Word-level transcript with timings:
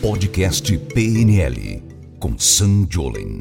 Podcast 0.00 0.78
PNL 0.78 1.82
com 2.20 2.38
Sam 2.38 2.86
Jolen. 2.88 3.38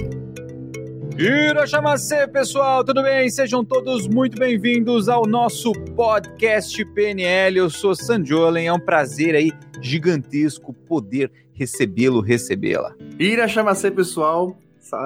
Irachamacê, 1.17 2.27
pessoal, 2.27 2.83
tudo 2.83 3.03
bem? 3.03 3.29
Sejam 3.29 3.63
todos 3.63 4.07
muito 4.07 4.39
bem-vindos 4.39 5.07
ao 5.07 5.27
nosso 5.27 5.71
podcast 5.95 6.83
PNL. 6.93 7.57
Eu 7.57 7.69
sou 7.69 7.93
Sam 7.93 8.25
Jolen, 8.25 8.67
é 8.67 8.73
um 8.73 8.79
prazer 8.79 9.35
aí 9.35 9.51
gigantesco 9.81 10.73
poder 10.73 11.31
recebê-lo, 11.53 12.21
recebê-la. 12.21 12.95
Irachamacê, 13.19 13.91
pessoal, 13.91 14.57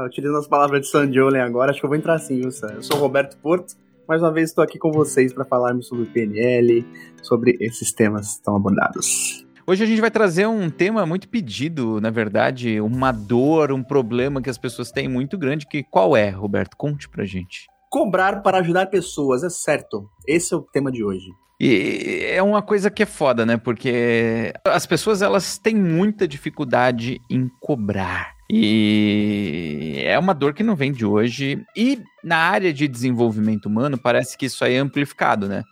utilizando 0.05 0.39
as 0.39 0.47
palavras 0.47 0.81
de 0.81 0.87
Sam 0.87 1.11
Jolen 1.11 1.41
agora, 1.41 1.71
acho 1.71 1.79
que 1.79 1.85
eu 1.85 1.89
vou 1.89 1.97
entrar 1.97 2.15
assim, 2.15 2.39
viu, 2.39 2.51
Sam? 2.51 2.73
Eu 2.75 2.83
sou 2.83 2.97
Roberto 2.97 3.37
Porto, 3.37 3.75
mais 4.07 4.21
uma 4.21 4.31
vez 4.31 4.49
estou 4.49 4.63
aqui 4.63 4.79
com 4.79 4.91
vocês 4.91 5.33
para 5.33 5.43
falarmos 5.43 5.87
sobre 5.87 6.05
PNL, 6.05 6.85
sobre 7.21 7.57
esses 7.59 7.91
temas 7.91 8.37
tão 8.37 8.55
abordados. 8.55 9.44
Hoje 9.67 9.83
a 9.83 9.87
gente 9.87 9.99
vai 9.99 10.11
trazer 10.11 10.45
um 10.45 10.69
tema 10.69 11.07
muito 11.07 11.27
pedido, 11.27 11.99
na 11.99 12.11
verdade, 12.11 12.79
uma 12.79 13.11
dor, 13.11 13.71
um 13.71 13.81
problema 13.81 14.39
que 14.39 14.49
as 14.49 14.59
pessoas 14.59 14.91
têm 14.91 15.07
muito 15.07 15.39
grande, 15.39 15.65
que 15.65 15.83
qual 15.83 16.15
é, 16.15 16.29
Roberto? 16.29 16.77
Conte 16.77 17.09
pra 17.09 17.25
gente. 17.25 17.65
Cobrar 17.89 18.43
para 18.43 18.59
ajudar 18.59 18.85
pessoas, 18.91 19.43
é 19.43 19.49
certo. 19.49 20.07
Esse 20.27 20.53
é 20.53 20.57
o 20.57 20.61
tema 20.61 20.91
de 20.91 21.03
hoje. 21.03 21.31
E 21.59 22.27
é 22.29 22.43
uma 22.43 22.61
coisa 22.61 22.91
que 22.91 23.01
é 23.01 23.07
foda, 23.07 23.43
né? 23.43 23.57
Porque 23.57 24.53
as 24.65 24.85
pessoas 24.85 25.23
elas 25.23 25.57
têm 25.57 25.75
muita 25.75 26.27
dificuldade 26.27 27.19
em 27.27 27.49
cobrar. 27.59 28.35
E 28.51 30.03
é 30.05 30.19
uma 30.19 30.35
dor 30.35 30.53
que 30.53 30.61
não 30.61 30.75
vem 30.75 30.91
de 30.91 31.05
hoje. 31.05 31.65
E 31.75 32.03
na 32.23 32.37
área 32.37 32.71
de 32.71 32.87
desenvolvimento 32.87 33.65
humano, 33.65 33.97
parece 33.97 34.37
que 34.37 34.45
isso 34.45 34.63
aí 34.63 34.75
é 34.75 34.79
amplificado, 34.79 35.47
né? 35.47 35.63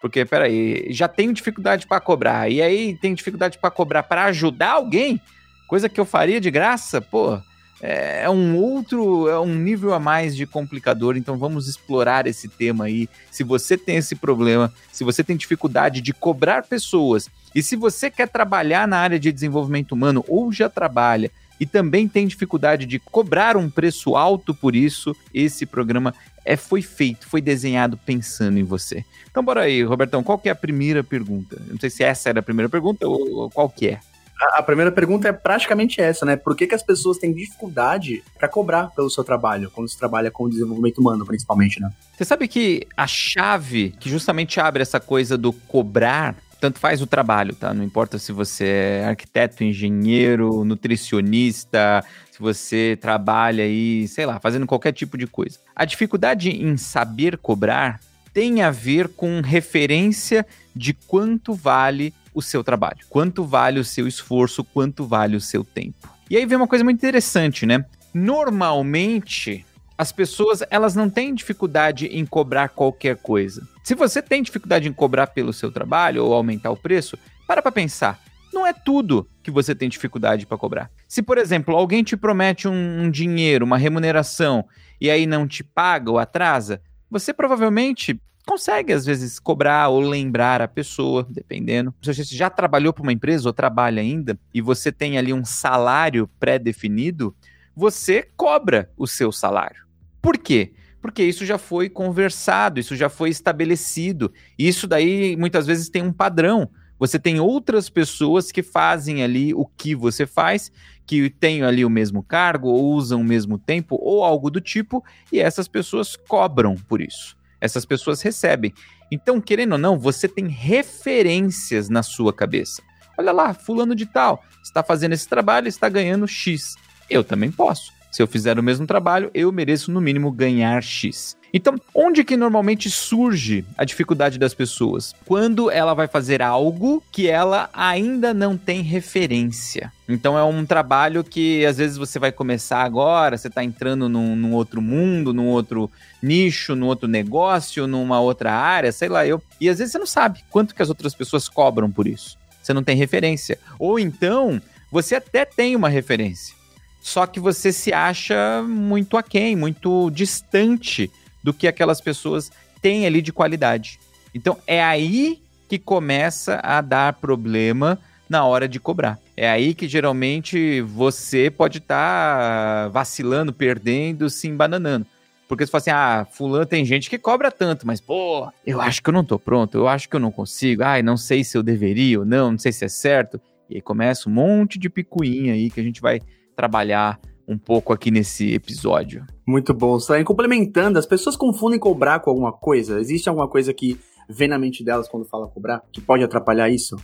Porque, 0.00 0.24
peraí, 0.24 0.86
já 0.90 1.08
tenho 1.08 1.32
dificuldade 1.32 1.86
para 1.86 2.00
cobrar, 2.00 2.50
e 2.50 2.62
aí 2.62 2.96
tem 2.96 3.14
dificuldade 3.14 3.58
para 3.58 3.70
cobrar 3.70 4.02
para 4.04 4.24
ajudar 4.26 4.72
alguém, 4.72 5.20
coisa 5.66 5.88
que 5.88 6.00
eu 6.00 6.04
faria 6.04 6.40
de 6.40 6.50
graça, 6.50 7.00
pô, 7.00 7.40
é, 7.80 8.22
é 8.24 8.30
um 8.30 8.56
outro, 8.56 9.28
é 9.28 9.38
um 9.38 9.54
nível 9.54 9.94
a 9.94 10.00
mais 10.00 10.36
de 10.36 10.46
complicador, 10.46 11.16
então 11.16 11.36
vamos 11.36 11.68
explorar 11.68 12.26
esse 12.26 12.48
tema 12.48 12.86
aí. 12.86 13.08
Se 13.30 13.44
você 13.44 13.76
tem 13.76 13.96
esse 13.96 14.16
problema, 14.16 14.72
se 14.92 15.04
você 15.04 15.22
tem 15.22 15.36
dificuldade 15.36 16.00
de 16.00 16.12
cobrar 16.12 16.64
pessoas, 16.64 17.30
e 17.54 17.62
se 17.62 17.76
você 17.76 18.10
quer 18.10 18.28
trabalhar 18.28 18.86
na 18.88 18.98
área 18.98 19.18
de 19.18 19.32
desenvolvimento 19.32 19.92
humano 19.92 20.24
ou 20.28 20.52
já 20.52 20.68
trabalha, 20.68 21.30
e 21.60 21.66
também 21.66 22.08
tem 22.08 22.26
dificuldade 22.26 22.86
de 22.86 22.98
cobrar 22.98 23.56
um 23.56 23.68
preço 23.68 24.16
alto 24.16 24.54
por 24.54 24.74
isso, 24.76 25.14
esse 25.32 25.66
programa 25.66 26.14
é, 26.44 26.56
foi 26.56 26.80
feito, 26.82 27.26
foi 27.26 27.40
desenhado 27.40 27.98
pensando 27.98 28.58
em 28.58 28.64
você. 28.64 29.04
Então 29.30 29.44
bora 29.44 29.62
aí, 29.62 29.82
Robertão, 29.82 30.22
qual 30.22 30.38
que 30.38 30.48
é 30.48 30.52
a 30.52 30.56
primeira 30.56 31.04
pergunta? 31.04 31.60
Não 31.66 31.78
sei 31.78 31.90
se 31.90 32.02
essa 32.02 32.28
era 32.28 32.40
a 32.40 32.42
primeira 32.42 32.68
pergunta 32.68 33.06
ou 33.06 33.50
qual 33.50 33.68
que 33.68 33.88
é. 33.88 34.00
A, 34.40 34.60
a 34.60 34.62
primeira 34.62 34.92
pergunta 34.92 35.28
é 35.28 35.32
praticamente 35.32 36.00
essa, 36.00 36.24
né? 36.24 36.36
Por 36.36 36.56
que, 36.56 36.66
que 36.66 36.74
as 36.74 36.82
pessoas 36.82 37.18
têm 37.18 37.32
dificuldade 37.34 38.22
para 38.38 38.48
cobrar 38.48 38.88
pelo 38.94 39.10
seu 39.10 39.24
trabalho, 39.24 39.70
quando 39.70 39.88
se 39.88 39.98
trabalha 39.98 40.30
com 40.30 40.48
desenvolvimento 40.48 40.98
humano, 40.98 41.26
principalmente, 41.26 41.80
né? 41.80 41.90
Você 42.16 42.24
sabe 42.24 42.46
que 42.46 42.86
a 42.96 43.06
chave 43.06 43.94
que 43.98 44.08
justamente 44.08 44.60
abre 44.60 44.82
essa 44.82 45.00
coisa 45.00 45.36
do 45.36 45.52
cobrar 45.52 46.36
tanto 46.60 46.78
faz 46.78 47.00
o 47.00 47.06
trabalho, 47.06 47.54
tá? 47.54 47.72
Não 47.72 47.84
importa 47.84 48.18
se 48.18 48.32
você 48.32 48.64
é 48.64 49.04
arquiteto, 49.06 49.64
engenheiro, 49.64 50.64
nutricionista, 50.64 52.04
se 52.30 52.40
você 52.40 52.98
trabalha 53.00 53.64
aí, 53.64 54.06
sei 54.08 54.26
lá, 54.26 54.38
fazendo 54.40 54.66
qualquer 54.66 54.92
tipo 54.92 55.16
de 55.16 55.26
coisa. 55.26 55.58
A 55.74 55.84
dificuldade 55.84 56.50
em 56.50 56.76
saber 56.76 57.36
cobrar 57.38 58.00
tem 58.32 58.62
a 58.62 58.70
ver 58.70 59.08
com 59.08 59.40
referência 59.40 60.46
de 60.74 60.92
quanto 60.94 61.54
vale 61.54 62.14
o 62.34 62.40
seu 62.40 62.62
trabalho, 62.62 62.98
quanto 63.08 63.44
vale 63.44 63.80
o 63.80 63.84
seu 63.84 64.06
esforço, 64.06 64.62
quanto 64.62 65.04
vale 65.04 65.36
o 65.36 65.40
seu 65.40 65.64
tempo. 65.64 66.08
E 66.30 66.36
aí 66.36 66.46
vem 66.46 66.56
uma 66.56 66.68
coisa 66.68 66.84
muito 66.84 66.98
interessante, 66.98 67.66
né? 67.66 67.84
Normalmente, 68.14 69.64
as 69.98 70.12
pessoas 70.12 70.62
elas 70.70 70.94
não 70.94 71.10
têm 71.10 71.34
dificuldade 71.34 72.06
em 72.06 72.24
cobrar 72.24 72.68
qualquer 72.68 73.16
coisa. 73.16 73.68
Se 73.82 73.96
você 73.96 74.22
tem 74.22 74.42
dificuldade 74.42 74.88
em 74.88 74.92
cobrar 74.92 75.26
pelo 75.26 75.52
seu 75.52 75.72
trabalho 75.72 76.24
ou 76.24 76.32
aumentar 76.32 76.70
o 76.70 76.76
preço, 76.76 77.18
para 77.48 77.60
para 77.60 77.72
pensar. 77.72 78.20
Não 78.52 78.66
é 78.66 78.72
tudo 78.72 79.28
que 79.42 79.50
você 79.50 79.74
tem 79.74 79.88
dificuldade 79.88 80.46
para 80.46 80.56
cobrar. 80.56 80.90
Se, 81.06 81.22
por 81.22 81.36
exemplo, 81.36 81.74
alguém 81.74 82.02
te 82.02 82.16
promete 82.16 82.68
um, 82.68 83.02
um 83.02 83.10
dinheiro, 83.10 83.64
uma 83.64 83.76
remuneração, 83.76 84.64
e 85.00 85.10
aí 85.10 85.26
não 85.26 85.46
te 85.46 85.64
paga 85.64 86.10
ou 86.10 86.18
atrasa, 86.18 86.80
você 87.10 87.32
provavelmente 87.32 88.20
consegue, 88.46 88.92
às 88.92 89.04
vezes, 89.04 89.38
cobrar 89.38 89.88
ou 89.88 90.00
lembrar 90.00 90.62
a 90.62 90.68
pessoa, 90.68 91.26
dependendo. 91.28 91.94
Se 92.02 92.14
você 92.14 92.24
já 92.24 92.48
trabalhou 92.48 92.92
para 92.92 93.02
uma 93.02 93.12
empresa 93.12 93.48
ou 93.48 93.52
trabalha 93.52 94.00
ainda, 94.00 94.38
e 94.54 94.60
você 94.60 94.90
tem 94.90 95.18
ali 95.18 95.32
um 95.32 95.44
salário 95.44 96.28
pré-definido, 96.40 97.34
você 97.76 98.26
cobra 98.36 98.90
o 98.96 99.06
seu 99.06 99.30
salário. 99.30 99.87
Por 100.20 100.36
quê? 100.36 100.72
Porque 101.00 101.22
isso 101.22 101.46
já 101.46 101.58
foi 101.58 101.88
conversado, 101.88 102.80
isso 102.80 102.96
já 102.96 103.08
foi 103.08 103.30
estabelecido. 103.30 104.32
Isso 104.58 104.86
daí 104.86 105.36
muitas 105.36 105.66
vezes 105.66 105.88
tem 105.88 106.02
um 106.02 106.12
padrão. 106.12 106.68
Você 106.98 107.18
tem 107.18 107.38
outras 107.38 107.88
pessoas 107.88 108.50
que 108.50 108.62
fazem 108.62 109.22
ali 109.22 109.54
o 109.54 109.64
que 109.64 109.94
você 109.94 110.26
faz, 110.26 110.72
que 111.06 111.30
têm 111.30 111.62
ali 111.62 111.84
o 111.84 111.90
mesmo 111.90 112.22
cargo, 112.22 112.68
ou 112.68 112.92
usam 112.92 113.20
o 113.20 113.24
mesmo 113.24 113.56
tempo, 113.56 113.96
ou 114.00 114.24
algo 114.24 114.50
do 114.50 114.60
tipo, 114.60 115.04
e 115.32 115.38
essas 115.38 115.68
pessoas 115.68 116.16
cobram 116.16 116.74
por 116.74 117.00
isso. 117.00 117.36
Essas 117.60 117.84
pessoas 117.84 118.20
recebem. 118.20 118.74
Então, 119.10 119.40
querendo 119.40 119.72
ou 119.72 119.78
não, 119.78 119.98
você 119.98 120.26
tem 120.26 120.48
referências 120.48 121.88
na 121.88 122.02
sua 122.02 122.32
cabeça. 122.32 122.82
Olha 123.16 123.32
lá, 123.32 123.54
fulano 123.54 123.94
de 123.94 124.06
tal, 124.06 124.44
está 124.62 124.82
fazendo 124.82 125.12
esse 125.12 125.28
trabalho, 125.28 125.68
está 125.68 125.88
ganhando 125.88 126.26
X. 126.26 126.74
Eu 127.08 127.22
também 127.24 127.50
posso. 127.50 127.92
Se 128.10 128.22
eu 128.22 128.26
fizer 128.26 128.58
o 128.58 128.62
mesmo 128.62 128.86
trabalho, 128.86 129.30
eu 129.34 129.52
mereço 129.52 129.90
no 129.90 130.00
mínimo 130.00 130.32
ganhar 130.32 130.82
X. 130.82 131.36
Então, 131.52 131.76
onde 131.94 132.24
que 132.24 132.36
normalmente 132.36 132.90
surge 132.90 133.64
a 133.76 133.84
dificuldade 133.84 134.38
das 134.38 134.52
pessoas? 134.52 135.14
Quando 135.24 135.70
ela 135.70 135.94
vai 135.94 136.06
fazer 136.06 136.42
algo 136.42 137.02
que 137.10 137.28
ela 137.28 137.70
ainda 137.72 138.34
não 138.34 138.56
tem 138.56 138.82
referência. 138.82 139.92
Então 140.08 140.38
é 140.38 140.44
um 140.44 140.64
trabalho 140.64 141.24
que 141.24 141.64
às 141.64 141.78
vezes 141.78 141.96
você 141.96 142.18
vai 142.18 142.32
começar 142.32 142.82
agora, 142.82 143.36
você 143.36 143.48
está 143.48 143.64
entrando 143.64 144.08
num, 144.08 144.36
num, 144.36 144.52
outro 144.52 144.80
mundo, 144.80 145.32
num 145.32 145.46
outro 145.46 145.90
nicho, 146.22 146.74
num 146.74 146.86
outro 146.86 147.08
negócio, 147.08 147.86
numa 147.86 148.20
outra 148.20 148.52
área, 148.52 148.92
sei 148.92 149.08
lá 149.08 149.26
eu. 149.26 149.42
E 149.60 149.68
às 149.68 149.78
vezes 149.78 149.92
você 149.92 149.98
não 149.98 150.06
sabe 150.06 150.40
quanto 150.50 150.74
que 150.74 150.82
as 150.82 150.88
outras 150.88 151.14
pessoas 151.14 151.48
cobram 151.48 151.90
por 151.90 152.06
isso. 152.06 152.38
Você 152.62 152.72
não 152.72 152.82
tem 152.82 152.96
referência. 152.96 153.58
Ou 153.78 153.98
então, 153.98 154.60
você 154.90 155.14
até 155.14 155.44
tem 155.44 155.76
uma 155.76 155.88
referência 155.88 156.57
só 157.00 157.26
que 157.26 157.40
você 157.40 157.72
se 157.72 157.92
acha 157.92 158.62
muito 158.62 159.16
aquém, 159.16 159.56
muito 159.56 160.10
distante 160.10 161.10
do 161.42 161.54
que 161.54 161.66
aquelas 161.66 162.00
pessoas 162.00 162.50
têm 162.82 163.06
ali 163.06 163.22
de 163.22 163.32
qualidade. 163.32 163.98
Então 164.34 164.58
é 164.66 164.82
aí 164.82 165.40
que 165.68 165.78
começa 165.78 166.60
a 166.62 166.80
dar 166.80 167.14
problema 167.14 167.98
na 168.28 168.44
hora 168.44 168.68
de 168.68 168.78
cobrar. 168.78 169.18
É 169.36 169.48
aí 169.48 169.74
que 169.74 169.88
geralmente 169.88 170.80
você 170.82 171.50
pode 171.50 171.78
estar 171.78 172.84
tá 172.84 172.88
vacilando, 172.88 173.52
perdendo, 173.52 174.28
se 174.28 174.48
embananando. 174.48 175.06
Porque 175.48 175.64
você 175.64 175.70
fala 175.70 175.80
assim, 175.80 175.90
ah, 175.90 176.26
fulano 176.30 176.66
tem 176.66 176.84
gente 176.84 177.08
que 177.08 177.16
cobra 177.16 177.50
tanto, 177.50 177.86
mas, 177.86 178.02
pô, 178.02 178.52
eu 178.66 178.82
acho 178.82 179.02
que 179.02 179.08
eu 179.08 179.14
não 179.14 179.24
tô 179.24 179.38
pronto, 179.38 179.78
eu 179.78 179.88
acho 179.88 180.06
que 180.06 180.14
eu 180.14 180.20
não 180.20 180.30
consigo, 180.30 180.82
ai, 180.82 181.02
não 181.02 181.16
sei 181.16 181.42
se 181.42 181.56
eu 181.56 181.62
deveria 181.62 182.18
ou 182.18 182.26
não, 182.26 182.50
não 182.50 182.58
sei 182.58 182.70
se 182.70 182.84
é 182.84 182.88
certo. 182.88 183.40
E 183.70 183.76
aí 183.76 183.80
começa 183.80 184.28
um 184.28 184.32
monte 184.32 184.78
de 184.78 184.90
picuinha 184.90 185.54
aí 185.54 185.70
que 185.70 185.80
a 185.80 185.82
gente 185.82 186.02
vai 186.02 186.20
trabalhar 186.58 187.20
um 187.46 187.56
pouco 187.56 187.92
aqui 187.92 188.10
nesse 188.10 188.52
episódio. 188.52 189.24
Muito 189.46 189.72
bom, 189.72 190.00
Sam. 190.00 190.24
Complementando, 190.24 190.98
as 190.98 191.06
pessoas 191.06 191.36
confundem 191.36 191.78
cobrar 191.78 192.18
com 192.18 192.30
alguma 192.30 192.52
coisa? 192.52 192.98
Existe 192.98 193.28
alguma 193.28 193.46
coisa 193.46 193.72
que 193.72 193.96
vem 194.28 194.48
na 194.48 194.58
mente 194.58 194.82
delas 194.84 195.08
quando 195.08 195.24
fala 195.24 195.46
cobrar 195.46 195.80
que 195.92 196.00
pode 196.00 196.24
atrapalhar 196.24 196.68
isso? 196.68 196.96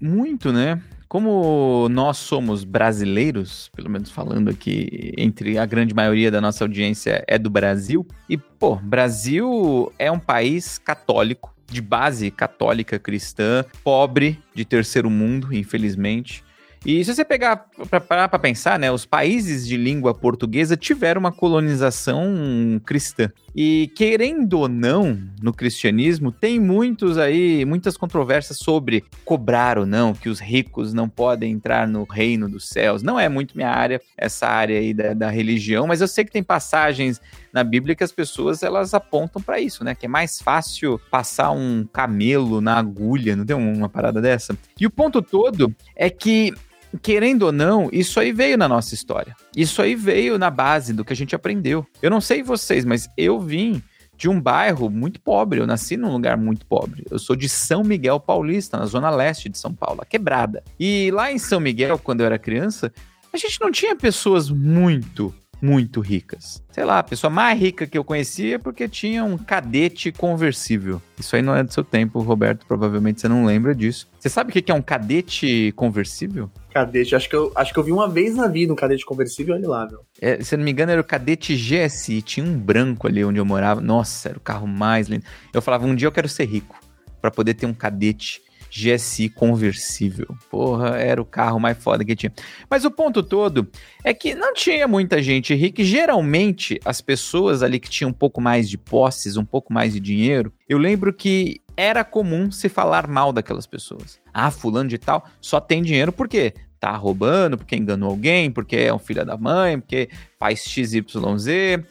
Muito, 0.00 0.52
né? 0.52 0.82
Como 1.08 1.88
nós 1.88 2.18
somos 2.18 2.64
brasileiros, 2.64 3.70
pelo 3.74 3.88
menos 3.88 4.10
falando 4.10 4.50
aqui 4.50 5.14
entre 5.16 5.56
a 5.56 5.64
grande 5.64 5.94
maioria 5.94 6.30
da 6.30 6.40
nossa 6.40 6.64
audiência 6.64 7.24
é 7.28 7.38
do 7.38 7.48
Brasil, 7.48 8.04
e 8.28 8.36
pô, 8.36 8.76
Brasil 8.76 9.92
é 9.96 10.10
um 10.10 10.18
país 10.18 10.76
católico, 10.76 11.54
de 11.70 11.80
base 11.80 12.30
católica 12.32 12.98
cristã, 12.98 13.64
pobre, 13.84 14.38
de 14.54 14.64
terceiro 14.64 15.08
mundo, 15.08 15.54
infelizmente. 15.54 16.42
E 16.86 17.04
se 17.04 17.14
você 17.14 17.24
pegar 17.24 17.66
para 18.08 18.38
pensar, 18.38 18.78
né, 18.78 18.90
os 18.90 19.04
países 19.04 19.66
de 19.66 19.76
língua 19.76 20.14
portuguesa 20.14 20.76
tiveram 20.76 21.18
uma 21.20 21.32
colonização 21.32 22.80
cristã. 22.84 23.30
E 23.60 23.90
querendo 23.96 24.60
ou 24.60 24.68
não, 24.68 25.18
no 25.42 25.52
cristianismo 25.52 26.30
tem 26.30 26.60
muitos 26.60 27.18
aí, 27.18 27.64
muitas 27.64 27.96
controvérsias 27.96 28.56
sobre 28.56 29.02
cobrar 29.24 29.80
ou 29.80 29.84
não, 29.84 30.14
que 30.14 30.28
os 30.28 30.38
ricos 30.38 30.94
não 30.94 31.08
podem 31.08 31.54
entrar 31.54 31.88
no 31.88 32.04
reino 32.04 32.48
dos 32.48 32.68
céus. 32.68 33.02
Não 33.02 33.18
é 33.18 33.28
muito 33.28 33.56
minha 33.56 33.68
área, 33.68 34.00
essa 34.16 34.46
área 34.46 34.78
aí 34.78 34.94
da, 34.94 35.12
da 35.12 35.28
religião, 35.28 35.88
mas 35.88 36.00
eu 36.00 36.06
sei 36.06 36.24
que 36.24 36.30
tem 36.30 36.40
passagens 36.40 37.20
na 37.52 37.64
Bíblia 37.64 37.96
que 37.96 38.04
as 38.04 38.12
pessoas 38.12 38.62
elas 38.62 38.94
apontam 38.94 39.42
para 39.42 39.58
isso, 39.58 39.82
né? 39.82 39.92
Que 39.92 40.06
é 40.06 40.08
mais 40.08 40.40
fácil 40.40 41.00
passar 41.10 41.50
um 41.50 41.84
camelo 41.92 42.60
na 42.60 42.78
agulha, 42.78 43.34
não 43.34 43.44
tem 43.44 43.56
uma 43.56 43.88
parada 43.88 44.20
dessa? 44.20 44.56
E 44.78 44.86
o 44.86 44.90
ponto 44.90 45.20
todo 45.20 45.74
é 45.96 46.08
que 46.08 46.54
querendo 47.02 47.42
ou 47.42 47.52
não, 47.52 47.88
isso 47.92 48.18
aí 48.18 48.32
veio 48.32 48.56
na 48.56 48.68
nossa 48.68 48.94
história. 48.94 49.36
Isso 49.56 49.82
aí 49.82 49.94
veio 49.94 50.38
na 50.38 50.50
base 50.50 50.92
do 50.92 51.04
que 51.04 51.12
a 51.12 51.16
gente 51.16 51.34
aprendeu. 51.34 51.86
Eu 52.00 52.10
não 52.10 52.20
sei 52.20 52.42
vocês, 52.42 52.84
mas 52.84 53.08
eu 53.16 53.40
vim 53.40 53.82
de 54.16 54.28
um 54.28 54.40
bairro 54.40 54.90
muito 54.90 55.20
pobre. 55.20 55.60
Eu 55.60 55.66
nasci 55.66 55.96
num 55.96 56.12
lugar 56.12 56.36
muito 56.36 56.66
pobre. 56.66 57.04
Eu 57.10 57.18
sou 57.18 57.36
de 57.36 57.48
São 57.48 57.84
Miguel 57.84 58.18
Paulista, 58.18 58.76
na 58.76 58.86
zona 58.86 59.10
leste 59.10 59.48
de 59.48 59.56
São 59.56 59.72
Paulo, 59.72 60.04
quebrada. 60.08 60.62
E 60.78 61.10
lá 61.12 61.30
em 61.30 61.38
São 61.38 61.60
Miguel, 61.60 61.98
quando 61.98 62.20
eu 62.20 62.26
era 62.26 62.38
criança, 62.38 62.92
a 63.32 63.36
gente 63.36 63.60
não 63.60 63.70
tinha 63.70 63.94
pessoas 63.94 64.50
muito 64.50 65.32
muito 65.60 66.00
ricas. 66.00 66.62
Sei 66.70 66.84
lá, 66.84 67.00
a 67.00 67.02
pessoa 67.02 67.30
mais 67.30 67.58
rica 67.58 67.86
que 67.86 67.98
eu 67.98 68.04
conhecia 68.04 68.54
é 68.54 68.58
porque 68.58 68.88
tinha 68.88 69.24
um 69.24 69.36
cadete 69.36 70.12
conversível. 70.12 71.02
Isso 71.18 71.34
aí 71.34 71.42
não 71.42 71.54
é 71.54 71.62
do 71.64 71.72
seu 71.72 71.82
tempo, 71.82 72.20
Roberto. 72.20 72.64
Provavelmente 72.66 73.20
você 73.20 73.28
não 73.28 73.44
lembra 73.44 73.74
disso. 73.74 74.08
Você 74.18 74.28
sabe 74.28 74.50
o 74.50 74.52
que 74.52 74.70
é 74.70 74.74
um 74.74 74.82
cadete 74.82 75.72
conversível? 75.74 76.50
Cadete, 76.72 77.16
acho 77.16 77.28
que 77.28 77.34
eu, 77.34 77.50
acho 77.56 77.72
que 77.72 77.78
eu 77.78 77.82
vi 77.82 77.92
uma 77.92 78.08
vez 78.08 78.36
na 78.36 78.46
vida 78.46 78.72
um 78.72 78.76
cadete 78.76 79.04
conversível, 79.04 79.54
olha 79.54 79.68
lá, 79.68 79.86
meu. 79.86 80.00
É, 80.20 80.42
se 80.42 80.54
eu 80.54 80.58
não 80.58 80.64
me 80.64 80.70
engano, 80.70 80.92
era 80.92 81.00
o 81.00 81.04
cadete 81.04 81.56
GSI. 81.56 82.22
Tinha 82.22 82.46
um 82.46 82.56
branco 82.56 83.06
ali 83.08 83.24
onde 83.24 83.38
eu 83.38 83.44
morava. 83.44 83.80
Nossa, 83.80 84.28
era 84.28 84.38
o 84.38 84.40
carro 84.40 84.66
mais 84.66 85.08
lindo. 85.08 85.24
Eu 85.52 85.60
falava, 85.60 85.86
um 85.86 85.94
dia 85.94 86.06
eu 86.06 86.12
quero 86.12 86.28
ser 86.28 86.44
rico 86.44 86.78
para 87.20 87.30
poder 87.30 87.54
ter 87.54 87.66
um 87.66 87.74
cadete 87.74 88.40
GSI 88.70 89.28
conversível. 89.28 90.36
Porra, 90.50 90.96
era 90.98 91.20
o 91.20 91.24
carro 91.24 91.58
mais 91.58 91.76
foda 91.78 92.04
que 92.04 92.14
tinha. 92.14 92.32
Mas 92.68 92.84
o 92.84 92.90
ponto 92.90 93.22
todo 93.22 93.68
é 94.04 94.12
que 94.14 94.34
não 94.34 94.54
tinha 94.54 94.86
muita 94.86 95.22
gente 95.22 95.54
rica 95.54 95.82
geralmente 95.82 96.78
as 96.84 97.00
pessoas 97.00 97.62
ali 97.62 97.80
que 97.80 97.90
tinham 97.90 98.10
um 98.10 98.14
pouco 98.14 98.40
mais 98.40 98.68
de 98.68 98.78
posses, 98.78 99.36
um 99.36 99.44
pouco 99.44 99.72
mais 99.72 99.92
de 99.92 100.00
dinheiro, 100.00 100.52
eu 100.68 100.78
lembro 100.78 101.12
que 101.12 101.60
era 101.76 102.02
comum 102.02 102.50
se 102.50 102.68
falar 102.68 103.06
mal 103.06 103.32
daquelas 103.32 103.66
pessoas. 103.66 104.18
Ah, 104.34 104.50
fulano 104.50 104.88
de 104.88 104.98
tal 104.98 105.24
só 105.40 105.60
tem 105.60 105.82
dinheiro 105.82 106.12
por 106.12 106.28
quê? 106.28 106.52
Tá 106.80 106.96
roubando, 106.96 107.56
porque 107.56 107.76
enganou 107.76 108.10
alguém, 108.10 108.50
porque 108.50 108.76
é 108.76 108.94
um 108.94 108.98
filho 108.98 109.24
da 109.24 109.36
mãe, 109.36 109.80
porque 109.80 110.08
faz 110.38 110.64
XYZ. 110.64 111.04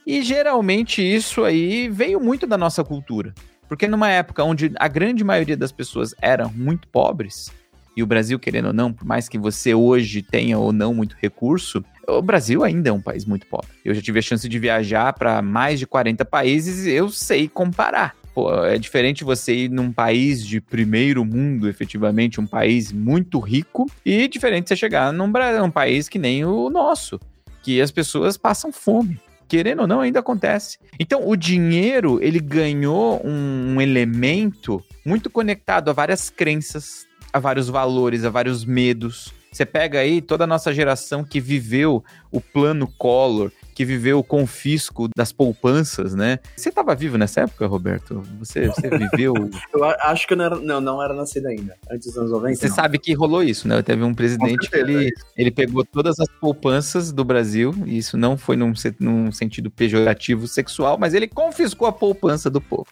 E 0.05 0.21
geralmente 0.21 1.01
isso 1.01 1.43
aí 1.43 1.89
veio 1.89 2.19
muito 2.19 2.47
da 2.47 2.57
nossa 2.57 2.83
cultura. 2.83 3.33
Porque 3.67 3.87
numa 3.87 4.09
época 4.09 4.43
onde 4.43 4.71
a 4.77 4.87
grande 4.87 5.23
maioria 5.23 5.57
das 5.57 5.71
pessoas 5.71 6.13
eram 6.21 6.51
muito 6.53 6.87
pobres, 6.87 7.51
e 7.97 8.03
o 8.03 8.05
Brasil, 8.05 8.37
querendo 8.37 8.67
ou 8.67 8.73
não, 8.73 8.93
por 8.93 9.05
mais 9.05 9.27
que 9.27 9.39
você 9.39 9.73
hoje 9.73 10.21
tenha 10.21 10.59
ou 10.59 10.71
não 10.71 10.93
muito 10.93 11.15
recurso, 11.19 11.83
o 12.07 12.21
Brasil 12.21 12.63
ainda 12.63 12.89
é 12.89 12.93
um 12.93 13.01
país 13.01 13.25
muito 13.25 13.47
pobre. 13.47 13.69
Eu 13.83 13.95
já 13.95 14.01
tive 14.03 14.19
a 14.19 14.21
chance 14.21 14.47
de 14.47 14.59
viajar 14.59 15.11
para 15.13 15.41
mais 15.41 15.79
de 15.79 15.87
40 15.87 16.23
países 16.23 16.85
e 16.85 16.91
eu 16.91 17.09
sei 17.09 17.47
comparar. 17.47 18.15
Pô, 18.35 18.53
é 18.63 18.77
diferente 18.77 19.23
você 19.23 19.55
ir 19.55 19.71
num 19.71 19.91
país 19.91 20.45
de 20.45 20.61
primeiro 20.61 21.25
mundo, 21.25 21.67
efetivamente, 21.67 22.39
um 22.39 22.45
país 22.45 22.91
muito 22.91 23.39
rico, 23.39 23.89
e 24.05 24.27
diferente 24.27 24.69
você 24.69 24.75
chegar 24.75 25.11
num, 25.11 25.25
num 25.59 25.71
país 25.71 26.07
que 26.07 26.19
nem 26.19 26.45
o 26.45 26.69
nosso, 26.69 27.19
que 27.63 27.81
as 27.81 27.89
pessoas 27.89 28.37
passam 28.37 28.71
fome 28.71 29.19
querendo 29.47 29.81
ou 29.81 29.87
não, 29.87 30.01
ainda 30.01 30.19
acontece. 30.19 30.77
Então, 30.99 31.27
o 31.27 31.35
dinheiro, 31.35 32.19
ele 32.21 32.39
ganhou 32.39 33.21
um, 33.25 33.75
um 33.75 33.81
elemento 33.81 34.83
muito 35.05 35.29
conectado 35.29 35.89
a 35.89 35.93
várias 35.93 36.29
crenças, 36.29 37.05
a 37.31 37.39
vários 37.39 37.69
valores, 37.69 38.25
a 38.25 38.29
vários 38.29 38.65
medos. 38.65 39.33
Você 39.51 39.65
pega 39.65 39.99
aí 39.99 40.21
toda 40.21 40.43
a 40.43 40.47
nossa 40.47 40.73
geração 40.73 41.23
que 41.23 41.39
viveu 41.39 42.03
o 42.31 42.41
plano 42.41 42.87
Collor, 42.97 43.51
que 43.77 43.85
viveu 43.85 44.17
o 44.17 44.23
confisco 44.23 45.07
das 45.15 45.31
poupanças, 45.31 46.15
né? 46.15 46.39
Você 46.55 46.69
estava 46.69 46.95
vivo 46.95 47.15
nessa 47.15 47.41
época, 47.41 47.67
Roberto? 47.67 48.23
Você, 48.39 48.65
você 48.69 48.89
viveu. 48.89 49.35
eu 49.71 49.83
acho 49.83 50.25
que 50.25 50.33
eu 50.33 50.37
não 50.37 50.45
era, 50.45 50.55
não, 50.55 50.81
não 50.81 51.03
era 51.03 51.13
nascido 51.13 51.45
ainda, 51.45 51.75
antes 51.87 52.07
dos 52.07 52.17
anos 52.17 52.31
90. 52.31 52.55
Você 52.55 52.69
não. 52.69 52.75
sabe 52.75 52.97
que 52.97 53.13
rolou 53.13 53.43
isso, 53.43 53.67
né? 53.67 53.79
Teve 53.83 54.01
um 54.01 54.15
presidente 54.15 54.67
que 54.67 54.75
ele, 54.75 55.11
ele 55.37 55.51
pegou 55.51 55.85
todas 55.85 56.19
as 56.19 56.27
poupanças 56.41 57.11
do 57.11 57.23
Brasil, 57.23 57.71
e 57.85 57.99
isso 57.99 58.17
não 58.17 58.35
foi 58.35 58.55
num, 58.55 58.73
num 58.99 59.31
sentido 59.31 59.69
pejorativo 59.69 60.47
sexual, 60.47 60.97
mas 60.97 61.13
ele 61.13 61.27
confiscou 61.27 61.87
a 61.87 61.91
poupança 61.91 62.49
do 62.49 62.59
povo. 62.59 62.87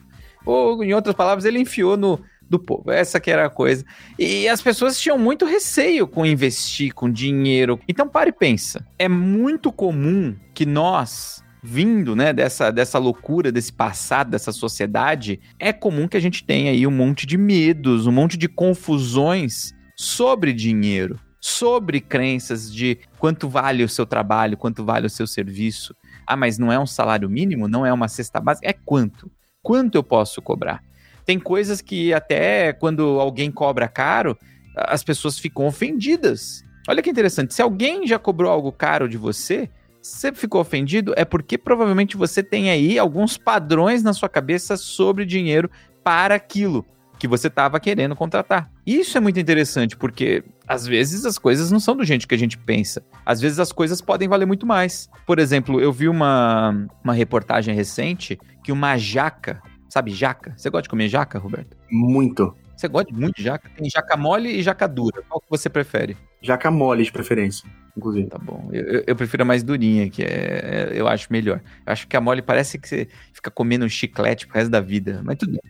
Ou, 0.45 0.83
em 0.83 0.93
outras 0.93 1.15
palavras, 1.15 1.45
ele 1.45 1.57
enfiou 1.57 1.97
no, 1.97 2.19
do 2.57 2.63
povo. 2.63 2.91
Essa 2.91 3.19
que 3.19 3.31
era 3.31 3.45
a 3.45 3.49
coisa. 3.49 3.85
E 4.17 4.47
as 4.47 4.61
pessoas 4.61 4.99
tinham 4.99 5.17
muito 5.17 5.45
receio 5.45 6.07
com 6.07 6.25
investir, 6.25 6.93
com 6.93 7.09
dinheiro. 7.11 7.79
Então 7.87 8.07
pare 8.07 8.29
e 8.29 8.33
pensa. 8.33 8.85
É 8.97 9.07
muito 9.07 9.71
comum 9.71 10.35
que 10.53 10.65
nós 10.65 11.43
vindo, 11.65 12.15
né, 12.15 12.31
dessa, 12.31 12.69
dessa 12.69 12.99
loucura, 12.99 13.51
desse 13.51 13.73
passado, 13.73 14.29
dessa 14.29 14.51
sociedade, 14.51 15.39
é 15.57 15.73
comum 15.73 16.07
que 16.07 16.15
a 16.15 16.19
gente 16.19 16.43
tenha 16.43 16.71
aí 16.71 16.85
um 16.85 16.91
monte 16.91 17.25
de 17.25 17.39
medos, 17.39 18.05
um 18.05 18.11
monte 18.11 18.37
de 18.37 18.47
confusões 18.47 19.73
sobre 19.97 20.53
dinheiro, 20.53 21.19
sobre 21.41 21.99
crenças 21.99 22.71
de 22.71 22.99
quanto 23.17 23.49
vale 23.49 23.83
o 23.83 23.89
seu 23.89 24.05
trabalho, 24.05 24.55
quanto 24.55 24.85
vale 24.85 25.07
o 25.07 25.09
seu 25.09 25.25
serviço. 25.25 25.95
Ah, 26.27 26.35
mas 26.35 26.59
não 26.59 26.71
é 26.71 26.79
um 26.79 26.85
salário 26.85 27.27
mínimo, 27.27 27.67
não 27.67 27.83
é 27.83 27.91
uma 27.91 28.07
cesta 28.07 28.39
básica, 28.39 28.69
é 28.69 28.73
quanto? 28.73 29.31
Quanto 29.63 29.95
eu 29.95 30.03
posso 30.03 30.43
cobrar? 30.43 30.83
Tem 31.25 31.39
coisas 31.39 31.81
que 31.81 32.13
até 32.13 32.73
quando 32.73 33.19
alguém 33.19 33.51
cobra 33.51 33.87
caro, 33.87 34.37
as 34.75 35.03
pessoas 35.03 35.39
ficam 35.39 35.65
ofendidas. 35.65 36.63
Olha 36.87 37.01
que 37.01 37.09
interessante. 37.09 37.53
Se 37.53 37.61
alguém 37.61 38.05
já 38.05 38.19
cobrou 38.19 38.51
algo 38.51 38.71
caro 38.71 39.09
de 39.09 39.17
você, 39.17 39.69
você 40.01 40.31
ficou 40.31 40.61
ofendido, 40.61 41.13
é 41.17 41.25
porque 41.25 41.57
provavelmente 41.57 42.15
você 42.15 42.43
tem 42.43 42.69
aí 42.69 42.99
alguns 42.99 43.37
padrões 43.37 44.03
na 44.03 44.13
sua 44.13 44.29
cabeça 44.29 44.77
sobre 44.77 45.25
dinheiro 45.25 45.69
para 46.03 46.35
aquilo 46.35 46.85
que 47.17 47.27
você 47.27 47.47
estava 47.47 47.79
querendo 47.79 48.15
contratar. 48.15 48.69
Isso 48.85 49.17
é 49.17 49.21
muito 49.21 49.39
interessante, 49.39 49.97
porque 49.97 50.43
às 50.67 50.85
vezes 50.85 51.25
as 51.25 51.37
coisas 51.37 51.71
não 51.71 51.79
são 51.79 51.95
do 51.95 52.03
jeito 52.03 52.27
que 52.27 52.35
a 52.35 52.37
gente 52.37 52.57
pensa. 52.57 53.03
Às 53.25 53.41
vezes 53.41 53.57
as 53.57 53.71
coisas 53.71 54.01
podem 54.01 54.27
valer 54.27 54.45
muito 54.45 54.65
mais. 54.65 55.09
Por 55.25 55.39
exemplo, 55.39 55.79
eu 55.81 55.91
vi 55.91 56.07
uma, 56.07 56.87
uma 57.03 57.13
reportagem 57.13 57.73
recente 57.73 58.37
que 58.63 58.71
uma 58.71 58.97
jaca 58.97 59.61
Sabe 59.95 60.11
jaca? 60.11 60.53
Você 60.57 60.69
gosta 60.69 60.83
de 60.83 60.89
comer 60.89 61.07
jaca, 61.07 61.39
Roberto? 61.39 61.77
Muito. 61.89 62.53
Você 62.75 62.85
gosta 62.89 63.13
muito 63.13 63.37
de 63.37 63.43
jaca? 63.43 63.69
Tem 63.77 63.89
jaca 63.89 64.17
mole 64.17 64.49
e 64.49 64.61
jaca 64.61 64.89
dura. 64.89 65.21
Qual 65.21 65.39
que 65.39 65.49
você 65.49 65.69
prefere? 65.69 66.17
Jaca 66.41 66.69
mole, 66.69 67.01
de 67.01 67.13
preferência, 67.13 67.65
inclusive. 67.95 68.27
Tá 68.27 68.37
bom. 68.37 68.67
Eu, 68.73 69.05
eu 69.07 69.15
prefiro 69.15 69.43
a 69.43 69.45
mais 69.45 69.63
durinha, 69.63 70.09
que 70.09 70.21
é, 70.21 70.91
eu 70.93 71.07
acho 71.07 71.31
melhor. 71.31 71.61
Eu 71.85 71.93
acho 71.93 72.09
que 72.09 72.17
a 72.17 72.19
mole 72.19 72.41
parece 72.41 72.77
que 72.77 72.89
você 72.89 73.07
fica 73.31 73.49
comendo 73.49 73.85
um 73.85 73.87
chiclete 73.87 74.45
pro 74.45 74.57
resto 74.57 74.69
da 74.69 74.81
vida. 74.81 75.21
Mas 75.23 75.37
tudo 75.37 75.53
bem. 75.53 75.61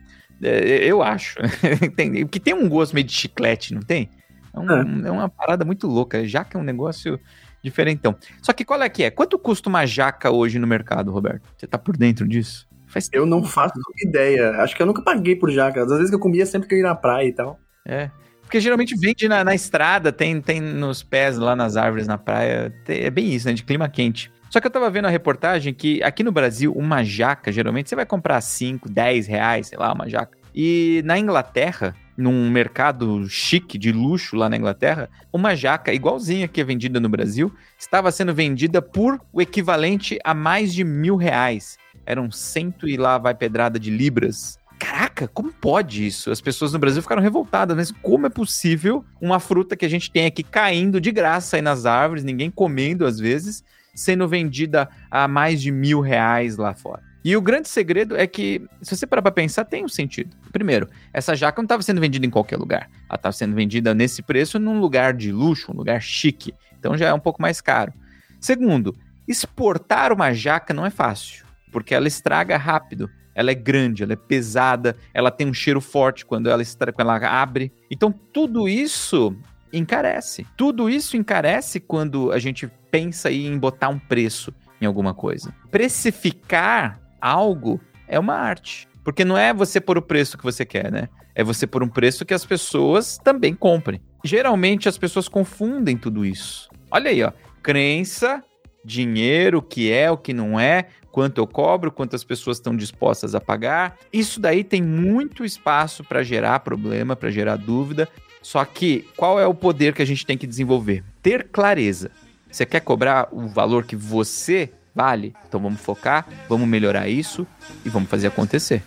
É, 0.42 0.84
eu 0.84 1.04
acho. 1.04 1.38
tem, 1.96 2.26
porque 2.26 2.40
tem 2.40 2.56
um 2.56 2.68
gosto 2.68 2.96
meio 2.96 3.06
de 3.06 3.14
chiclete, 3.14 3.76
não 3.76 3.82
tem? 3.84 4.10
É, 4.56 4.60
um, 4.60 5.06
é. 5.06 5.08
é 5.08 5.12
uma 5.12 5.30
parada 5.30 5.64
muito 5.64 5.86
louca. 5.86 6.28
Jaca 6.28 6.58
é 6.58 6.60
um 6.60 6.66
negócio 6.66 7.20
diferentão. 7.62 8.18
Só 8.42 8.54
que 8.54 8.66
qual 8.66 8.82
é 8.82 8.90
que 8.90 9.04
é? 9.04 9.12
Quanto 9.12 9.38
custa 9.38 9.70
uma 9.70 9.86
jaca 9.86 10.32
hoje 10.32 10.58
no 10.58 10.66
mercado, 10.66 11.12
Roberto? 11.12 11.48
Você 11.56 11.68
tá 11.68 11.78
por 11.78 11.96
dentro 11.96 12.28
disso? 12.28 12.68
Faz 12.96 13.10
eu 13.12 13.26
não 13.26 13.44
faço 13.44 13.74
ideia. 14.02 14.52
Acho 14.62 14.74
que 14.74 14.82
eu 14.82 14.86
nunca 14.86 15.02
paguei 15.02 15.36
por 15.36 15.52
jaca. 15.52 15.84
Às 15.84 15.90
vezes 15.90 16.10
que 16.10 16.16
eu 16.16 16.20
comia 16.20 16.46
sempre 16.46 16.70
que 16.70 16.76
eu 16.76 16.80
ia 16.80 16.86
na 16.86 16.96
praia 16.96 17.28
e 17.28 17.34
tal. 17.34 17.60
É. 17.86 18.10
Porque 18.42 18.62
geralmente 18.62 18.96
vende 18.96 19.28
na, 19.28 19.44
na 19.44 19.54
estrada, 19.54 20.14
tem, 20.14 20.40
tem 20.40 20.62
nos 20.62 21.04
pés 21.04 21.38
lá 21.38 21.58
nas 21.58 21.76
árvores 21.76 22.08
na 22.08 22.18
praia. 22.18 22.74
É 22.88 23.10
bem 23.10 23.34
isso, 23.34 23.48
né? 23.48 23.54
De 23.54 23.64
clima 23.66 23.90
quente. 23.90 24.32
Só 24.50 24.62
que 24.62 24.68
eu 24.68 24.72
tava 24.72 24.90
vendo 24.90 25.06
a 25.06 25.10
reportagem 25.10 25.74
que 25.74 26.02
aqui 26.04 26.24
no 26.24 26.32
Brasil, 26.32 26.72
uma 26.72 27.04
jaca, 27.04 27.52
geralmente 27.52 27.90
você 27.90 27.96
vai 27.98 28.06
comprar 28.06 28.40
5, 28.40 28.90
10 28.90 29.28
reais, 29.28 29.68
sei 29.68 29.78
lá, 29.78 29.92
uma 29.92 30.08
jaca. 30.08 30.38
E 30.54 31.02
na 31.04 31.20
Inglaterra, 31.20 31.94
num 32.16 32.50
mercado 32.50 33.28
chique, 33.28 33.78
de 33.78 33.92
luxo 33.92 34.38
lá 34.38 34.48
na 34.48 34.56
Inglaterra, 34.56 35.10
uma 35.34 35.54
jaca 35.54 35.92
igualzinha 35.92 36.48
que 36.48 36.62
é 36.62 36.64
vendida 36.64 36.98
no 36.98 37.10
Brasil, 37.10 37.54
estava 37.78 38.10
sendo 38.10 38.34
vendida 38.34 38.82
por 38.82 39.20
o 39.34 39.42
equivalente 39.42 40.18
a 40.24 40.34
mais 40.34 40.74
de 40.74 40.86
mil 40.86 41.18
reais 41.18 41.78
eram 42.06 42.30
cento 42.32 42.88
e 42.88 42.98
lá 42.98 43.18
vai 43.18 43.34
pedrada 43.34 43.80
de 43.80 43.90
libras. 43.90 44.58
Caraca, 44.78 45.28
como 45.28 45.54
pode 45.54 46.06
isso? 46.06 46.30
As 46.30 46.42
pessoas 46.42 46.74
no 46.74 46.80
Brasil 46.80 47.02
ficaram 47.02 47.22
revoltadas, 47.22 47.76
mas 47.76 47.92
como 47.92 48.28
é 48.28 48.30
possível 48.30 49.06
uma 49.22 49.40
fruta 49.40 49.76
que 49.76 49.86
a 49.86 49.90
gente 49.90 50.12
tem 50.12 50.26
aqui 50.26 50.44
caindo 50.44 51.00
de 51.00 51.12
graça 51.12 51.56
aí 51.56 51.62
nas 51.62 51.86
árvores, 51.86 52.24
ninguém 52.24 52.52
comendo 52.52 53.06
às 53.06 53.18
vezes, 53.18 53.64
sendo 53.94 54.28
vendida 54.28 54.90
a 55.10 55.28
mais 55.28 55.62
de 55.62 55.72
mil 55.72 56.02
reais 56.02 56.58
lá 56.58 56.74
fora? 56.74 57.02
E 57.24 57.36
o 57.36 57.42
grande 57.42 57.68
segredo 57.68 58.16
é 58.16 58.28
que, 58.28 58.62
se 58.82 58.96
você 58.96 59.08
parar 59.08 59.24
pra 59.24 59.32
pensar, 59.32 59.66
tem 59.66 59.84
um 59.84 59.90
sentido. 59.90 60.36
Primeiro, 60.52 60.88
essa 61.12 61.36
jaca 61.36 61.60
não 61.60 61.66
estava 61.66 61.82
sendo 61.82 62.00
vendida 62.00 62.24
em 62.24 62.30
qualquer 62.30 62.58
lugar. 62.58 62.88
Ela 63.10 63.16
estava 63.16 63.34
sendo 63.34 63.56
vendida 63.56 63.96
nesse 63.96 64.22
preço 64.22 64.60
num 64.60 64.80
lugar 64.80 65.14
de 65.14 65.32
luxo, 65.32 65.72
um 65.72 65.76
lugar 65.76 66.00
chique. 66.02 66.54
Então 66.78 66.96
já 66.96 67.08
é 67.08 67.14
um 67.14 67.20
pouco 67.20 67.42
mais 67.42 67.62
caro. 67.62 67.92
Segundo, 68.40 68.96
exportar 69.28 70.14
uma 70.14 70.34
jaca 70.34 70.72
não 70.72 70.86
é 70.86 70.92
fácil 70.92 71.46
porque 71.72 71.94
ela 71.94 72.08
estraga 72.08 72.58
rápido. 72.58 73.10
Ela 73.34 73.52
é 73.52 73.56
grande, 73.56 74.02
ela 74.02 74.14
é 74.14 74.16
pesada, 74.16 74.96
ela 75.14 75.30
tem 75.30 75.48
um 75.48 75.54
cheiro 75.54 75.82
forte 75.82 76.26
quando 76.26 76.50
ela, 76.50 76.64
quando 76.94 77.10
ela 77.10 77.42
abre. 77.42 77.72
Então, 77.92 78.12
tudo 78.12 78.70
isso 78.70 79.36
encarece. 79.74 80.48
Tudo 80.56 80.90
isso 80.90 81.18
encarece 81.18 81.80
quando 81.82 82.32
a 82.32 82.40
gente 82.40 82.72
pensa 82.90 83.30
em 83.30 83.58
botar 83.58 83.90
um 83.90 84.00
preço 84.00 84.54
em 84.80 84.86
alguma 84.86 85.14
coisa. 85.14 85.54
Precificar 85.70 87.00
algo 87.20 87.82
é 88.08 88.20
uma 88.20 88.36
arte. 88.36 88.88
Porque 89.04 89.26
não 89.26 89.38
é 89.38 89.54
você 89.54 89.80
pôr 89.80 89.98
o 89.98 90.02
preço 90.02 90.38
que 90.38 90.44
você 90.44 90.66
quer, 90.66 90.92
né? 90.92 91.10
É 91.36 91.44
você 91.44 91.68
pôr 91.68 91.84
um 91.84 91.90
preço 91.90 92.26
que 92.26 92.34
as 92.34 92.46
pessoas 92.46 93.18
também 93.18 93.54
comprem. 93.54 94.02
Geralmente 94.24 94.90
as 94.90 94.98
pessoas 94.98 95.28
confundem 95.28 95.98
tudo 95.98 96.26
isso. 96.26 96.70
Olha 96.90 97.12
aí, 97.12 97.22
ó. 97.22 97.32
Crença, 97.62 98.44
dinheiro, 98.84 99.60
o 99.60 99.62
que 99.62 99.92
é, 99.92 100.10
o 100.10 100.18
que 100.18 100.34
não 100.34 100.60
é, 100.60 100.88
quanto 101.16 101.38
eu 101.38 101.48
cobro, 101.48 101.94
quantas 101.94 102.26
pessoas 102.26 102.58
estão 102.58 102.76
dispostas 102.76 103.34
a 103.34 103.40
pagar. 103.40 103.98
Isso 104.12 104.38
daí 104.38 104.66
tem 104.66 104.82
muito 104.82 105.46
espaço 105.46 106.04
para 106.04 106.22
gerar 106.24 106.60
problema, 106.60 107.16
para 107.16 107.32
gerar 107.32 107.56
dúvida. 107.56 108.06
Só 108.42 108.66
que 108.66 109.08
qual 109.16 109.40
é 109.40 109.48
o 109.48 109.54
poder 109.54 109.94
que 109.94 110.02
a 110.02 110.06
gente 110.06 110.26
tem 110.26 110.38
que 110.38 110.46
desenvolver? 110.46 111.06
Ter 111.24 111.48
clareza. 111.48 112.12
Você 112.52 112.66
quer 112.66 112.82
cobrar 112.82 113.30
o 113.32 113.48
valor 113.48 113.86
que 113.86 113.96
você 113.96 114.70
vale? 114.94 115.34
Então 115.48 115.58
vamos 115.58 115.80
focar, 115.80 116.28
vamos 116.50 116.68
melhorar 116.68 117.08
isso 117.08 117.48
e 117.86 117.88
vamos 117.88 118.10
fazer 118.10 118.28
acontecer. 118.28 118.84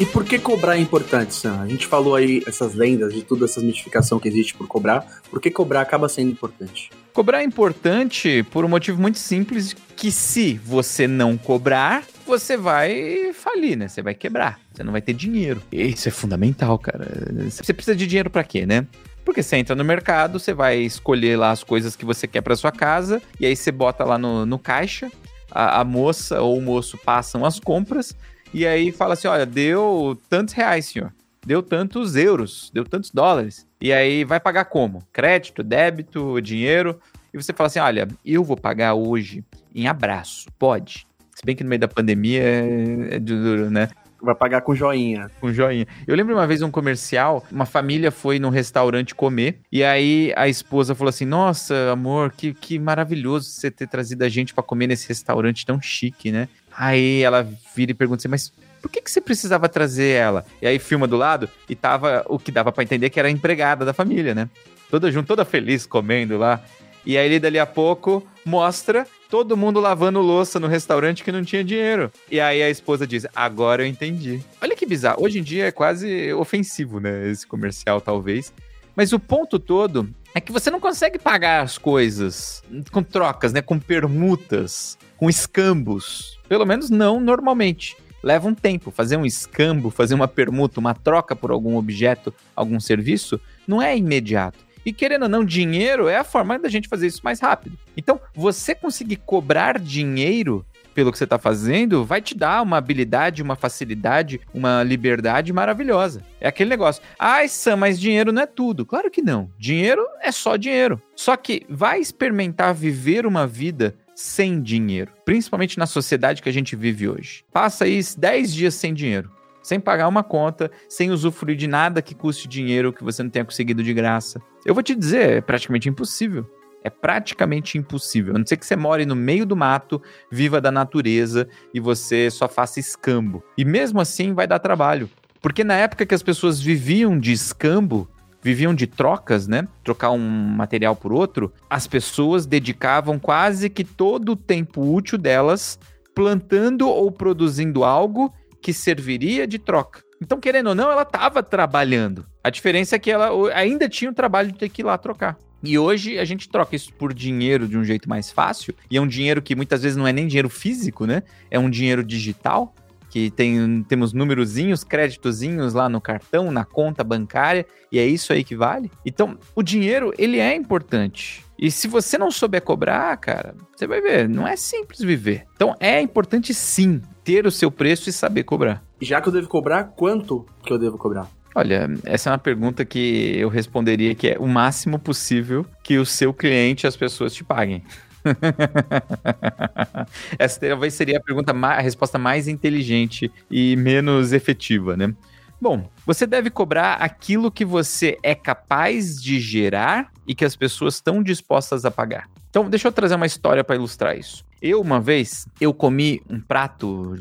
E 0.00 0.06
por 0.06 0.24
que 0.24 0.38
cobrar 0.38 0.76
é 0.76 0.80
importante, 0.80 1.34
Sam? 1.34 1.60
A 1.60 1.66
gente 1.66 1.84
falou 1.84 2.14
aí 2.14 2.40
essas 2.46 2.72
lendas, 2.72 3.12
de 3.12 3.22
toda 3.22 3.46
essa 3.46 3.60
mitificação 3.60 4.20
que 4.20 4.28
existe 4.28 4.54
por 4.54 4.68
cobrar. 4.68 5.04
Por 5.28 5.40
que 5.40 5.50
cobrar 5.50 5.80
acaba 5.80 6.08
sendo 6.08 6.30
importante? 6.30 6.90
Cobrar 7.12 7.40
é 7.40 7.42
importante 7.42 8.46
por 8.52 8.64
um 8.64 8.68
motivo 8.68 9.02
muito 9.02 9.18
simples, 9.18 9.74
que 9.96 10.12
se 10.12 10.54
você 10.64 11.08
não 11.08 11.36
cobrar, 11.36 12.04
você 12.24 12.56
vai 12.56 13.32
falir, 13.34 13.76
né? 13.76 13.88
Você 13.88 14.00
vai 14.00 14.14
quebrar. 14.14 14.60
Você 14.72 14.84
não 14.84 14.92
vai 14.92 15.02
ter 15.02 15.14
dinheiro. 15.14 15.60
Isso 15.72 16.06
é 16.06 16.12
fundamental, 16.12 16.78
cara. 16.78 17.08
Você 17.50 17.72
precisa 17.72 17.96
de 17.96 18.06
dinheiro 18.06 18.30
para 18.30 18.44
quê, 18.44 18.64
né? 18.64 18.86
Porque 19.24 19.42
você 19.42 19.56
entra 19.56 19.74
no 19.74 19.84
mercado, 19.84 20.38
você 20.38 20.54
vai 20.54 20.78
escolher 20.78 21.36
lá 21.36 21.50
as 21.50 21.64
coisas 21.64 21.96
que 21.96 22.04
você 22.04 22.28
quer 22.28 22.40
para 22.40 22.54
sua 22.54 22.70
casa, 22.70 23.20
e 23.40 23.44
aí 23.44 23.56
você 23.56 23.72
bota 23.72 24.04
lá 24.04 24.16
no, 24.16 24.46
no 24.46 24.60
caixa, 24.60 25.10
a, 25.50 25.80
a 25.80 25.84
moça 25.84 26.40
ou 26.40 26.56
o 26.56 26.62
moço 26.62 26.96
passam 26.98 27.44
as 27.44 27.58
compras, 27.58 28.14
e 28.52 28.66
aí 28.66 28.92
fala 28.92 29.14
assim: 29.14 29.28
olha, 29.28 29.46
deu 29.46 30.18
tantos 30.28 30.54
reais, 30.54 30.86
senhor. 30.86 31.12
Deu 31.46 31.62
tantos 31.62 32.16
euros, 32.16 32.70
deu 32.74 32.84
tantos 32.84 33.10
dólares. 33.10 33.66
E 33.80 33.92
aí 33.92 34.24
vai 34.24 34.40
pagar 34.40 34.66
como? 34.66 35.02
Crédito, 35.12 35.62
débito, 35.62 36.40
dinheiro. 36.40 37.00
E 37.32 37.36
você 37.36 37.52
fala 37.52 37.68
assim: 37.68 37.78
olha, 37.78 38.08
eu 38.24 38.42
vou 38.44 38.56
pagar 38.56 38.94
hoje 38.94 39.44
em 39.74 39.86
abraço. 39.86 40.48
Pode. 40.58 41.06
Se 41.34 41.44
bem 41.44 41.54
que 41.54 41.62
no 41.62 41.68
meio 41.70 41.80
da 41.80 41.88
pandemia 41.88 42.42
é, 42.42 43.14
é 43.16 43.18
duro, 43.18 43.70
né? 43.70 43.88
Vai 44.20 44.34
pagar 44.34 44.62
com 44.62 44.74
joinha. 44.74 45.30
Com 45.40 45.52
joinha. 45.52 45.86
Eu 46.06 46.16
lembro 46.16 46.34
uma 46.34 46.46
vez 46.46 46.60
um 46.60 46.70
comercial, 46.70 47.46
uma 47.52 47.64
família 47.64 48.10
foi 48.10 48.40
num 48.40 48.48
restaurante 48.48 49.14
comer, 49.14 49.60
e 49.70 49.84
aí 49.84 50.32
a 50.36 50.48
esposa 50.48 50.94
falou 50.94 51.10
assim: 51.10 51.24
Nossa, 51.24 51.92
amor, 51.92 52.32
que, 52.32 52.52
que 52.52 52.78
maravilhoso 52.78 53.48
você 53.48 53.70
ter 53.70 53.86
trazido 53.86 54.24
a 54.24 54.28
gente 54.28 54.52
para 54.52 54.64
comer 54.64 54.88
nesse 54.88 55.06
restaurante 55.06 55.64
tão 55.64 55.80
chique, 55.80 56.32
né? 56.32 56.48
Aí 56.78 57.22
ela 57.22 57.42
vira 57.74 57.90
e 57.90 57.94
pergunta 57.94 58.20
assim, 58.20 58.28
mas 58.28 58.52
por 58.80 58.88
que, 58.88 59.02
que 59.02 59.10
você 59.10 59.20
precisava 59.20 59.68
trazer 59.68 60.10
ela? 60.10 60.44
E 60.62 60.66
aí 60.66 60.78
filma 60.78 61.08
do 61.08 61.16
lado 61.16 61.48
e 61.68 61.74
tava 61.74 62.24
o 62.28 62.38
que 62.38 62.52
dava 62.52 62.70
para 62.70 62.84
entender 62.84 63.10
que 63.10 63.18
era 63.18 63.26
a 63.26 63.32
empregada 63.32 63.84
da 63.84 63.92
família, 63.92 64.32
né? 64.32 64.48
Toda 64.88 65.10
junto, 65.10 65.26
toda 65.26 65.44
feliz 65.44 65.84
comendo 65.84 66.38
lá. 66.38 66.62
E 67.04 67.18
aí 67.18 67.40
dali 67.40 67.58
a 67.58 67.66
pouco 67.66 68.24
mostra 68.44 69.04
todo 69.28 69.56
mundo 69.56 69.80
lavando 69.80 70.20
louça 70.20 70.60
no 70.60 70.68
restaurante 70.68 71.24
que 71.24 71.32
não 71.32 71.42
tinha 71.42 71.64
dinheiro. 71.64 72.12
E 72.30 72.38
aí 72.38 72.62
a 72.62 72.70
esposa 72.70 73.08
diz: 73.08 73.26
"Agora 73.34 73.82
eu 73.82 73.86
entendi". 73.86 74.40
Olha 74.62 74.76
que 74.76 74.86
bizarro. 74.86 75.24
Hoje 75.24 75.40
em 75.40 75.42
dia 75.42 75.66
é 75.66 75.72
quase 75.72 76.32
ofensivo, 76.34 77.00
né, 77.00 77.28
esse 77.28 77.44
comercial 77.44 78.00
talvez. 78.00 78.52
Mas 78.94 79.12
o 79.12 79.18
ponto 79.18 79.58
todo 79.58 80.08
é 80.32 80.40
que 80.40 80.52
você 80.52 80.70
não 80.70 80.78
consegue 80.78 81.18
pagar 81.18 81.62
as 81.62 81.76
coisas 81.76 82.62
com 82.92 83.02
trocas, 83.02 83.52
né, 83.52 83.62
com 83.62 83.78
permutas, 83.80 84.96
com 85.18 85.28
escambos. 85.28 86.38
Pelo 86.48 86.64
menos 86.64 86.88
não 86.88 87.20
normalmente. 87.20 87.96
Leva 88.22 88.48
um 88.48 88.54
tempo. 88.54 88.90
Fazer 88.90 89.16
um 89.16 89.26
escambo, 89.26 89.90
fazer 89.90 90.14
uma 90.14 90.26
permuta, 90.26 90.80
uma 90.80 90.94
troca 90.94 91.36
por 91.36 91.50
algum 91.50 91.76
objeto, 91.76 92.32
algum 92.56 92.80
serviço, 92.80 93.38
não 93.66 93.82
é 93.82 93.96
imediato. 93.96 94.66
E 94.86 94.92
querendo 94.92 95.24
ou 95.24 95.28
não, 95.28 95.44
dinheiro 95.44 96.08
é 96.08 96.16
a 96.16 96.24
forma 96.24 96.58
da 96.58 96.68
gente 96.68 96.88
fazer 96.88 97.08
isso 97.08 97.20
mais 97.22 97.40
rápido. 97.40 97.76
Então, 97.96 98.18
você 98.34 98.74
conseguir 98.74 99.16
cobrar 99.16 99.78
dinheiro 99.78 100.64
pelo 100.94 101.12
que 101.12 101.18
você 101.18 101.24
está 101.24 101.38
fazendo 101.38 102.04
vai 102.04 102.20
te 102.20 102.34
dar 102.34 102.62
uma 102.62 102.78
habilidade, 102.78 103.42
uma 103.42 103.54
facilidade, 103.54 104.40
uma 104.52 104.82
liberdade 104.82 105.52
maravilhosa. 105.52 106.22
É 106.40 106.48
aquele 106.48 106.70
negócio. 106.70 107.02
Ai, 107.18 107.48
Sam, 107.48 107.76
mas 107.76 108.00
dinheiro 108.00 108.32
não 108.32 108.42
é 108.42 108.46
tudo. 108.46 108.86
Claro 108.86 109.10
que 109.10 109.22
não. 109.22 109.50
Dinheiro 109.58 110.04
é 110.20 110.32
só 110.32 110.56
dinheiro. 110.56 111.00
Só 111.14 111.36
que 111.36 111.64
vai 111.68 112.00
experimentar 112.00 112.74
viver 112.74 113.26
uma 113.26 113.46
vida 113.46 113.94
sem 114.18 114.60
dinheiro, 114.60 115.12
principalmente 115.24 115.78
na 115.78 115.86
sociedade 115.86 116.42
que 116.42 116.48
a 116.48 116.52
gente 116.52 116.74
vive 116.74 117.08
hoje. 117.08 117.44
Passa 117.52 117.84
aí 117.84 118.00
10 118.18 118.52
dias 118.52 118.74
sem 118.74 118.92
dinheiro, 118.92 119.30
sem 119.62 119.78
pagar 119.78 120.08
uma 120.08 120.24
conta, 120.24 120.72
sem 120.88 121.12
usufruir 121.12 121.56
de 121.56 121.68
nada 121.68 122.02
que 122.02 122.16
custe 122.16 122.48
dinheiro 122.48 122.92
que 122.92 123.04
você 123.04 123.22
não 123.22 123.30
tenha 123.30 123.44
conseguido 123.44 123.80
de 123.80 123.94
graça. 123.94 124.42
Eu 124.66 124.74
vou 124.74 124.82
te 124.82 124.92
dizer, 124.96 125.30
é 125.30 125.40
praticamente 125.40 125.88
impossível. 125.88 126.44
É 126.82 126.90
praticamente 126.90 127.78
impossível. 127.78 128.34
A 128.34 128.38
não 128.38 128.44
ser 128.44 128.56
que 128.56 128.66
você 128.66 128.74
more 128.74 129.06
no 129.06 129.14
meio 129.14 129.46
do 129.46 129.54
mato, 129.54 130.02
viva 130.32 130.60
da 130.60 130.72
natureza 130.72 131.48
e 131.72 131.78
você 131.78 132.28
só 132.28 132.48
faça 132.48 132.80
escambo. 132.80 133.40
E 133.56 133.64
mesmo 133.64 134.00
assim 134.00 134.34
vai 134.34 134.48
dar 134.48 134.58
trabalho. 134.58 135.08
Porque 135.40 135.62
na 135.62 135.74
época 135.74 136.04
que 136.04 136.14
as 136.14 136.24
pessoas 136.24 136.60
viviam 136.60 137.16
de 137.16 137.30
escambo, 137.30 138.08
viviam 138.42 138.74
de 138.74 138.86
trocas, 138.86 139.46
né? 139.46 139.66
Trocar 139.82 140.10
um 140.10 140.18
material 140.18 140.94
por 140.94 141.12
outro, 141.12 141.52
as 141.68 141.86
pessoas 141.86 142.46
dedicavam 142.46 143.18
quase 143.18 143.68
que 143.68 143.84
todo 143.84 144.32
o 144.32 144.36
tempo 144.36 144.80
útil 144.94 145.18
delas 145.18 145.78
plantando 146.14 146.88
ou 146.88 147.12
produzindo 147.12 147.84
algo 147.84 148.32
que 148.60 148.72
serviria 148.72 149.46
de 149.46 149.58
troca. 149.58 150.02
Então, 150.20 150.40
querendo 150.40 150.68
ou 150.68 150.74
não, 150.74 150.90
ela 150.90 151.02
estava 151.02 151.42
trabalhando. 151.42 152.26
A 152.42 152.50
diferença 152.50 152.96
é 152.96 152.98
que 152.98 153.10
ela 153.10 153.30
ainda 153.54 153.88
tinha 153.88 154.10
o 154.10 154.14
trabalho 154.14 154.50
de 154.50 154.58
ter 154.58 154.68
que 154.68 154.82
ir 154.82 154.84
lá 154.84 154.98
trocar. 154.98 155.36
E 155.62 155.78
hoje 155.78 156.18
a 156.18 156.24
gente 156.24 156.48
troca 156.48 156.76
isso 156.76 156.92
por 156.92 157.12
dinheiro 157.12 157.66
de 157.66 157.76
um 157.76 157.84
jeito 157.84 158.08
mais 158.08 158.30
fácil, 158.30 158.74
e 158.90 158.96
é 158.96 159.00
um 159.00 159.06
dinheiro 159.06 159.42
que 159.42 159.56
muitas 159.56 159.82
vezes 159.82 159.96
não 159.96 160.06
é 160.06 160.12
nem 160.12 160.26
dinheiro 160.26 160.48
físico, 160.48 161.04
né? 161.04 161.22
É 161.50 161.58
um 161.58 161.68
dinheiro 161.68 162.04
digital 162.04 162.74
que 163.10 163.30
tem, 163.30 163.82
temos 163.84 164.12
númerozinhos, 164.12 164.84
créditozinhos 164.84 165.74
lá 165.74 165.88
no 165.88 166.00
cartão, 166.00 166.50
na 166.50 166.64
conta 166.64 167.02
bancária, 167.02 167.66
e 167.90 167.98
é 167.98 168.06
isso 168.06 168.32
aí 168.32 168.44
que 168.44 168.56
vale. 168.56 168.90
Então, 169.04 169.38
o 169.54 169.62
dinheiro, 169.62 170.12
ele 170.18 170.38
é 170.38 170.54
importante. 170.54 171.44
E 171.58 171.70
se 171.70 171.88
você 171.88 172.16
não 172.16 172.30
souber 172.30 172.62
cobrar, 172.62 173.16
cara, 173.16 173.54
você 173.74 173.86
vai 173.86 174.00
ver, 174.00 174.28
não 174.28 174.46
é 174.46 174.56
simples 174.56 175.00
viver. 175.00 175.44
Então, 175.54 175.74
é 175.80 176.00
importante 176.00 176.54
sim 176.54 177.00
ter 177.24 177.46
o 177.46 177.50
seu 177.50 177.70
preço 177.70 178.08
e 178.08 178.12
saber 178.12 178.44
cobrar. 178.44 178.82
Já 179.00 179.20
que 179.20 179.28
eu 179.28 179.32
devo 179.32 179.48
cobrar, 179.48 179.84
quanto 179.84 180.46
que 180.62 180.72
eu 180.72 180.78
devo 180.78 180.96
cobrar? 180.96 181.28
Talha, 181.52 181.90
essa 182.04 182.30
é 182.30 182.32
uma 182.32 182.38
pergunta 182.38 182.84
que 182.84 183.34
eu 183.36 183.48
responderia 183.48 184.14
que 184.14 184.28
é 184.28 184.36
o 184.38 184.46
máximo 184.46 184.96
possível 184.96 185.66
que 185.82 185.98
o 185.98 186.06
seu 186.06 186.32
cliente 186.32 186.86
e 186.86 186.86
as 186.86 186.96
pessoas 186.96 187.34
te 187.34 187.42
paguem. 187.42 187.82
Essa 190.38 190.60
talvez 190.60 190.94
seria 190.94 191.18
a 191.18 191.22
pergunta, 191.22 191.52
a 191.52 191.80
resposta 191.80 192.18
mais 192.18 192.48
inteligente 192.48 193.30
e 193.50 193.76
menos 193.76 194.32
efetiva, 194.32 194.96
né? 194.96 195.14
Bom, 195.60 195.88
você 196.06 196.26
deve 196.26 196.50
cobrar 196.50 196.94
aquilo 196.94 197.50
que 197.50 197.64
você 197.64 198.16
é 198.22 198.34
capaz 198.34 199.20
de 199.20 199.40
gerar 199.40 200.12
e 200.26 200.34
que 200.34 200.44
as 200.44 200.54
pessoas 200.54 200.94
estão 200.94 201.20
dispostas 201.20 201.84
a 201.84 201.90
pagar. 201.90 202.28
Então, 202.48 202.70
deixa 202.70 202.86
eu 202.86 202.92
trazer 202.92 203.16
uma 203.16 203.26
história 203.26 203.64
para 203.64 203.74
ilustrar 203.74 204.16
isso. 204.16 204.44
Eu, 204.62 204.80
uma 204.80 205.00
vez, 205.00 205.46
eu 205.60 205.74
comi 205.74 206.22
um 206.28 206.40
prato 206.40 207.14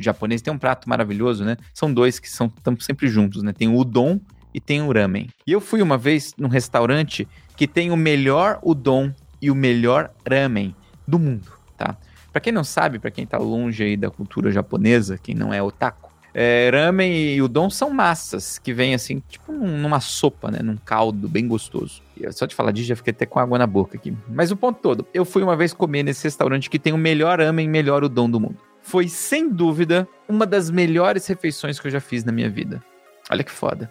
japonês, 0.00 0.42
tem 0.42 0.52
um 0.52 0.58
prato 0.58 0.88
maravilhoso, 0.88 1.44
né? 1.44 1.56
São 1.72 1.92
dois 1.92 2.18
que 2.18 2.28
são 2.28 2.52
sempre 2.80 3.08
juntos, 3.08 3.42
né? 3.42 3.52
Tem 3.52 3.68
o 3.68 3.76
udon 3.76 4.20
e 4.54 4.60
tem 4.60 4.82
o 4.82 4.92
ramen. 4.92 5.28
E 5.46 5.52
eu 5.52 5.60
fui 5.60 5.82
uma 5.82 5.96
vez 5.96 6.34
num 6.36 6.48
restaurante 6.48 7.26
que 7.56 7.66
tem 7.66 7.90
o 7.90 7.96
melhor 7.96 8.58
udon 8.62 9.12
e 9.42 9.50
o 9.50 9.54
melhor 9.54 10.10
ramen 10.26 10.74
do 11.06 11.18
mundo, 11.18 11.50
tá? 11.76 11.96
Para 12.30 12.40
quem 12.40 12.52
não 12.52 12.64
sabe, 12.64 12.98
para 12.98 13.10
quem 13.10 13.26
tá 13.26 13.36
longe 13.36 13.82
aí 13.82 13.96
da 13.96 14.08
cultura 14.08 14.50
japonesa, 14.50 15.18
quem 15.18 15.34
não 15.34 15.52
é 15.52 15.60
otaku, 15.60 16.12
é, 16.34 16.70
ramen 16.72 17.12
e 17.12 17.42
udon 17.42 17.68
são 17.68 17.90
massas 17.90 18.58
que 18.58 18.72
vêm 18.72 18.94
assim, 18.94 19.22
tipo 19.28 19.52
numa 19.52 20.00
sopa, 20.00 20.50
né? 20.50 20.60
Num 20.62 20.76
caldo 20.76 21.28
bem 21.28 21.46
gostoso. 21.46 22.00
Só 22.30 22.46
de 22.46 22.54
falar 22.54 22.72
disso 22.72 22.88
já 22.88 22.96
fiquei 22.96 23.10
até 23.10 23.26
com 23.26 23.38
água 23.38 23.58
na 23.58 23.66
boca 23.66 23.98
aqui. 23.98 24.16
Mas 24.28 24.50
o 24.50 24.56
ponto 24.56 24.80
todo, 24.80 25.06
eu 25.12 25.24
fui 25.24 25.42
uma 25.42 25.56
vez 25.56 25.74
comer 25.74 26.02
nesse 26.02 26.24
restaurante 26.24 26.70
que 26.70 26.78
tem 26.78 26.92
o 26.92 26.98
melhor 26.98 27.38
ramen 27.40 27.66
e 27.66 27.68
melhor 27.68 28.02
udon 28.02 28.30
do 28.30 28.40
mundo. 28.40 28.56
Foi 28.80 29.08
sem 29.08 29.48
dúvida 29.48 30.08
uma 30.28 30.46
das 30.46 30.70
melhores 30.70 31.26
refeições 31.26 31.78
que 31.78 31.86
eu 31.86 31.90
já 31.90 32.00
fiz 32.00 32.24
na 32.24 32.32
minha 32.32 32.48
vida. 32.48 32.82
Olha 33.30 33.44
que 33.44 33.52
foda. 33.52 33.90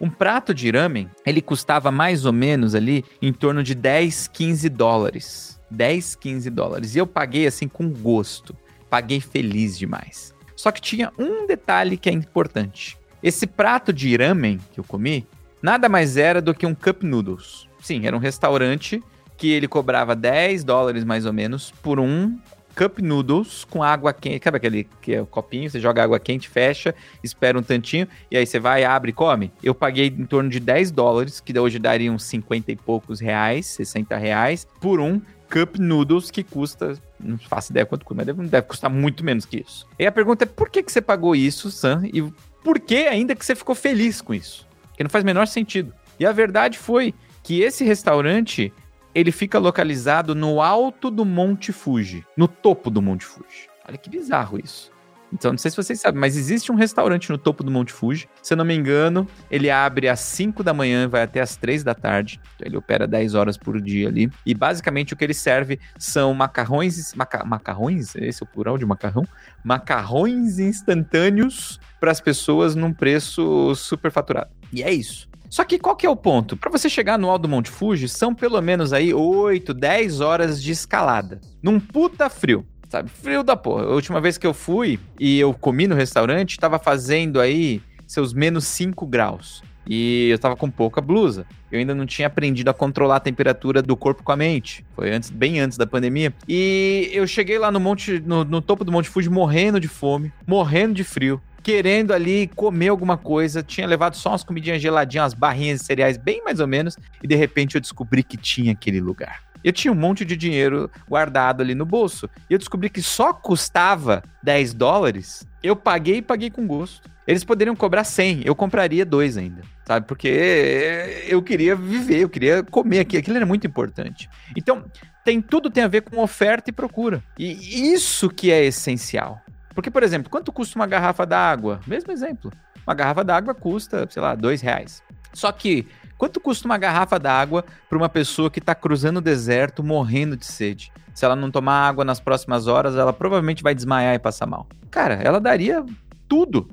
Um 0.00 0.10
prato 0.10 0.52
de 0.52 0.70
ramen, 0.70 1.08
ele 1.24 1.40
custava 1.40 1.90
mais 1.90 2.24
ou 2.24 2.32
menos 2.32 2.74
ali 2.74 3.04
em 3.20 3.32
torno 3.32 3.62
de 3.62 3.74
10, 3.74 4.28
15 4.28 4.68
dólares. 4.68 5.60
10, 5.70 6.16
15 6.16 6.50
dólares. 6.50 6.94
E 6.94 6.98
eu 6.98 7.06
paguei 7.06 7.46
assim 7.46 7.66
com 7.66 7.88
gosto. 7.88 8.54
Paguei 8.90 9.20
feliz 9.20 9.78
demais. 9.78 10.34
Só 10.54 10.70
que 10.70 10.80
tinha 10.80 11.12
um 11.18 11.46
detalhe 11.46 11.96
que 11.96 12.08
é 12.08 12.12
importante. 12.12 12.98
Esse 13.22 13.46
prato 13.46 13.92
de 13.92 14.16
ramen 14.16 14.60
que 14.72 14.80
eu 14.80 14.84
comi, 14.84 15.26
nada 15.60 15.88
mais 15.88 16.16
era 16.16 16.40
do 16.40 16.54
que 16.54 16.66
um 16.66 16.74
cup 16.74 17.02
noodles. 17.02 17.66
Sim, 17.80 18.06
era 18.06 18.16
um 18.16 18.20
restaurante 18.20 19.02
que 19.36 19.50
ele 19.50 19.68
cobrava 19.68 20.14
10 20.16 20.64
dólares 20.64 21.04
mais 21.04 21.26
ou 21.26 21.32
menos 21.32 21.72
por 21.82 22.00
um 22.00 22.38
cup 22.76 22.98
noodles 22.98 23.64
com 23.64 23.82
água 23.82 24.12
quente. 24.12 24.44
Sabe 24.44 24.58
aquele 24.58 24.86
que 25.00 25.14
é 25.14 25.22
o 25.22 25.26
copinho? 25.26 25.68
Você 25.68 25.80
joga 25.80 26.04
água 26.04 26.20
quente, 26.20 26.48
fecha, 26.48 26.94
espera 27.24 27.58
um 27.58 27.62
tantinho, 27.62 28.06
e 28.30 28.36
aí 28.36 28.46
você 28.46 28.60
vai, 28.60 28.84
abre 28.84 29.10
e 29.10 29.14
come. 29.14 29.50
Eu 29.62 29.74
paguei 29.74 30.08
em 30.08 30.26
torno 30.26 30.50
de 30.50 30.60
10 30.60 30.90
dólares, 30.90 31.40
que 31.40 31.58
hoje 31.58 31.78
daria 31.78 32.12
uns 32.12 32.24
50 32.24 32.70
e 32.70 32.76
poucos 32.76 33.18
reais, 33.18 33.66
60 33.66 34.16
reais, 34.16 34.68
por 34.80 35.00
um 35.00 35.20
cup 35.50 35.76
noodles 35.78 36.30
que 36.30 36.44
custa 36.44 37.00
não 37.18 37.38
faço 37.38 37.72
ideia 37.72 37.86
quanto 37.86 38.04
custa, 38.04 38.24
mas 38.24 38.26
deve, 38.26 38.48
deve 38.48 38.66
custar 38.66 38.90
muito 38.90 39.24
menos 39.24 39.46
que 39.46 39.64
isso. 39.66 39.86
E 39.98 40.06
a 40.06 40.12
pergunta 40.12 40.44
é 40.44 40.46
por 40.46 40.68
que, 40.68 40.82
que 40.82 40.92
você 40.92 41.00
pagou 41.00 41.34
isso, 41.34 41.70
Sam? 41.70 42.02
E 42.12 42.22
por 42.62 42.78
que 42.78 43.06
ainda 43.06 43.34
que 43.34 43.44
você 43.44 43.54
ficou 43.54 43.74
feliz 43.74 44.20
com 44.20 44.34
isso? 44.34 44.66
Que 44.96 45.02
não 45.02 45.10
faz 45.10 45.24
menor 45.24 45.46
sentido. 45.46 45.94
E 46.18 46.26
a 46.26 46.32
verdade 46.32 46.78
foi 46.78 47.14
que 47.42 47.62
esse 47.62 47.84
restaurante 47.84 48.72
ele 49.16 49.32
fica 49.32 49.58
localizado 49.58 50.34
no 50.34 50.60
alto 50.60 51.10
do 51.10 51.24
Monte 51.24 51.72
Fuji, 51.72 52.22
no 52.36 52.46
topo 52.46 52.90
do 52.90 53.00
Monte 53.00 53.24
Fuji. 53.24 53.66
Olha 53.88 53.96
que 53.96 54.10
bizarro 54.10 54.60
isso. 54.62 54.92
Então, 55.32 55.52
não 55.52 55.58
sei 55.58 55.70
se 55.70 55.76
vocês 55.78 55.98
sabem, 55.98 56.20
mas 56.20 56.36
existe 56.36 56.70
um 56.70 56.74
restaurante 56.74 57.30
no 57.30 57.38
topo 57.38 57.64
do 57.64 57.70
Monte 57.70 57.94
Fuji. 57.94 58.28
Se 58.42 58.52
eu 58.52 58.58
não 58.58 58.64
me 58.64 58.74
engano, 58.74 59.26
ele 59.50 59.70
abre 59.70 60.06
às 60.10 60.20
5 60.20 60.62
da 60.62 60.74
manhã 60.74 61.04
e 61.04 61.06
vai 61.06 61.22
até 61.22 61.40
às 61.40 61.56
3 61.56 61.82
da 61.82 61.94
tarde. 61.94 62.38
Ele 62.60 62.76
opera 62.76 63.06
10 63.06 63.34
horas 63.34 63.56
por 63.56 63.80
dia 63.80 64.08
ali. 64.08 64.30
E 64.44 64.54
basicamente 64.54 65.14
o 65.14 65.16
que 65.16 65.24
ele 65.24 65.34
serve 65.34 65.80
são 65.98 66.34
macarrões. 66.34 67.14
Maca, 67.14 67.42
macarrões? 67.42 68.14
Esse 68.16 68.42
é 68.42 68.44
o 68.44 68.48
plural 68.48 68.76
de 68.76 68.84
macarrão? 68.84 69.24
Macarrões 69.64 70.58
instantâneos 70.58 71.80
para 71.98 72.10
as 72.10 72.20
pessoas 72.20 72.74
num 72.74 72.92
preço 72.92 73.74
super 73.74 74.12
faturado. 74.12 74.50
E 74.70 74.82
é 74.82 74.92
isso. 74.92 75.26
Só 75.50 75.64
que 75.64 75.78
qual 75.78 75.96
que 75.96 76.06
é 76.06 76.10
o 76.10 76.16
ponto? 76.16 76.56
Para 76.56 76.70
você 76.70 76.88
chegar 76.88 77.18
no 77.18 77.30
alto 77.30 77.48
Monte 77.48 77.70
Fuji, 77.70 78.08
são 78.08 78.34
pelo 78.34 78.60
menos 78.60 78.92
aí 78.92 79.12
8, 79.12 79.72
10 79.72 80.20
horas 80.20 80.62
de 80.62 80.72
escalada. 80.72 81.40
Num 81.62 81.78
puta 81.78 82.28
frio. 82.28 82.66
Sabe, 82.88 83.08
frio 83.08 83.42
da 83.42 83.56
porra. 83.56 83.84
A 83.84 83.94
última 83.94 84.20
vez 84.20 84.38
que 84.38 84.46
eu 84.46 84.54
fui 84.54 84.98
e 85.18 85.38
eu 85.38 85.52
comi 85.52 85.86
no 85.86 85.94
restaurante, 85.94 86.58
tava 86.58 86.78
fazendo 86.78 87.40
aí 87.40 87.82
seus 88.06 88.32
menos 88.32 88.64
5 88.64 89.06
graus. 89.06 89.62
E 89.88 90.28
eu 90.30 90.38
tava 90.38 90.56
com 90.56 90.68
pouca 90.68 91.00
blusa. 91.00 91.46
Eu 91.70 91.78
ainda 91.78 91.94
não 91.94 92.06
tinha 92.06 92.26
aprendido 92.26 92.68
a 92.68 92.74
controlar 92.74 93.16
a 93.16 93.20
temperatura 93.20 93.80
do 93.80 93.96
corpo 93.96 94.22
com 94.22 94.32
a 94.32 94.36
mente. 94.36 94.84
Foi 94.94 95.12
antes, 95.12 95.30
bem 95.30 95.60
antes 95.60 95.78
da 95.78 95.86
pandemia. 95.86 96.34
E 96.48 97.08
eu 97.12 97.26
cheguei 97.26 97.58
lá 97.58 97.70
no 97.70 97.78
monte, 97.78 98.20
no, 98.20 98.44
no 98.44 98.60
topo 98.60 98.84
do 98.84 98.90
Monte 98.90 99.08
Fuji 99.08 99.30
morrendo 99.30 99.78
de 99.78 99.86
fome, 99.86 100.32
morrendo 100.46 100.94
de 100.94 101.04
frio 101.04 101.40
querendo 101.66 102.12
ali 102.12 102.46
comer 102.54 102.90
alguma 102.90 103.18
coisa, 103.18 103.60
tinha 103.60 103.88
levado 103.88 104.14
só 104.14 104.28
umas 104.28 104.44
comidinhas 104.44 104.80
geladinhas, 104.80 105.24
umas 105.24 105.34
barrinhas 105.34 105.80
de 105.80 105.86
cereais, 105.86 106.16
bem 106.16 106.40
mais 106.44 106.60
ou 106.60 106.68
menos, 106.68 106.96
e 107.20 107.26
de 107.26 107.34
repente 107.34 107.74
eu 107.74 107.80
descobri 107.80 108.22
que 108.22 108.36
tinha 108.36 108.70
aquele 108.70 109.00
lugar. 109.00 109.42
Eu 109.64 109.72
tinha 109.72 109.90
um 109.90 109.96
monte 109.96 110.24
de 110.24 110.36
dinheiro 110.36 110.88
guardado 111.08 111.62
ali 111.62 111.74
no 111.74 111.84
bolso. 111.84 112.30
E 112.48 112.52
eu 112.52 112.58
descobri 112.60 112.88
que 112.88 113.02
só 113.02 113.32
custava 113.32 114.22
10 114.44 114.74
dólares. 114.74 115.44
Eu 115.60 115.74
paguei 115.74 116.18
e 116.18 116.22
paguei 116.22 116.50
com 116.50 116.68
gosto. 116.68 117.10
Eles 117.26 117.42
poderiam 117.42 117.74
cobrar 117.74 118.04
100, 118.04 118.42
eu 118.44 118.54
compraria 118.54 119.04
dois 119.04 119.36
ainda, 119.36 119.62
sabe? 119.84 120.06
Porque 120.06 121.24
eu 121.26 121.42
queria 121.42 121.74
viver, 121.74 122.20
eu 122.20 122.28
queria 122.28 122.62
comer 122.62 123.00
aqui, 123.00 123.16
aquilo 123.16 123.38
era 123.38 123.46
muito 123.46 123.66
importante. 123.66 124.30
Então, 124.56 124.84
tem 125.24 125.42
tudo 125.42 125.68
tem 125.68 125.82
a 125.82 125.88
ver 125.88 126.02
com 126.02 126.22
oferta 126.22 126.70
e 126.70 126.72
procura. 126.72 127.20
E 127.36 127.92
isso 127.92 128.30
que 128.30 128.52
é 128.52 128.64
essencial. 128.64 129.40
Porque, 129.76 129.90
por 129.90 130.02
exemplo, 130.02 130.30
quanto 130.30 130.50
custa 130.50 130.78
uma 130.78 130.86
garrafa 130.86 131.26
d'água? 131.26 131.80
Mesmo 131.86 132.10
exemplo. 132.10 132.50
Uma 132.86 132.94
garrafa 132.94 133.22
d'água 133.22 133.54
custa, 133.54 134.08
sei 134.10 134.22
lá, 134.22 134.34
dois 134.34 134.62
reais. 134.62 135.02
Só 135.34 135.52
que, 135.52 135.86
quanto 136.16 136.40
custa 136.40 136.66
uma 136.66 136.78
garrafa 136.78 137.18
d'água 137.18 137.62
para 137.86 137.98
uma 137.98 138.08
pessoa 138.08 138.50
que 138.50 138.58
está 138.58 138.74
cruzando 138.74 139.18
o 139.18 139.20
deserto, 139.20 139.84
morrendo 139.84 140.34
de 140.34 140.46
sede? 140.46 140.90
Se 141.14 141.26
ela 141.26 141.36
não 141.36 141.50
tomar 141.50 141.88
água 141.88 142.06
nas 142.06 142.18
próximas 142.18 142.66
horas, 142.66 142.96
ela 142.96 143.12
provavelmente 143.12 143.62
vai 143.62 143.74
desmaiar 143.74 144.14
e 144.14 144.18
passar 144.18 144.46
mal. 144.46 144.66
Cara, 144.90 145.16
ela 145.16 145.38
daria 145.38 145.84
tudo. 146.26 146.70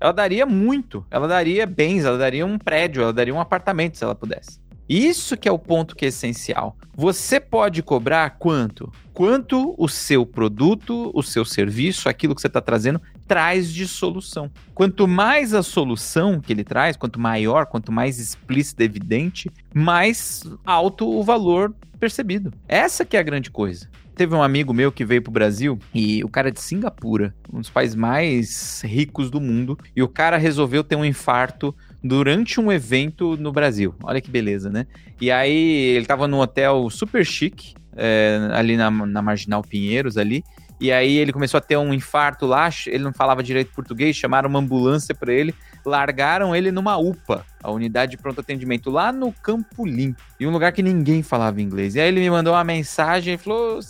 Ela 0.00 0.12
daria 0.12 0.44
muito. 0.44 1.06
Ela 1.08 1.28
daria 1.28 1.64
bens, 1.66 2.04
ela 2.04 2.18
daria 2.18 2.44
um 2.44 2.58
prédio, 2.58 3.02
ela 3.04 3.12
daria 3.12 3.32
um 3.32 3.40
apartamento 3.40 3.96
se 3.96 4.02
ela 4.02 4.14
pudesse. 4.16 4.58
Isso 4.88 5.36
que 5.36 5.48
é 5.48 5.52
o 5.52 5.58
ponto 5.58 5.94
que 5.94 6.04
é 6.04 6.08
essencial. 6.08 6.76
Você 6.96 7.38
pode 7.38 7.80
cobrar 7.80 8.30
quanto? 8.30 8.92
Quanto 9.20 9.74
o 9.76 9.86
seu 9.86 10.24
produto, 10.24 11.10
o 11.12 11.22
seu 11.22 11.44
serviço, 11.44 12.08
aquilo 12.08 12.34
que 12.34 12.40
você 12.40 12.46
está 12.46 12.58
trazendo, 12.58 12.98
traz 13.28 13.70
de 13.70 13.86
solução. 13.86 14.50
Quanto 14.74 15.06
mais 15.06 15.52
a 15.52 15.62
solução 15.62 16.40
que 16.40 16.50
ele 16.50 16.64
traz, 16.64 16.96
quanto 16.96 17.20
maior, 17.20 17.66
quanto 17.66 17.92
mais 17.92 18.18
explícita, 18.18 18.82
evidente, 18.82 19.50
mais 19.74 20.42
alto 20.64 21.06
o 21.06 21.22
valor 21.22 21.74
percebido. 21.98 22.50
Essa 22.66 23.04
que 23.04 23.14
é 23.14 23.20
a 23.20 23.22
grande 23.22 23.50
coisa. 23.50 23.90
Teve 24.16 24.34
um 24.34 24.42
amigo 24.42 24.72
meu 24.72 24.90
que 24.90 25.04
veio 25.04 25.20
pro 25.20 25.30
Brasil 25.30 25.78
e 25.94 26.24
o 26.24 26.28
cara 26.30 26.48
é 26.48 26.50
de 26.50 26.62
Singapura, 26.62 27.34
um 27.52 27.60
dos 27.60 27.68
países 27.68 27.94
mais 27.94 28.80
ricos 28.82 29.30
do 29.30 29.38
mundo, 29.38 29.78
e 29.94 30.02
o 30.02 30.08
cara 30.08 30.38
resolveu 30.38 30.82
ter 30.82 30.96
um 30.96 31.04
infarto 31.04 31.76
durante 32.02 32.58
um 32.58 32.72
evento 32.72 33.36
no 33.36 33.52
Brasil. 33.52 33.94
Olha 34.02 34.22
que 34.22 34.30
beleza, 34.30 34.70
né? 34.70 34.86
E 35.20 35.30
aí 35.30 35.94
ele 35.94 36.06
tava 36.06 36.26
num 36.26 36.38
hotel 36.38 36.88
super 36.88 37.22
chique, 37.22 37.74
é, 38.00 38.48
ali 38.52 38.76
na, 38.76 38.90
na 38.90 39.22
Marginal 39.22 39.62
Pinheiros 39.62 40.16
ali. 40.16 40.42
E 40.80 40.90
aí 40.90 41.18
ele 41.18 41.30
começou 41.30 41.58
a 41.58 41.60
ter 41.60 41.76
um 41.76 41.92
infarto 41.92 42.46
lá, 42.46 42.70
ele 42.86 43.04
não 43.04 43.12
falava 43.12 43.42
direito 43.42 43.74
português, 43.74 44.16
chamaram 44.16 44.48
uma 44.48 44.58
ambulância 44.58 45.14
para 45.14 45.30
ele, 45.30 45.54
largaram 45.84 46.56
ele 46.56 46.72
numa 46.72 46.96
UPA 46.96 47.44
a 47.62 47.70
unidade 47.70 48.12
de 48.12 48.18
pronto 48.18 48.40
atendimento, 48.40 48.90
lá 48.90 49.12
no 49.12 49.32
Campo 49.32 49.86
Limpo, 49.86 50.22
em 50.38 50.46
um 50.46 50.50
lugar 50.50 50.72
que 50.72 50.82
ninguém 50.82 51.22
falava 51.22 51.60
inglês. 51.60 51.94
E 51.94 52.00
aí 52.00 52.08
ele 52.08 52.20
me 52.20 52.30
mandou 52.30 52.54
uma 52.54 52.64
mensagem 52.64 53.34
e 53.34 53.38
falou: 53.38 53.80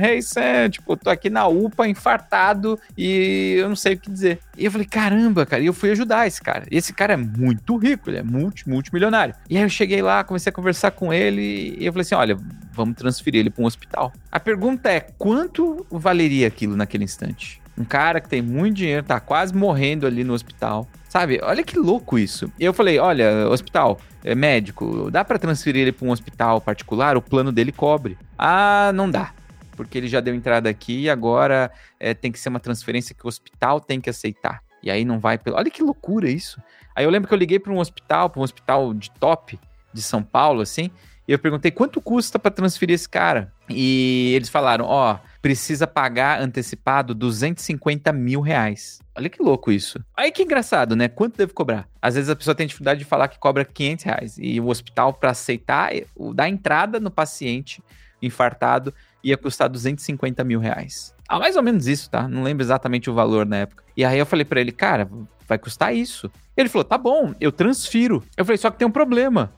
Hey 0.00 0.22
Sam, 0.22 0.70
tipo, 0.70 0.96
tô 0.96 1.10
aqui 1.10 1.28
na 1.30 1.46
UPA, 1.46 1.88
infartado, 1.88 2.78
e 2.96 3.56
eu 3.58 3.68
não 3.68 3.76
sei 3.76 3.94
o 3.94 3.98
que 3.98 4.10
dizer. 4.10 4.40
E 4.56 4.64
eu 4.64 4.70
falei: 4.70 4.86
caramba, 4.86 5.46
cara, 5.46 5.62
e 5.62 5.66
eu 5.66 5.74
fui 5.74 5.90
ajudar 5.90 6.26
esse 6.26 6.40
cara. 6.40 6.64
E 6.70 6.76
esse 6.76 6.92
cara 6.92 7.14
é 7.14 7.16
muito 7.16 7.76
rico, 7.76 8.10
ele 8.10 8.18
é 8.18 8.22
multi, 8.22 8.68
multimilionário. 8.68 9.34
E 9.48 9.56
aí 9.56 9.62
eu 9.62 9.68
cheguei 9.68 10.02
lá, 10.02 10.24
comecei 10.24 10.50
a 10.50 10.52
conversar 10.52 10.90
com 10.90 11.12
ele, 11.12 11.76
e 11.78 11.86
eu 11.86 11.92
falei 11.92 12.02
assim: 12.02 12.14
olha, 12.14 12.38
vamos 12.72 12.96
transferir 12.96 13.40
ele 13.40 13.50
para 13.50 13.62
um 13.62 13.66
hospital. 13.66 14.12
A 14.30 14.40
pergunta 14.40 14.90
é: 14.90 15.00
quanto 15.00 15.86
valeria 15.90 16.46
aquilo 16.46 16.76
naquele 16.76 17.04
instante? 17.04 17.60
Um 17.78 17.84
cara 17.84 18.20
que 18.20 18.28
tem 18.28 18.42
muito 18.42 18.76
dinheiro, 18.76 19.04
tá 19.04 19.20
quase 19.20 19.54
morrendo 19.54 20.06
ali 20.06 20.24
no 20.24 20.34
hospital. 20.34 20.88
Sabe? 21.08 21.40
Olha 21.42 21.62
que 21.62 21.78
louco 21.78 22.18
isso. 22.18 22.52
E 22.58 22.64
eu 22.64 22.74
falei: 22.74 22.98
olha, 22.98 23.48
hospital, 23.48 23.98
é 24.24 24.34
médico, 24.34 25.10
dá 25.10 25.24
para 25.24 25.38
transferir 25.38 25.82
ele 25.82 25.92
para 25.92 26.06
um 26.06 26.10
hospital 26.10 26.60
particular? 26.60 27.16
O 27.16 27.22
plano 27.22 27.50
dele 27.52 27.72
cobre. 27.72 28.18
Ah, 28.36 28.90
não 28.94 29.10
dá. 29.10 29.32
Porque 29.76 29.96
ele 29.96 30.08
já 30.08 30.20
deu 30.20 30.34
entrada 30.34 30.68
aqui 30.68 31.02
e 31.02 31.10
agora 31.10 31.70
é, 32.00 32.12
tem 32.12 32.32
que 32.32 32.38
ser 32.38 32.48
uma 32.48 32.60
transferência 32.60 33.14
que 33.14 33.24
o 33.24 33.28
hospital 33.28 33.80
tem 33.80 34.00
que 34.00 34.10
aceitar. 34.10 34.60
E 34.82 34.90
aí 34.90 35.04
não 35.04 35.18
vai 35.18 35.38
pelo. 35.38 35.56
Olha 35.56 35.70
que 35.70 35.82
loucura 35.82 36.28
isso. 36.28 36.60
Aí 36.94 37.04
eu 37.04 37.10
lembro 37.10 37.28
que 37.28 37.34
eu 37.34 37.38
liguei 37.38 37.58
para 37.58 37.72
um 37.72 37.78
hospital, 37.78 38.28
para 38.28 38.40
um 38.40 38.42
hospital 38.42 38.92
de 38.92 39.10
top 39.12 39.58
de 39.92 40.02
São 40.02 40.22
Paulo, 40.22 40.60
assim, 40.60 40.90
e 41.26 41.32
eu 41.32 41.38
perguntei 41.38 41.70
quanto 41.70 42.00
custa 42.00 42.38
para 42.38 42.50
transferir 42.50 42.94
esse 42.94 43.08
cara. 43.08 43.52
E 43.68 44.32
eles 44.34 44.48
falaram: 44.48 44.84
ó, 44.84 45.14
oh, 45.14 45.18
precisa 45.40 45.86
pagar 45.86 46.40
antecipado 46.40 47.14
250 47.14 48.12
mil 48.12 48.40
reais. 48.40 49.00
Olha 49.16 49.28
que 49.28 49.42
louco 49.42 49.70
isso. 49.70 49.98
Aí 50.16 50.30
que 50.30 50.42
engraçado, 50.42 50.96
né? 50.96 51.08
Quanto 51.08 51.36
deve 51.36 51.52
cobrar? 51.52 51.88
Às 52.00 52.14
vezes 52.14 52.30
a 52.30 52.36
pessoa 52.36 52.54
tem 52.54 52.66
dificuldade 52.66 53.00
de 53.00 53.04
falar 53.04 53.28
que 53.28 53.38
cobra 53.38 53.64
500 53.64 54.04
reais. 54.04 54.38
E 54.38 54.60
o 54.60 54.68
hospital, 54.68 55.12
para 55.12 55.30
aceitar, 55.30 55.90
dar 56.34 56.48
entrada 56.48 57.00
no 57.00 57.10
paciente 57.10 57.82
infartado, 58.20 58.92
ia 59.22 59.36
custar 59.36 59.68
250 59.68 60.42
mil 60.44 60.60
reais. 60.60 61.14
Ah, 61.28 61.38
mais 61.38 61.56
ou 61.56 61.62
menos 61.62 61.86
isso, 61.86 62.10
tá? 62.10 62.26
Não 62.26 62.42
lembro 62.42 62.64
exatamente 62.64 63.10
o 63.10 63.14
valor 63.14 63.46
na 63.46 63.58
época. 63.58 63.84
E 63.96 64.04
aí 64.04 64.18
eu 64.18 64.26
falei 64.26 64.44
para 64.44 64.60
ele, 64.60 64.72
cara, 64.72 65.08
vai 65.46 65.58
custar 65.58 65.94
isso. 65.94 66.30
Ele 66.56 66.68
falou, 66.68 66.84
tá 66.84 66.98
bom, 66.98 67.34
eu 67.40 67.52
transfiro. 67.52 68.22
Eu 68.36 68.44
falei, 68.44 68.58
só 68.58 68.70
que 68.70 68.78
tem 68.78 68.86
um 68.86 68.90
problema 68.90 69.52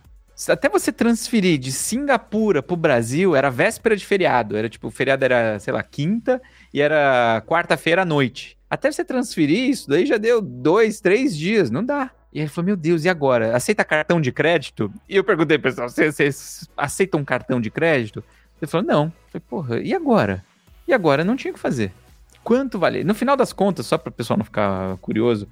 até 0.48 0.68
você 0.68 0.92
transferir 0.92 1.58
de 1.58 1.72
Singapura 1.72 2.62
pro 2.62 2.76
Brasil, 2.76 3.36
era 3.36 3.50
véspera 3.50 3.96
de 3.96 4.06
feriado. 4.06 4.56
Era 4.56 4.68
tipo, 4.68 4.88
o 4.88 4.90
feriado 4.90 5.24
era, 5.24 5.58
sei 5.58 5.72
lá, 5.72 5.82
quinta 5.82 6.40
e 6.72 6.80
era 6.80 7.42
quarta-feira 7.46 8.02
à 8.02 8.04
noite. 8.04 8.56
Até 8.68 8.90
você 8.90 9.04
transferir 9.04 9.68
isso, 9.68 9.88
daí 9.88 10.06
já 10.06 10.16
deu 10.16 10.40
dois, 10.40 11.00
três 11.00 11.36
dias. 11.36 11.70
Não 11.70 11.84
dá. 11.84 12.10
E 12.32 12.38
aí 12.38 12.44
ele 12.44 12.48
falou: 12.48 12.66
Meu 12.66 12.76
Deus, 12.76 13.04
e 13.04 13.08
agora? 13.08 13.56
Aceita 13.56 13.84
cartão 13.84 14.20
de 14.20 14.30
crédito? 14.30 14.92
E 15.08 15.16
eu 15.16 15.24
perguntei, 15.24 15.58
pessoal: 15.58 15.88
Vocês 15.88 16.68
aceitam 16.76 17.20
um 17.20 17.24
cartão 17.24 17.60
de 17.60 17.70
crédito? 17.70 18.22
Ele 18.62 18.70
falou: 18.70 18.86
Não. 18.86 19.04
Eu 19.06 19.40
falei: 19.40 19.44
Porra, 19.48 19.80
e 19.80 19.92
agora? 19.92 20.44
E 20.86 20.92
agora? 20.92 21.24
Não 21.24 21.36
tinha 21.36 21.50
o 21.50 21.54
que 21.54 21.60
fazer. 21.60 21.92
Quanto 22.42 22.78
vale? 22.78 23.04
No 23.04 23.14
final 23.14 23.36
das 23.36 23.52
contas, 23.52 23.86
só 23.86 23.98
para 23.98 24.08
o 24.08 24.12
pessoal 24.12 24.38
não 24.38 24.44
ficar 24.44 24.96
curioso, 24.98 25.46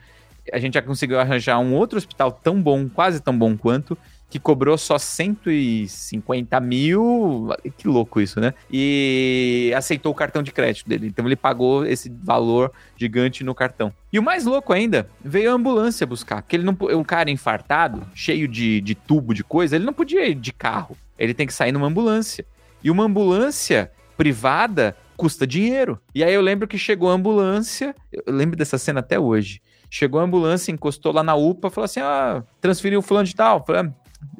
a 0.52 0.58
gente 0.58 0.74
já 0.74 0.82
conseguiu 0.82 1.18
arranjar 1.18 1.58
um 1.58 1.74
outro 1.74 1.98
hospital 1.98 2.32
tão 2.32 2.62
bom, 2.62 2.88
quase 2.88 3.20
tão 3.20 3.36
bom 3.36 3.56
quanto, 3.56 3.98
que 4.30 4.38
cobrou 4.38 4.76
só 4.76 4.98
150 4.98 6.60
mil. 6.60 7.48
Que 7.76 7.88
louco 7.88 8.20
isso, 8.20 8.40
né? 8.40 8.52
E 8.70 9.72
aceitou 9.76 10.12
o 10.12 10.14
cartão 10.14 10.42
de 10.42 10.52
crédito 10.52 10.88
dele. 10.88 11.06
Então 11.06 11.26
ele 11.26 11.36
pagou 11.36 11.86
esse 11.86 12.10
valor 12.22 12.72
gigante 12.96 13.42
no 13.42 13.54
cartão. 13.54 13.92
E 14.12 14.18
o 14.18 14.22
mais 14.22 14.44
louco 14.44 14.72
ainda, 14.72 15.08
veio 15.24 15.50
a 15.50 15.54
ambulância 15.54 16.06
buscar. 16.06 16.42
Porque 16.42 16.56
ele 16.56 16.64
não, 16.64 16.76
um 16.96 17.04
cara 17.04 17.30
infartado, 17.30 18.06
cheio 18.14 18.46
de, 18.46 18.80
de 18.80 18.94
tubo, 18.94 19.32
de 19.32 19.42
coisa, 19.42 19.76
ele 19.76 19.84
não 19.84 19.92
podia 19.92 20.26
ir 20.26 20.34
de 20.34 20.52
carro. 20.52 20.96
Ele 21.18 21.34
tem 21.34 21.46
que 21.46 21.54
sair 21.54 21.72
numa 21.72 21.86
ambulância. 21.86 22.44
E 22.82 22.90
uma 22.90 23.04
ambulância 23.04 23.90
privada 24.16 24.96
custa 25.16 25.46
dinheiro. 25.46 26.00
E 26.14 26.22
aí 26.22 26.32
eu 26.32 26.40
lembro 26.40 26.68
que 26.68 26.78
chegou 26.78 27.10
a 27.10 27.14
ambulância, 27.14 27.94
eu 28.12 28.32
lembro 28.32 28.56
dessa 28.56 28.78
cena 28.78 29.00
até 29.00 29.18
hoje. 29.18 29.60
Chegou 29.90 30.20
a 30.20 30.24
ambulância, 30.24 30.70
encostou 30.70 31.12
lá 31.12 31.22
na 31.22 31.34
UPA, 31.34 31.70
falou 31.70 31.86
assim: 31.86 32.00
ah, 32.00 32.44
transferiu 32.60 33.00
o 33.00 33.02
fulano 33.02 33.26
de 33.26 33.34
tal. 33.34 33.64
Falei, 33.64 33.82
ah, 33.82 33.92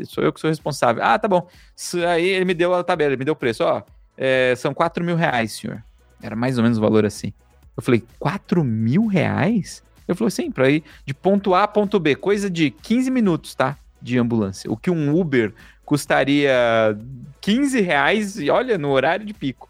sou 0.04 0.24
eu 0.24 0.32
que 0.32 0.40
sou 0.40 0.50
responsável. 0.50 1.02
Ah, 1.02 1.18
tá 1.18 1.28
bom. 1.28 1.48
Aí 2.08 2.26
ele 2.26 2.44
me 2.44 2.54
deu 2.54 2.74
a 2.74 2.82
tabela, 2.82 3.10
ele 3.10 3.18
me 3.18 3.24
deu 3.24 3.32
o 3.32 3.36
preço. 3.36 3.64
Ó, 3.64 3.82
é, 4.16 4.54
são 4.56 4.74
4 4.74 5.04
mil 5.04 5.16
reais, 5.16 5.52
senhor. 5.52 5.82
Era 6.22 6.34
mais 6.34 6.58
ou 6.58 6.62
menos 6.62 6.78
o 6.78 6.80
valor 6.80 7.04
assim. 7.06 7.32
Eu 7.76 7.82
falei, 7.82 8.02
4 8.18 8.64
mil 8.64 9.06
reais? 9.06 9.82
Eu 10.06 10.16
falei, 10.16 10.30
sim, 10.30 10.50
pra 10.50 10.68
ir 10.68 10.82
de 11.04 11.14
ponto 11.14 11.54
A 11.54 11.64
a 11.64 11.68
ponto 11.68 12.00
B, 12.00 12.16
coisa 12.16 12.50
de 12.50 12.70
15 12.70 13.10
minutos, 13.10 13.54
tá? 13.54 13.76
De 14.00 14.18
ambulância. 14.18 14.70
O 14.70 14.76
que 14.76 14.90
um 14.90 15.16
Uber 15.16 15.54
custaria 15.84 16.52
15 17.40 17.80
reais, 17.80 18.38
e 18.38 18.50
olha, 18.50 18.76
no 18.76 18.90
horário 18.90 19.24
de 19.24 19.32
pico. 19.32 19.68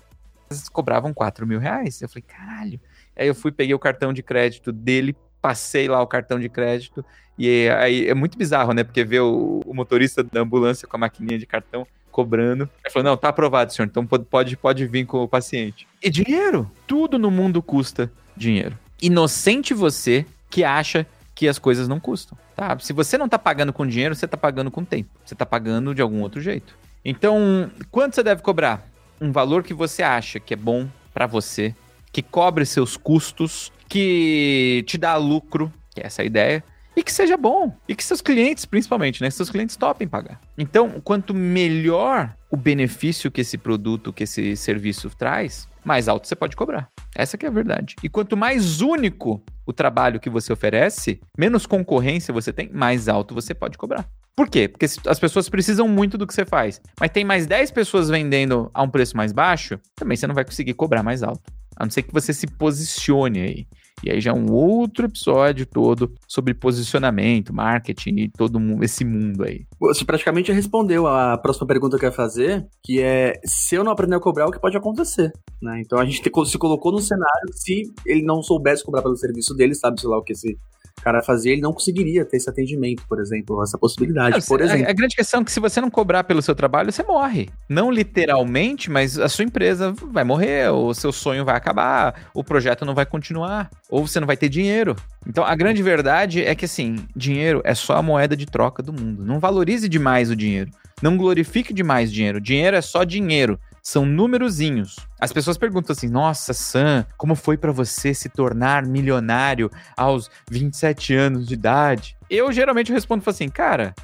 Eles 0.50 0.68
cobravam 0.68 1.12
4 1.12 1.46
mil 1.46 1.58
reais. 1.58 2.00
Eu 2.00 2.08
falei, 2.08 2.22
caralho. 2.22 2.80
Aí 3.14 3.26
eu 3.26 3.34
fui, 3.34 3.52
peguei 3.52 3.74
o 3.74 3.78
cartão 3.78 4.12
de 4.12 4.22
crédito 4.22 4.72
dele, 4.72 5.14
passei 5.40 5.88
lá 5.88 6.00
o 6.02 6.06
cartão 6.06 6.38
de 6.38 6.48
crédito, 6.48 7.04
e 7.38 7.68
aí 7.70 8.08
é 8.08 8.14
muito 8.14 8.36
bizarro, 8.36 8.72
né? 8.72 8.82
Porque 8.82 9.04
ver 9.04 9.20
o, 9.20 9.62
o 9.64 9.72
motorista 9.72 10.22
da 10.22 10.40
ambulância 10.40 10.88
com 10.88 10.96
a 10.96 11.00
maquininha 11.00 11.38
de 11.38 11.46
cartão 11.46 11.86
cobrando. 12.10 12.68
Ele 12.84 12.92
falou: 12.92 13.10
não, 13.10 13.16
tá 13.16 13.28
aprovado, 13.28 13.72
senhor, 13.72 13.86
então 13.86 14.04
pode, 14.04 14.56
pode 14.56 14.86
vir 14.86 15.06
com 15.06 15.22
o 15.22 15.28
paciente. 15.28 15.86
E 16.02 16.10
dinheiro. 16.10 16.68
Tudo 16.86 17.18
no 17.18 17.30
mundo 17.30 17.62
custa 17.62 18.10
dinheiro. 18.36 18.76
Inocente 19.00 19.72
você 19.72 20.26
que 20.50 20.64
acha 20.64 21.06
que 21.34 21.46
as 21.46 21.60
coisas 21.60 21.86
não 21.86 22.00
custam, 22.00 22.36
tá? 22.56 22.76
Se 22.80 22.92
você 22.92 23.16
não 23.16 23.28
tá 23.28 23.38
pagando 23.38 23.72
com 23.72 23.86
dinheiro, 23.86 24.16
você 24.16 24.26
tá 24.26 24.36
pagando 24.36 24.72
com 24.72 24.84
tempo. 24.84 25.08
Você 25.24 25.36
tá 25.36 25.46
pagando 25.46 25.94
de 25.94 26.02
algum 26.02 26.20
outro 26.20 26.40
jeito. 26.40 26.76
Então, 27.04 27.70
quanto 27.92 28.16
você 28.16 28.24
deve 28.24 28.42
cobrar? 28.42 28.84
Um 29.20 29.30
valor 29.30 29.62
que 29.62 29.72
você 29.72 30.02
acha 30.02 30.40
que 30.40 30.54
é 30.54 30.56
bom 30.56 30.88
para 31.14 31.26
você, 31.26 31.72
que 32.10 32.22
cobre 32.22 32.66
seus 32.66 32.96
custos, 32.96 33.72
que 33.88 34.84
te 34.86 34.98
dá 34.98 35.16
lucro, 35.16 35.72
que 35.94 36.00
é 36.00 36.06
essa 36.06 36.22
a 36.22 36.24
ideia, 36.24 36.62
e 36.96 37.02
que 37.02 37.12
seja 37.12 37.36
bom. 37.36 37.72
E 37.88 37.94
que 37.94 38.02
seus 38.02 38.20
clientes, 38.20 38.64
principalmente, 38.64 39.22
né? 39.22 39.30
Seus 39.30 39.50
clientes 39.50 39.76
topem 39.76 40.08
pagar. 40.08 40.40
Então, 40.56 41.00
quanto 41.02 41.32
melhor 41.32 42.34
o 42.50 42.56
benefício 42.56 43.30
que 43.30 43.40
esse 43.40 43.56
produto, 43.56 44.12
que 44.12 44.24
esse 44.24 44.56
serviço 44.56 45.08
traz, 45.10 45.68
mais 45.84 46.08
alto 46.08 46.26
você 46.26 46.34
pode 46.34 46.56
cobrar. 46.56 46.88
Essa 47.14 47.38
que 47.38 47.46
é 47.46 47.48
a 47.48 47.52
verdade. 47.52 47.94
E 48.02 48.08
quanto 48.08 48.36
mais 48.36 48.80
único 48.80 49.42
o 49.64 49.72
trabalho 49.72 50.18
que 50.18 50.28
você 50.28 50.52
oferece, 50.52 51.20
menos 51.36 51.66
concorrência 51.66 52.34
você 52.34 52.52
tem, 52.52 52.68
mais 52.72 53.08
alto 53.08 53.34
você 53.34 53.54
pode 53.54 53.78
cobrar. 53.78 54.06
Por 54.38 54.48
quê? 54.48 54.68
Porque 54.68 54.84
as 54.84 55.18
pessoas 55.18 55.48
precisam 55.48 55.88
muito 55.88 56.16
do 56.16 56.24
que 56.24 56.32
você 56.32 56.46
faz. 56.46 56.80
Mas 57.00 57.10
tem 57.10 57.24
mais 57.24 57.44
10 57.44 57.72
pessoas 57.72 58.08
vendendo 58.08 58.70
a 58.72 58.84
um 58.84 58.88
preço 58.88 59.16
mais 59.16 59.32
baixo, 59.32 59.80
também 59.96 60.16
você 60.16 60.28
não 60.28 60.34
vai 60.34 60.44
conseguir 60.44 60.74
cobrar 60.74 61.02
mais 61.02 61.24
alto. 61.24 61.42
A 61.76 61.84
não 61.84 61.90
ser 61.90 62.02
que 62.02 62.14
você 62.14 62.32
se 62.32 62.46
posicione 62.46 63.40
aí. 63.40 63.66
E 64.04 64.12
aí 64.12 64.20
já 64.20 64.30
é 64.30 64.32
um 64.32 64.52
outro 64.52 65.06
episódio 65.06 65.66
todo 65.66 66.14
sobre 66.28 66.54
posicionamento, 66.54 67.52
marketing 67.52 68.14
e 68.16 68.28
todo 68.30 68.60
esse 68.84 69.04
mundo 69.04 69.42
aí. 69.42 69.66
Você 69.80 70.04
praticamente 70.04 70.52
respondeu 70.52 71.08
a 71.08 71.36
próxima 71.36 71.66
pergunta 71.66 71.98
que 71.98 72.04
eu 72.04 72.10
ia 72.10 72.14
fazer, 72.14 72.64
que 72.84 73.02
é 73.02 73.40
se 73.44 73.74
eu 73.74 73.82
não 73.82 73.90
aprender 73.90 74.14
a 74.14 74.20
cobrar, 74.20 74.46
o 74.46 74.52
que 74.52 74.60
pode 74.60 74.76
acontecer? 74.76 75.32
Né? 75.60 75.82
Então 75.84 75.98
a 75.98 76.04
gente 76.04 76.22
se 76.22 76.58
colocou 76.58 76.92
no 76.92 77.00
cenário, 77.00 77.52
se 77.54 77.82
ele 78.06 78.22
não 78.22 78.40
soubesse 78.40 78.84
cobrar 78.84 79.02
pelo 79.02 79.16
serviço 79.16 79.52
dele, 79.52 79.74
sabe, 79.74 80.00
sei 80.00 80.08
lá 80.08 80.16
o 80.16 80.22
que 80.22 80.32
esse 80.32 80.56
cara 81.00 81.22
fazia, 81.22 81.52
ele 81.52 81.60
não 81.60 81.72
conseguiria 81.72 82.24
ter 82.24 82.36
esse 82.36 82.48
atendimento, 82.48 83.02
por 83.08 83.20
exemplo, 83.20 83.62
essa 83.62 83.78
possibilidade, 83.78 84.38
não, 84.38 84.46
por 84.46 84.60
exemplo. 84.60 84.86
A, 84.86 84.90
a, 84.90 84.92
grande 84.92 85.16
questão 85.16 85.40
é 85.40 85.44
que 85.44 85.52
se 85.52 85.60
você 85.60 85.80
não 85.80 85.90
cobrar 85.90 86.24
pelo 86.24 86.42
seu 86.42 86.54
trabalho, 86.54 86.92
você 86.92 87.02
morre. 87.02 87.48
Não 87.68 87.90
literalmente, 87.90 88.90
mas 88.90 89.18
a 89.18 89.28
sua 89.28 89.44
empresa 89.44 89.94
vai 90.10 90.24
morrer, 90.24 90.70
o 90.70 90.92
seu 90.94 91.12
sonho 91.12 91.44
vai 91.44 91.56
acabar, 91.56 92.28
o 92.34 92.44
projeto 92.44 92.84
não 92.84 92.94
vai 92.94 93.06
continuar, 93.06 93.70
ou 93.88 94.06
você 94.06 94.20
não 94.20 94.26
vai 94.26 94.36
ter 94.36 94.48
dinheiro. 94.48 94.96
Então, 95.26 95.44
a 95.44 95.54
grande 95.54 95.82
verdade 95.82 96.44
é 96.44 96.54
que, 96.54 96.64
assim, 96.64 97.06
dinheiro 97.14 97.60
é 97.64 97.74
só 97.74 97.96
a 97.96 98.02
moeda 98.02 98.36
de 98.36 98.46
troca 98.46 98.82
do 98.82 98.92
mundo. 98.92 99.24
Não 99.24 99.38
valorize 99.38 99.88
demais 99.88 100.30
o 100.30 100.36
dinheiro. 100.36 100.70
Não 101.02 101.16
glorifique 101.16 101.72
demais 101.72 102.10
o 102.10 102.12
dinheiro. 102.12 102.40
Dinheiro 102.40 102.76
é 102.76 102.80
só 102.80 103.04
dinheiro 103.04 103.58
são 103.88 104.04
númerozinhos. 104.04 104.96
As 105.18 105.32
pessoas 105.32 105.56
perguntam 105.56 105.94
assim: 105.94 106.08
"Nossa, 106.08 106.52
Sam, 106.52 107.06
como 107.16 107.34
foi 107.34 107.56
para 107.56 107.72
você 107.72 108.12
se 108.12 108.28
tornar 108.28 108.84
milionário 108.84 109.70
aos 109.96 110.30
27 110.50 111.14
anos 111.14 111.46
de 111.46 111.54
idade?" 111.54 112.16
Eu 112.28 112.52
geralmente 112.52 112.92
respondo 112.92 113.22
assim: 113.26 113.48
"Cara, 113.48 113.94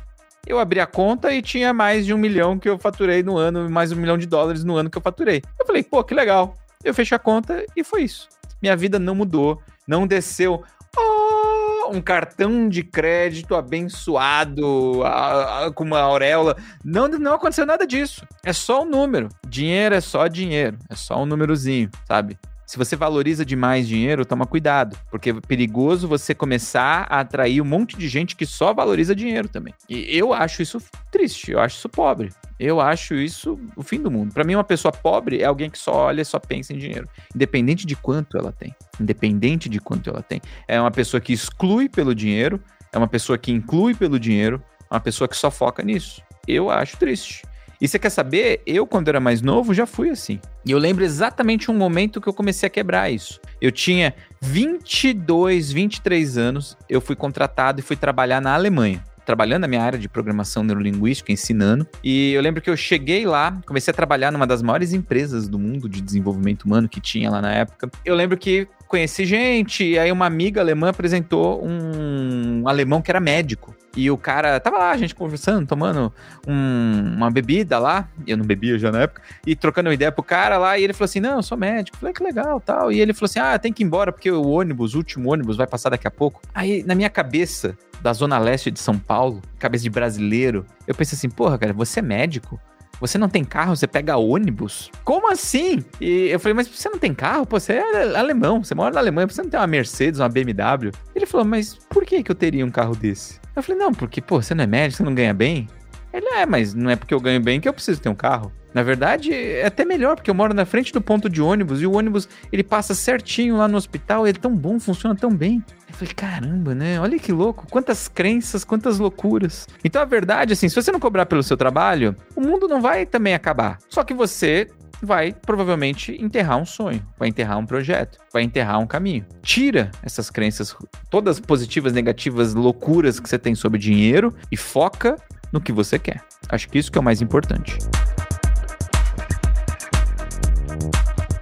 eu 0.46 0.58
abri 0.58 0.80
a 0.80 0.86
conta 0.86 1.32
e 1.32 1.42
tinha 1.42 1.72
mais 1.72 2.06
de 2.06 2.14
um 2.14 2.18
milhão 2.18 2.58
que 2.58 2.68
eu 2.68 2.78
faturei 2.78 3.22
no 3.22 3.36
ano, 3.36 3.70
mais 3.70 3.92
um 3.92 3.96
milhão 3.96 4.16
de 4.16 4.26
dólares 4.26 4.64
no 4.64 4.76
ano 4.76 4.88
que 4.88 4.96
eu 4.96 5.02
faturei. 5.02 5.42
Eu 5.58 5.66
falei, 5.66 5.82
pô, 5.82 6.04
que 6.04 6.14
legal. 6.14 6.54
Eu 6.82 6.92
fechei 6.92 7.16
a 7.16 7.18
conta 7.18 7.64
e 7.74 7.82
foi 7.82 8.02
isso. 8.02 8.28
Minha 8.60 8.76
vida 8.76 8.98
não 8.98 9.14
mudou, 9.14 9.62
não 9.86 10.06
desceu. 10.06 10.62
Oh, 10.96 11.53
um 11.90 12.00
cartão 12.00 12.68
de 12.68 12.82
crédito 12.82 13.54
abençoado 13.54 15.02
a, 15.04 15.66
a, 15.66 15.72
com 15.72 15.84
uma 15.84 16.00
auréola. 16.00 16.56
Não, 16.84 17.08
não 17.08 17.34
aconteceu 17.34 17.66
nada 17.66 17.86
disso. 17.86 18.26
É 18.44 18.52
só 18.52 18.82
um 18.82 18.86
número. 18.86 19.28
Dinheiro 19.46 19.94
é 19.94 20.00
só 20.00 20.26
dinheiro. 20.26 20.78
É 20.88 20.94
só 20.94 21.22
um 21.22 21.26
númerozinho, 21.26 21.90
sabe? 22.06 22.38
Se 22.74 22.78
você 22.78 22.96
valoriza 22.96 23.44
demais 23.44 23.86
dinheiro, 23.86 24.26
toma 24.26 24.46
cuidado, 24.46 24.98
porque 25.08 25.30
é 25.30 25.34
perigoso 25.34 26.08
você 26.08 26.34
começar 26.34 27.06
a 27.08 27.20
atrair 27.20 27.60
um 27.60 27.64
monte 27.64 27.96
de 27.96 28.08
gente 28.08 28.34
que 28.34 28.44
só 28.44 28.74
valoriza 28.74 29.14
dinheiro 29.14 29.48
também. 29.48 29.72
E 29.88 30.04
eu 30.10 30.32
acho 30.32 30.60
isso 30.60 30.82
triste, 31.08 31.52
eu 31.52 31.60
acho 31.60 31.76
isso 31.76 31.88
pobre. 31.88 32.32
Eu 32.58 32.80
acho 32.80 33.14
isso 33.14 33.60
o 33.76 33.82
fim 33.84 34.00
do 34.00 34.10
mundo. 34.10 34.34
Para 34.34 34.42
mim, 34.42 34.56
uma 34.56 34.64
pessoa 34.64 34.90
pobre 34.90 35.40
é 35.40 35.44
alguém 35.44 35.70
que 35.70 35.78
só 35.78 35.92
olha 36.06 36.22
e 36.22 36.24
só 36.24 36.40
pensa 36.40 36.72
em 36.72 36.76
dinheiro, 36.76 37.08
independente 37.32 37.86
de 37.86 37.94
quanto 37.94 38.36
ela 38.36 38.50
tem. 38.50 38.74
Independente 39.00 39.68
de 39.68 39.78
quanto 39.78 40.10
ela 40.10 40.20
tem. 40.20 40.40
É 40.66 40.80
uma 40.80 40.90
pessoa 40.90 41.20
que 41.20 41.32
exclui 41.32 41.88
pelo 41.88 42.12
dinheiro, 42.12 42.60
é 42.92 42.98
uma 42.98 43.06
pessoa 43.06 43.38
que 43.38 43.52
inclui 43.52 43.94
pelo 43.94 44.18
dinheiro, 44.18 44.60
é 44.90 44.94
uma 44.94 45.00
pessoa 45.00 45.28
que 45.28 45.36
só 45.36 45.48
foca 45.48 45.80
nisso. 45.80 46.20
Eu 46.44 46.70
acho 46.70 46.96
triste. 46.96 47.44
E 47.80 47.88
você 47.88 47.98
quer 47.98 48.10
saber? 48.10 48.62
Eu, 48.66 48.86
quando 48.86 49.08
era 49.08 49.20
mais 49.20 49.42
novo, 49.42 49.74
já 49.74 49.86
fui 49.86 50.10
assim. 50.10 50.40
E 50.64 50.70
eu 50.70 50.78
lembro 50.78 51.04
exatamente 51.04 51.70
um 51.70 51.74
momento 51.74 52.20
que 52.20 52.28
eu 52.28 52.34
comecei 52.34 52.66
a 52.66 52.70
quebrar 52.70 53.10
isso. 53.10 53.40
Eu 53.60 53.72
tinha 53.72 54.14
22, 54.40 55.72
23 55.72 56.38
anos, 56.38 56.76
eu 56.88 57.00
fui 57.00 57.16
contratado 57.16 57.80
e 57.80 57.82
fui 57.82 57.96
trabalhar 57.96 58.40
na 58.40 58.54
Alemanha 58.54 59.02
trabalhando 59.24 59.62
na 59.62 59.68
minha 59.68 59.82
área 59.82 59.98
de 59.98 60.08
programação 60.08 60.62
neurolinguística, 60.62 61.32
ensinando. 61.32 61.86
E 62.02 62.32
eu 62.32 62.42
lembro 62.42 62.60
que 62.60 62.68
eu 62.68 62.76
cheguei 62.76 63.24
lá, 63.24 63.58
comecei 63.66 63.90
a 63.90 63.94
trabalhar 63.94 64.30
numa 64.30 64.46
das 64.46 64.62
maiores 64.62 64.92
empresas 64.92 65.48
do 65.48 65.58
mundo 65.58 65.88
de 65.88 66.00
desenvolvimento 66.00 66.64
humano 66.64 66.88
que 66.88 67.00
tinha 67.00 67.30
lá 67.30 67.40
na 67.40 67.52
época. 67.52 67.90
Eu 68.04 68.14
lembro 68.14 68.36
que 68.36 68.68
conheci 68.86 69.24
gente, 69.24 69.84
e 69.84 69.98
aí 69.98 70.12
uma 70.12 70.26
amiga 70.26 70.60
alemã 70.60 70.90
apresentou 70.90 71.64
um 71.64 72.68
alemão 72.68 73.00
que 73.00 73.10
era 73.10 73.20
médico. 73.20 73.74
E 73.96 74.10
o 74.10 74.16
cara 74.16 74.58
tava 74.58 74.78
lá, 74.78 74.90
a 74.90 74.96
gente 74.96 75.14
conversando, 75.14 75.66
tomando 75.66 76.12
um, 76.46 77.14
uma 77.16 77.30
bebida 77.30 77.78
lá, 77.78 78.08
eu 78.26 78.36
não 78.36 78.44
bebia 78.44 78.78
já 78.78 78.90
na 78.90 79.02
época, 79.02 79.22
e 79.46 79.54
trocando 79.54 79.88
uma 79.88 79.94
ideia 79.94 80.10
pro 80.10 80.22
cara 80.22 80.58
lá, 80.58 80.78
e 80.78 80.84
ele 80.84 80.92
falou 80.92 81.04
assim: 81.04 81.20
Não, 81.20 81.36
eu 81.36 81.42
sou 81.42 81.56
médico. 81.56 81.96
Eu 81.96 82.00
falei, 82.00 82.14
que 82.14 82.22
legal 82.22 82.60
tal. 82.60 82.90
E 82.90 83.00
ele 83.00 83.12
falou 83.12 83.26
assim: 83.26 83.38
Ah, 83.38 83.58
tem 83.58 83.72
que 83.72 83.82
ir 83.82 83.86
embora, 83.86 84.12
porque 84.12 84.30
o 84.30 84.48
ônibus, 84.48 84.94
o 84.94 84.98
último 84.98 85.32
ônibus, 85.32 85.56
vai 85.56 85.66
passar 85.66 85.90
daqui 85.90 86.08
a 86.08 86.10
pouco. 86.10 86.40
Aí, 86.54 86.82
na 86.82 86.94
minha 86.94 87.10
cabeça, 87.10 87.76
da 88.02 88.12
zona 88.12 88.38
leste 88.38 88.70
de 88.70 88.80
São 88.80 88.98
Paulo, 88.98 89.40
cabeça 89.58 89.84
de 89.84 89.90
brasileiro, 89.90 90.66
eu 90.86 90.94
pensei 90.94 91.16
assim: 91.16 91.30
Porra, 91.30 91.56
cara, 91.56 91.72
você 91.72 92.00
é 92.00 92.02
médico? 92.02 92.60
Você 93.00 93.18
não 93.18 93.28
tem 93.28 93.44
carro, 93.44 93.76
você 93.76 93.86
pega 93.86 94.16
ônibus? 94.16 94.90
Como 95.04 95.30
assim? 95.30 95.84
E 96.00 96.28
eu 96.28 96.40
falei, 96.40 96.54
mas 96.54 96.68
você 96.68 96.88
não 96.88 96.98
tem 96.98 97.12
carro? 97.12 97.46
Pô, 97.46 97.58
você 97.58 97.74
é 97.74 98.16
alemão, 98.16 98.62
você 98.62 98.74
mora 98.74 98.94
na 98.94 99.00
Alemanha, 99.00 99.26
você 99.26 99.42
não 99.42 99.50
tem 99.50 99.58
uma 99.60 99.66
Mercedes, 99.66 100.20
uma 100.20 100.28
BMW? 100.28 100.92
Ele 101.14 101.26
falou, 101.26 101.46
mas 101.46 101.74
por 101.88 102.04
que, 102.04 102.22
que 102.22 102.30
eu 102.30 102.34
teria 102.34 102.64
um 102.64 102.70
carro 102.70 102.94
desse? 102.94 103.40
Eu 103.54 103.62
falei, 103.62 103.78
não, 103.80 103.92
porque, 103.92 104.20
pô, 104.20 104.42
você 104.42 104.54
não 104.54 104.64
é 104.64 104.66
médico, 104.66 104.98
você 104.98 105.02
não 105.04 105.14
ganha 105.14 105.34
bem? 105.34 105.68
Ele 106.14 106.28
é, 106.28 106.46
mas 106.46 106.74
não 106.74 106.88
é 106.88 106.94
porque 106.94 107.12
eu 107.12 107.20
ganho 107.20 107.40
bem 107.40 107.60
que 107.60 107.68
eu 107.68 107.72
preciso 107.72 108.00
ter 108.00 108.08
um 108.08 108.14
carro. 108.14 108.52
Na 108.72 108.84
verdade, 108.84 109.32
é 109.32 109.66
até 109.66 109.84
melhor, 109.84 110.14
porque 110.14 110.30
eu 110.30 110.34
moro 110.34 110.54
na 110.54 110.64
frente 110.64 110.92
do 110.92 111.00
ponto 111.00 111.28
de 111.28 111.42
ônibus 111.42 111.82
e 111.82 111.86
o 111.86 111.96
ônibus 111.96 112.28
ele 112.52 112.62
passa 112.62 112.94
certinho 112.94 113.56
lá 113.56 113.66
no 113.66 113.76
hospital, 113.76 114.26
ele 114.26 114.38
é 114.38 114.40
tão 114.40 114.54
bom, 114.54 114.78
funciona 114.78 115.14
tão 115.14 115.34
bem. 115.34 115.62
Eu 115.88 115.94
falei, 115.94 116.14
caramba, 116.14 116.72
né? 116.72 117.00
Olha 117.00 117.18
que 117.18 117.32
louco, 117.32 117.66
quantas 117.68 118.06
crenças, 118.06 118.64
quantas 118.64 118.98
loucuras. 119.00 119.68
Então 119.84 120.00
a 120.00 120.04
verdade, 120.04 120.52
assim, 120.52 120.68
se 120.68 120.74
você 120.74 120.92
não 120.92 121.00
cobrar 121.00 121.26
pelo 121.26 121.42
seu 121.42 121.56
trabalho, 121.56 122.14
o 122.36 122.40
mundo 122.40 122.68
não 122.68 122.80
vai 122.80 123.06
também 123.06 123.34
acabar. 123.34 123.78
Só 123.88 124.04
que 124.04 124.14
você 124.14 124.68
vai 125.02 125.32
provavelmente 125.32 126.16
enterrar 126.20 126.58
um 126.58 126.64
sonho, 126.64 127.04
vai 127.18 127.28
enterrar 127.28 127.58
um 127.58 127.66
projeto, 127.66 128.18
vai 128.32 128.42
enterrar 128.42 128.80
um 128.80 128.86
caminho. 128.86 129.24
Tira 129.42 129.90
essas 130.02 130.30
crenças, 130.30 130.74
todas 131.10 131.38
positivas, 131.38 131.92
negativas, 131.92 132.54
loucuras 132.54 133.20
que 133.20 133.28
você 133.28 133.38
tem 133.38 133.54
sobre 133.54 133.78
dinheiro 133.78 134.34
e 134.50 134.56
foca 134.56 135.16
no 135.54 135.60
que 135.60 135.72
você 135.72 135.98
quer. 136.00 136.20
Acho 136.48 136.68
que 136.68 136.78
isso 136.78 136.90
que 136.90 136.98
é 136.98 137.00
o 137.00 137.04
mais 137.04 137.22
importante. 137.22 137.78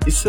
Isso, 0.06 0.28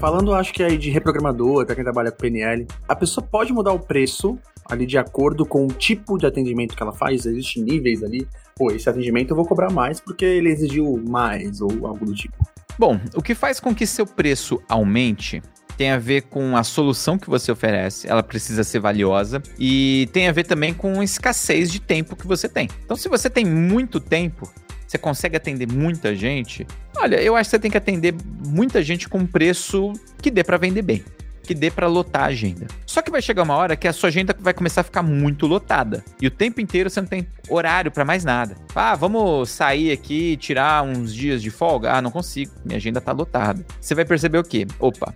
falando 0.00 0.34
acho 0.34 0.52
que 0.52 0.62
aí 0.62 0.76
de 0.76 0.90
reprogramador, 0.90 1.64
para 1.64 1.76
quem 1.76 1.84
trabalha 1.84 2.10
com 2.10 2.18
PNL, 2.18 2.66
a 2.88 2.96
pessoa 2.96 3.24
pode 3.24 3.52
mudar 3.52 3.72
o 3.72 3.78
preço 3.78 4.36
ali 4.68 4.84
de 4.84 4.98
acordo 4.98 5.46
com 5.46 5.64
o 5.64 5.68
tipo 5.68 6.18
de 6.18 6.26
atendimento 6.26 6.76
que 6.76 6.82
ela 6.82 6.92
faz, 6.92 7.24
existem 7.24 7.62
níveis 7.62 8.02
ali. 8.02 8.26
Pô, 8.56 8.72
esse 8.72 8.88
atendimento 8.90 9.30
eu 9.30 9.36
vou 9.36 9.46
cobrar 9.46 9.70
mais 9.70 10.00
porque 10.00 10.24
ele 10.24 10.50
exigiu 10.50 11.00
mais 11.08 11.60
ou 11.60 11.86
algo 11.86 12.04
do 12.04 12.14
tipo. 12.14 12.36
Bom, 12.76 12.98
o 13.14 13.22
que 13.22 13.34
faz 13.34 13.60
com 13.60 13.74
que 13.74 13.86
seu 13.86 14.06
preço 14.06 14.60
aumente 14.68 15.40
tem 15.80 15.92
a 15.92 15.98
ver 15.98 16.24
com 16.24 16.58
a 16.58 16.62
solução 16.62 17.16
que 17.16 17.30
você 17.30 17.50
oferece, 17.50 18.06
ela 18.06 18.22
precisa 18.22 18.62
ser 18.62 18.80
valiosa 18.80 19.42
e 19.58 20.10
tem 20.12 20.28
a 20.28 20.32
ver 20.32 20.44
também 20.44 20.74
com 20.74 21.00
a 21.00 21.02
escassez 21.04 21.72
de 21.72 21.80
tempo 21.80 22.14
que 22.14 22.26
você 22.26 22.50
tem. 22.50 22.68
Então, 22.84 22.94
se 22.94 23.08
você 23.08 23.30
tem 23.30 23.46
muito 23.46 23.98
tempo, 23.98 24.46
você 24.86 24.98
consegue 24.98 25.38
atender 25.38 25.66
muita 25.66 26.14
gente, 26.14 26.66
olha, 26.98 27.16
eu 27.22 27.34
acho 27.34 27.48
que 27.48 27.52
você 27.52 27.58
tem 27.58 27.70
que 27.70 27.78
atender 27.78 28.14
muita 28.46 28.82
gente 28.82 29.08
com 29.08 29.20
um 29.20 29.26
preço 29.26 29.94
que 30.20 30.30
dê 30.30 30.44
para 30.44 30.58
vender 30.58 30.82
bem 30.82 31.02
que 31.42 31.54
dê 31.54 31.68
para 31.68 31.88
lotar 31.88 32.24
a 32.24 32.26
agenda. 32.26 32.68
Só 32.86 33.02
que 33.02 33.10
vai 33.10 33.20
chegar 33.20 33.42
uma 33.42 33.56
hora 33.56 33.74
que 33.74 33.88
a 33.88 33.92
sua 33.92 34.08
agenda 34.08 34.36
vai 34.38 34.54
começar 34.54 34.82
a 34.82 34.84
ficar 34.84 35.02
muito 35.02 35.48
lotada. 35.48 36.04
E 36.20 36.26
o 36.28 36.30
tempo 36.30 36.60
inteiro 36.60 36.88
você 36.88 37.00
não 37.00 37.08
tem 37.08 37.26
horário 37.48 37.90
para 37.90 38.04
mais 38.04 38.22
nada. 38.22 38.54
Ah, 38.72 38.94
vamos 38.94 39.50
sair 39.50 39.90
aqui 39.90 40.36
tirar 40.36 40.84
uns 40.84 41.12
dias 41.12 41.42
de 41.42 41.50
folga? 41.50 41.94
Ah, 41.94 42.00
não 42.00 42.10
consigo. 42.12 42.52
Minha 42.64 42.76
agenda 42.76 43.00
tá 43.00 43.10
lotada. 43.10 43.66
Você 43.80 43.96
vai 43.96 44.04
perceber 44.04 44.38
o 44.38 44.44
quê? 44.44 44.64
Opa, 44.78 45.12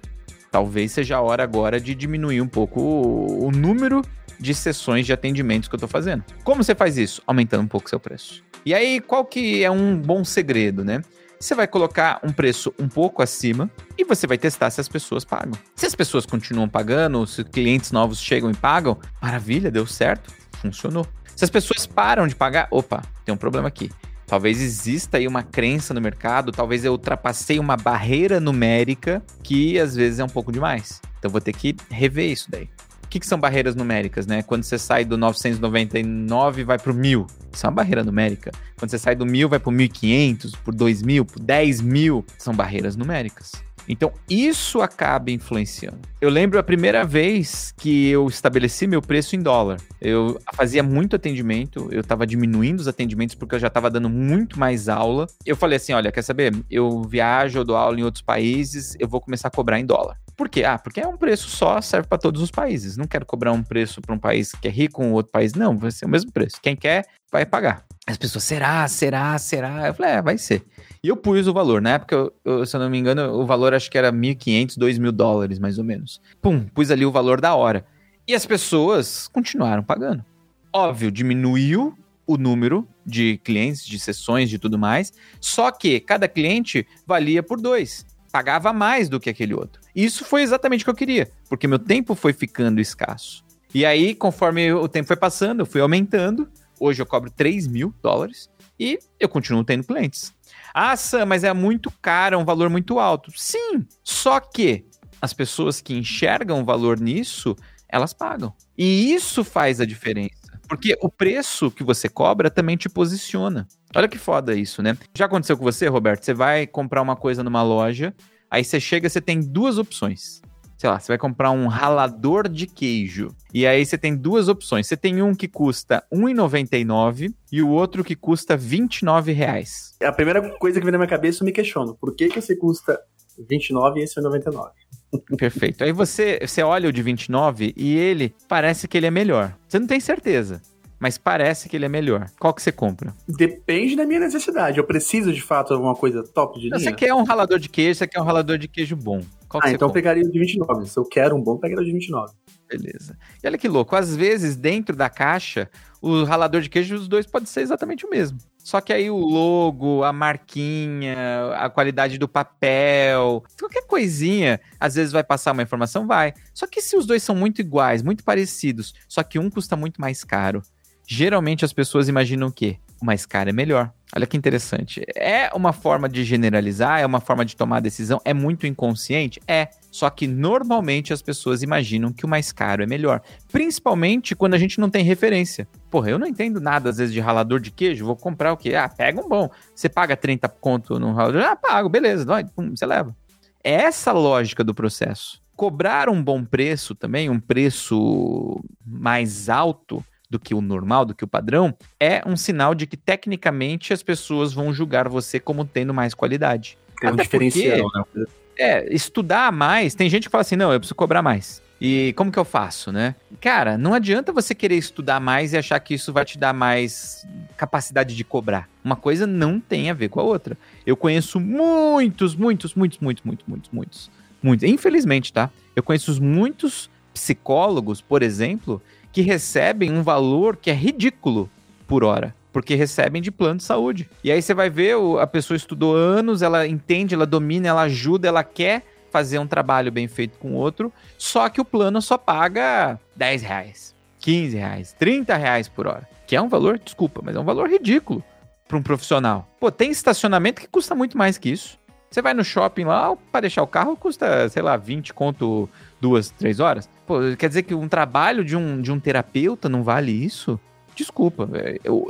talvez 0.54 0.92
seja 0.92 1.16
a 1.16 1.20
hora 1.20 1.42
agora 1.42 1.80
de 1.80 1.96
diminuir 1.96 2.40
um 2.40 2.46
pouco 2.46 2.80
o, 2.80 3.48
o 3.48 3.50
número 3.50 4.02
de 4.38 4.54
sessões 4.54 5.04
de 5.04 5.12
atendimentos 5.12 5.68
que 5.68 5.74
eu 5.74 5.80
tô 5.80 5.88
fazendo. 5.88 6.22
Como 6.44 6.62
você 6.62 6.76
faz 6.76 6.96
isso? 6.96 7.20
Aumentando 7.26 7.64
um 7.64 7.66
pouco 7.66 7.90
seu 7.90 7.98
preço. 7.98 8.40
E 8.64 8.72
aí, 8.72 9.00
qual 9.00 9.24
que 9.24 9.64
é 9.64 9.70
um 9.70 10.00
bom 10.00 10.24
segredo, 10.24 10.84
né? 10.84 11.02
Você 11.40 11.56
vai 11.56 11.66
colocar 11.66 12.20
um 12.22 12.32
preço 12.32 12.72
um 12.78 12.88
pouco 12.88 13.20
acima 13.20 13.68
e 13.98 14.04
você 14.04 14.28
vai 14.28 14.38
testar 14.38 14.70
se 14.70 14.80
as 14.80 14.86
pessoas 14.86 15.24
pagam. 15.24 15.58
Se 15.74 15.86
as 15.86 15.94
pessoas 15.96 16.24
continuam 16.24 16.68
pagando, 16.68 17.26
se 17.26 17.42
clientes 17.42 17.90
novos 17.90 18.20
chegam 18.20 18.48
e 18.48 18.54
pagam, 18.54 18.96
maravilha, 19.20 19.72
deu 19.72 19.88
certo, 19.88 20.32
funcionou. 20.62 21.04
Se 21.34 21.42
as 21.42 21.50
pessoas 21.50 21.84
param 21.84 22.28
de 22.28 22.36
pagar, 22.36 22.68
opa, 22.70 23.02
tem 23.24 23.34
um 23.34 23.38
problema 23.38 23.66
aqui. 23.66 23.90
Talvez 24.34 24.60
exista 24.60 25.18
aí 25.18 25.28
uma 25.28 25.44
crença 25.44 25.94
no 25.94 26.00
mercado, 26.00 26.50
talvez 26.50 26.84
eu 26.84 26.90
ultrapassei 26.90 27.60
uma 27.60 27.76
barreira 27.76 28.40
numérica 28.40 29.22
que 29.44 29.78
às 29.78 29.94
vezes 29.94 30.18
é 30.18 30.24
um 30.24 30.28
pouco 30.28 30.50
demais. 30.50 31.00
Então 31.20 31.30
vou 31.30 31.40
ter 31.40 31.52
que 31.52 31.76
rever 31.88 32.32
isso 32.32 32.50
daí 32.50 32.68
que, 33.08 33.20
que 33.20 33.26
são 33.28 33.38
barreiras 33.38 33.76
numéricas, 33.76 34.26
né? 34.26 34.42
Quando 34.42 34.64
você 34.64 34.76
sai 34.76 35.04
do 35.04 35.16
999 35.16 36.62
e 36.62 36.64
vai 36.64 36.80
para 36.80 36.90
o 36.90 36.94
1000, 36.94 37.28
isso 37.52 37.64
é 37.64 37.68
uma 37.68 37.76
barreira 37.76 38.02
numérica. 38.02 38.50
Quando 38.76 38.90
você 38.90 38.98
sai 38.98 39.14
do 39.14 39.24
1000 39.24 39.48
vai 39.48 39.60
para 39.60 39.68
o 39.68 39.72
1500, 39.72 40.56
por 40.56 40.74
2000, 40.74 41.24
por 41.24 41.40
10 41.40 41.80
mil, 41.80 42.24
são 42.36 42.52
barreiras 42.52 42.96
numéricas. 42.96 43.52
Então, 43.88 44.12
isso 44.28 44.80
acaba 44.80 45.30
influenciando. 45.30 46.00
Eu 46.20 46.30
lembro 46.30 46.58
a 46.58 46.62
primeira 46.62 47.04
vez 47.04 47.72
que 47.76 48.08
eu 48.08 48.26
estabeleci 48.26 48.86
meu 48.86 49.02
preço 49.02 49.36
em 49.36 49.42
dólar. 49.42 49.78
Eu 50.00 50.40
fazia 50.54 50.82
muito 50.82 51.16
atendimento, 51.16 51.88
eu 51.90 52.00
estava 52.00 52.26
diminuindo 52.26 52.80
os 52.80 52.88
atendimentos 52.88 53.34
porque 53.34 53.54
eu 53.54 53.58
já 53.58 53.68
estava 53.68 53.90
dando 53.90 54.08
muito 54.08 54.58
mais 54.58 54.88
aula. 54.88 55.26
Eu 55.44 55.56
falei 55.56 55.76
assim: 55.76 55.92
olha, 55.92 56.10
quer 56.10 56.22
saber? 56.22 56.54
Eu 56.70 57.02
viajo, 57.02 57.58
eu 57.58 57.64
dou 57.64 57.76
aula 57.76 57.98
em 57.98 58.02
outros 58.02 58.22
países, 58.22 58.96
eu 58.98 59.08
vou 59.08 59.20
começar 59.20 59.48
a 59.48 59.50
cobrar 59.50 59.78
em 59.78 59.86
dólar. 59.86 60.18
Por 60.36 60.48
quê? 60.48 60.64
Ah, 60.64 60.78
porque 60.78 61.00
é 61.00 61.06
um 61.06 61.16
preço 61.16 61.48
só, 61.48 61.80
serve 61.80 62.08
para 62.08 62.18
todos 62.18 62.42
os 62.42 62.50
países. 62.50 62.96
Não 62.96 63.06
quero 63.06 63.24
cobrar 63.24 63.52
um 63.52 63.62
preço 63.62 64.00
para 64.00 64.14
um 64.14 64.18
país 64.18 64.52
que 64.52 64.66
é 64.66 64.70
rico, 64.70 65.02
um 65.02 65.12
outro 65.12 65.30
país. 65.30 65.54
Não, 65.54 65.76
vai 65.76 65.90
ser 65.90 66.06
o 66.06 66.08
mesmo 66.08 66.32
preço. 66.32 66.56
Quem 66.60 66.74
quer, 66.74 67.06
vai 67.30 67.46
pagar. 67.46 67.84
As 68.06 68.16
pessoas, 68.16 68.44
será, 68.44 68.86
será, 68.88 69.38
será? 69.38 69.86
Eu 69.86 69.94
falei, 69.94 70.12
é, 70.12 70.22
vai 70.22 70.36
ser. 70.36 70.64
E 71.04 71.08
eu 71.08 71.18
pus 71.18 71.46
o 71.46 71.52
valor. 71.52 71.82
Na 71.82 71.90
época, 71.90 72.14
eu, 72.14 72.32
eu, 72.42 72.64
se 72.64 72.74
eu 72.74 72.80
não 72.80 72.88
me 72.88 72.96
engano, 72.96 73.30
o 73.34 73.44
valor 73.44 73.74
acho 73.74 73.90
que 73.90 73.98
era 73.98 74.10
1.500, 74.10 74.78
2.000 74.78 75.10
dólares, 75.10 75.58
mais 75.58 75.76
ou 75.76 75.84
menos. 75.84 76.18
Pum, 76.40 76.64
pus 76.64 76.90
ali 76.90 77.04
o 77.04 77.12
valor 77.12 77.42
da 77.42 77.54
hora. 77.54 77.84
E 78.26 78.34
as 78.34 78.46
pessoas 78.46 79.28
continuaram 79.28 79.82
pagando. 79.82 80.24
Óbvio, 80.72 81.10
diminuiu 81.10 81.94
o 82.26 82.38
número 82.38 82.88
de 83.04 83.38
clientes, 83.44 83.84
de 83.84 83.98
sessões, 83.98 84.48
de 84.48 84.58
tudo 84.58 84.78
mais. 84.78 85.12
Só 85.42 85.70
que 85.70 86.00
cada 86.00 86.26
cliente 86.26 86.86
valia 87.06 87.42
por 87.42 87.60
dois. 87.60 88.06
Pagava 88.32 88.72
mais 88.72 89.06
do 89.06 89.20
que 89.20 89.28
aquele 89.28 89.52
outro. 89.52 89.82
Isso 89.94 90.24
foi 90.24 90.40
exatamente 90.40 90.84
o 90.84 90.86
que 90.86 90.90
eu 90.90 90.94
queria, 90.94 91.30
porque 91.50 91.68
meu 91.68 91.78
tempo 91.78 92.14
foi 92.14 92.32
ficando 92.32 92.80
escasso. 92.80 93.44
E 93.74 93.84
aí, 93.84 94.14
conforme 94.14 94.72
o 94.72 94.88
tempo 94.88 95.06
foi 95.06 95.16
passando, 95.16 95.60
eu 95.60 95.66
fui 95.66 95.82
aumentando. 95.82 96.48
Hoje 96.80 97.02
eu 97.02 97.06
cobro 97.06 97.30
3 97.30 97.66
mil 97.66 97.94
dólares 98.02 98.48
e 98.80 98.98
eu 99.20 99.28
continuo 99.28 99.62
tendo 99.62 99.84
clientes. 99.84 100.33
Ah, 100.74 100.96
Sam, 100.96 101.26
mas 101.26 101.44
é 101.44 101.52
muito 101.52 101.90
caro, 102.02 102.34
é 102.34 102.38
um 102.38 102.44
valor 102.44 102.68
muito 102.68 102.98
alto. 102.98 103.30
Sim, 103.36 103.86
só 104.02 104.40
que 104.40 104.84
as 105.22 105.32
pessoas 105.32 105.80
que 105.80 105.94
enxergam 105.94 106.64
valor 106.64 107.00
nisso, 107.00 107.56
elas 107.88 108.12
pagam. 108.12 108.52
E 108.76 109.14
isso 109.14 109.44
faz 109.44 109.80
a 109.80 109.86
diferença. 109.86 110.34
Porque 110.68 110.98
o 111.00 111.08
preço 111.08 111.70
que 111.70 111.84
você 111.84 112.08
cobra 112.08 112.50
também 112.50 112.76
te 112.76 112.88
posiciona. 112.88 113.68
Olha 113.94 114.08
que 114.08 114.18
foda 114.18 114.54
isso, 114.54 114.82
né? 114.82 114.96
Já 115.16 115.26
aconteceu 115.26 115.56
com 115.56 115.62
você, 115.62 115.86
Roberto? 115.86 116.24
Você 116.24 116.34
vai 116.34 116.66
comprar 116.66 117.00
uma 117.00 117.14
coisa 117.14 117.44
numa 117.44 117.62
loja 117.62 118.12
Aí 118.54 118.62
você 118.62 118.78
chega, 118.78 119.08
você 119.08 119.20
tem 119.20 119.40
duas 119.40 119.78
opções. 119.78 120.40
Sei 120.76 120.90
lá, 120.90 120.98
você 120.98 121.08
vai 121.08 121.18
comprar 121.18 121.50
um 121.50 121.66
ralador 121.66 122.48
de 122.48 122.66
queijo. 122.66 123.34
E 123.52 123.66
aí 123.66 123.84
você 123.84 123.96
tem 123.96 124.16
duas 124.16 124.48
opções. 124.48 124.86
Você 124.86 124.96
tem 124.96 125.22
um 125.22 125.34
que 125.34 125.48
custa 125.48 126.04
R$1,99 126.12 127.32
e 127.52 127.62
o 127.62 127.68
outro 127.68 128.02
que 128.02 128.16
custa 128.16 128.58
29,00 128.58 129.32
reais. 129.32 129.94
A 130.02 130.12
primeira 130.12 130.42
coisa 130.58 130.78
que 130.78 130.84
vem 130.84 130.92
na 130.92 130.98
minha 130.98 131.08
cabeça 131.08 131.42
eu 131.42 131.46
me 131.46 131.52
questiono. 131.52 131.94
Por 131.94 132.14
que, 132.14 132.28
que 132.28 132.38
esse 132.38 132.56
custa 132.56 133.00
29 133.48 134.00
e 134.00 134.02
esse 134.02 134.18
é 134.18 134.22
99? 134.22 134.70
Perfeito. 135.38 135.84
Aí 135.84 135.92
você, 135.92 136.40
você 136.44 136.62
olha 136.62 136.88
o 136.88 136.92
de 136.92 137.02
29 137.02 137.72
e 137.76 137.96
ele 137.96 138.34
parece 138.48 138.88
que 138.88 138.96
ele 138.96 139.06
é 139.06 139.10
melhor. 139.10 139.56
Você 139.68 139.78
não 139.78 139.86
tem 139.86 140.00
certeza 140.00 140.60
mas 141.04 141.18
parece 141.18 141.68
que 141.68 141.76
ele 141.76 141.84
é 141.84 141.88
melhor. 141.88 142.30
Qual 142.40 142.54
que 142.54 142.62
você 142.62 142.72
compra? 142.72 143.14
Depende 143.28 143.94
da 143.94 144.06
minha 144.06 144.20
necessidade. 144.20 144.78
Eu 144.78 144.84
preciso 144.84 145.34
de 145.34 145.42
fato 145.42 145.68
de 145.68 145.74
alguma 145.74 145.94
coisa 145.94 146.22
top 146.22 146.58
de 146.58 146.70
linha. 146.70 146.78
Você 146.78 146.94
quer 146.94 147.12
um 147.12 147.24
ralador 147.24 147.58
de 147.58 147.68
queijo, 147.68 147.98
você 147.98 148.06
quer 148.06 148.22
um 148.22 148.24
ralador 148.24 148.56
de 148.56 148.66
queijo 148.66 148.96
bom. 148.96 149.20
Qual 149.54 149.62
ah, 149.64 149.70
então 149.70 149.86
eu 149.86 149.92
pegaria 149.92 150.24
o 150.24 150.32
de 150.32 150.36
29. 150.36 150.88
Se 150.88 150.98
eu 150.98 151.04
quero 151.04 151.36
um 151.36 151.40
bom, 151.40 151.56
pegaria 151.56 151.80
o 151.80 151.86
de 151.86 151.92
29. 151.92 152.34
Beleza. 152.68 153.16
E 153.40 153.46
olha 153.46 153.56
que 153.56 153.68
louco, 153.68 153.94
às 153.94 154.16
vezes 154.16 154.56
dentro 154.56 154.96
da 154.96 155.08
caixa, 155.08 155.70
o 156.02 156.24
ralador 156.24 156.60
de 156.60 156.68
queijo, 156.68 156.96
os 156.96 157.06
dois 157.06 157.24
pode 157.24 157.48
ser 157.48 157.60
exatamente 157.60 158.04
o 158.04 158.10
mesmo. 158.10 158.36
Só 158.58 158.80
que 158.80 158.92
aí 158.92 159.08
o 159.08 159.16
logo, 159.16 160.02
a 160.02 160.12
marquinha, 160.12 161.54
a 161.56 161.70
qualidade 161.70 162.18
do 162.18 162.26
papel, 162.26 163.44
qualquer 163.56 163.86
coisinha, 163.86 164.60
às 164.80 164.96
vezes 164.96 165.12
vai 165.12 165.22
passar 165.22 165.52
uma 165.52 165.62
informação, 165.62 166.04
vai. 166.04 166.34
Só 166.52 166.66
que 166.66 166.82
se 166.82 166.96
os 166.96 167.06
dois 167.06 167.22
são 167.22 167.36
muito 167.36 167.60
iguais, 167.60 168.02
muito 168.02 168.24
parecidos, 168.24 168.92
só 169.08 169.22
que 169.22 169.38
um 169.38 169.48
custa 169.48 169.76
muito 169.76 170.00
mais 170.00 170.24
caro, 170.24 170.62
geralmente 171.06 171.64
as 171.64 171.72
pessoas 171.72 172.08
imaginam 172.08 172.48
o 172.48 172.52
quê? 172.52 172.78
Mais 173.04 173.26
caro 173.26 173.50
é 173.50 173.52
melhor. 173.52 173.92
Olha 174.16 174.26
que 174.26 174.36
interessante. 174.36 175.04
É 175.14 175.50
uma 175.54 175.72
forma 175.72 176.08
de 176.08 176.24
generalizar, 176.24 177.00
é 177.00 177.06
uma 177.06 177.20
forma 177.20 177.44
de 177.44 177.54
tomar 177.54 177.80
decisão, 177.80 178.20
é 178.24 178.32
muito 178.32 178.66
inconsciente? 178.66 179.40
É. 179.46 179.68
Só 179.90 180.08
que 180.08 180.26
normalmente 180.26 181.12
as 181.12 181.20
pessoas 181.20 181.62
imaginam 181.62 182.12
que 182.12 182.24
o 182.24 182.28
mais 182.28 182.50
caro 182.50 182.82
é 182.82 182.86
melhor. 182.86 183.20
Principalmente 183.52 184.34
quando 184.34 184.54
a 184.54 184.58
gente 184.58 184.80
não 184.80 184.88
tem 184.88 185.04
referência. 185.04 185.68
Porra, 185.90 186.10
eu 186.10 186.18
não 186.18 186.26
entendo 186.26 186.60
nada 186.60 186.90
às 186.90 186.96
vezes 186.96 187.12
de 187.12 187.20
ralador 187.20 187.60
de 187.60 187.70
queijo, 187.70 188.06
vou 188.06 188.16
comprar 188.16 188.52
o 188.52 188.56
quê? 188.56 188.74
Ah, 188.74 188.88
pega 188.88 189.20
um 189.20 189.28
bom. 189.28 189.50
Você 189.74 189.88
paga 189.88 190.16
30 190.16 190.48
conto 190.48 190.98
no 190.98 191.12
ralador? 191.12 191.42
Ah, 191.42 191.56
pago, 191.56 191.88
beleza, 191.88 192.24
dói, 192.24 192.44
pum, 192.44 192.74
você 192.74 192.86
leva. 192.86 193.14
É 193.62 193.72
essa 193.72 194.10
a 194.10 194.14
lógica 194.14 194.64
do 194.64 194.74
processo. 194.74 195.42
Cobrar 195.56 196.08
um 196.08 196.22
bom 196.22 196.44
preço 196.44 196.94
também, 196.94 197.28
um 197.28 197.40
preço 197.40 198.60
mais 198.84 199.48
alto, 199.48 200.04
do 200.34 200.38
que 200.40 200.52
o 200.52 200.60
normal, 200.60 201.04
do 201.04 201.14
que 201.14 201.22
o 201.22 201.28
padrão, 201.28 201.72
é 202.00 202.20
um 202.26 202.36
sinal 202.36 202.74
de 202.74 202.88
que 202.88 202.96
tecnicamente 202.96 203.92
as 203.92 204.02
pessoas 204.02 204.52
vão 204.52 204.74
julgar 204.74 205.08
você 205.08 205.38
como 205.38 205.64
tendo 205.64 205.94
mais 205.94 206.12
qualidade. 206.12 206.76
Tem 207.00 207.10
um 207.10 207.16
diferencial, 207.16 207.88
porque, 207.90 208.18
né? 208.18 208.26
É, 208.58 208.92
estudar 208.92 209.52
mais, 209.52 209.94
tem 209.94 210.10
gente 210.10 210.24
que 210.24 210.30
fala 210.30 210.42
assim, 210.42 210.56
não, 210.56 210.72
eu 210.72 210.80
preciso 210.80 210.96
cobrar 210.96 211.22
mais. 211.22 211.62
E 211.80 212.12
como 212.16 212.32
que 212.32 212.38
eu 212.38 212.44
faço, 212.44 212.90
né? 212.90 213.14
Cara, 213.40 213.78
não 213.78 213.94
adianta 213.94 214.32
você 214.32 214.54
querer 214.54 214.76
estudar 214.76 215.20
mais 215.20 215.52
e 215.52 215.56
achar 215.56 215.78
que 215.78 215.94
isso 215.94 216.12
vai 216.12 216.24
te 216.24 216.36
dar 216.36 216.52
mais 216.52 217.24
capacidade 217.56 218.16
de 218.16 218.24
cobrar. 218.24 218.68
Uma 218.82 218.96
coisa 218.96 219.26
não 219.26 219.60
tem 219.60 219.88
a 219.88 219.94
ver 219.94 220.08
com 220.08 220.18
a 220.18 220.22
outra. 220.24 220.58
Eu 220.84 220.96
conheço 220.96 221.38
muitos, 221.38 222.34
muitos, 222.34 222.74
muitos, 222.74 222.98
muitos, 223.00 223.22
muitos, 223.24 223.46
muitos, 223.46 223.70
muitos, 223.72 224.10
muitos. 224.42 224.64
Infelizmente, 224.64 225.32
tá? 225.32 225.50
Eu 225.76 225.82
conheço 225.82 226.20
muitos 226.22 226.90
psicólogos, 227.12 228.00
por 228.00 228.22
exemplo, 228.22 228.82
que 229.14 229.22
recebem 229.22 229.92
um 229.92 230.02
valor 230.02 230.56
que 230.56 230.70
é 230.70 230.74
ridículo 230.74 231.48
por 231.86 232.04
hora 232.04 232.34
porque 232.52 232.76
recebem 232.76 233.20
de 233.20 233.32
plano 233.32 233.58
de 233.58 233.64
saúde. 233.64 234.08
E 234.22 234.30
aí 234.30 234.40
você 234.40 234.54
vai 234.54 234.70
ver, 234.70 234.94
a 235.20 235.26
pessoa 235.26 235.56
estudou 235.56 235.96
anos, 235.96 236.40
ela 236.40 236.68
entende, 236.68 237.12
ela 237.12 237.26
domina, 237.26 237.66
ela 237.66 237.82
ajuda, 237.82 238.28
ela 238.28 238.44
quer 238.44 238.84
fazer 239.10 239.40
um 239.40 239.46
trabalho 239.46 239.90
bem 239.90 240.06
feito 240.06 240.38
com 240.38 240.54
outro, 240.54 240.92
só 241.18 241.48
que 241.48 241.60
o 241.60 241.64
plano 241.64 242.00
só 242.00 242.16
paga 242.16 242.96
10 243.16 243.42
reais, 243.42 243.94
15 244.20 244.56
reais, 244.56 244.92
30 244.96 245.36
reais 245.36 245.68
por 245.68 245.88
hora. 245.88 246.08
Que 246.28 246.36
é 246.36 246.40
um 246.40 246.48
valor, 246.48 246.78
desculpa, 246.78 247.20
mas 247.24 247.34
é 247.34 247.40
um 247.40 247.44
valor 247.44 247.68
ridículo 247.68 248.22
para 248.68 248.78
um 248.78 248.82
profissional. 248.82 249.48
Pô, 249.58 249.68
tem 249.72 249.90
estacionamento 249.90 250.60
que 250.60 250.68
custa 250.68 250.94
muito 250.94 251.18
mais 251.18 251.36
que 251.36 251.50
isso. 251.50 251.76
Você 252.08 252.22
vai 252.22 252.34
no 252.34 252.44
shopping 252.44 252.84
lá, 252.84 253.16
para 253.32 253.40
deixar 253.40 253.64
o 253.64 253.66
carro 253.66 253.96
custa, 253.96 254.48
sei 254.48 254.62
lá, 254.62 254.76
20 254.76 255.12
conto 255.12 255.68
duas, 256.04 256.28
três 256.28 256.60
horas. 256.60 256.86
Pô, 257.06 257.18
quer 257.38 257.48
dizer 257.48 257.62
que 257.62 257.74
um 257.74 257.88
trabalho 257.88 258.44
de 258.44 258.54
um, 258.54 258.82
de 258.82 258.92
um 258.92 259.00
terapeuta 259.00 259.70
não 259.70 259.82
vale 259.82 260.12
isso? 260.12 260.60
Desculpa, 260.94 261.48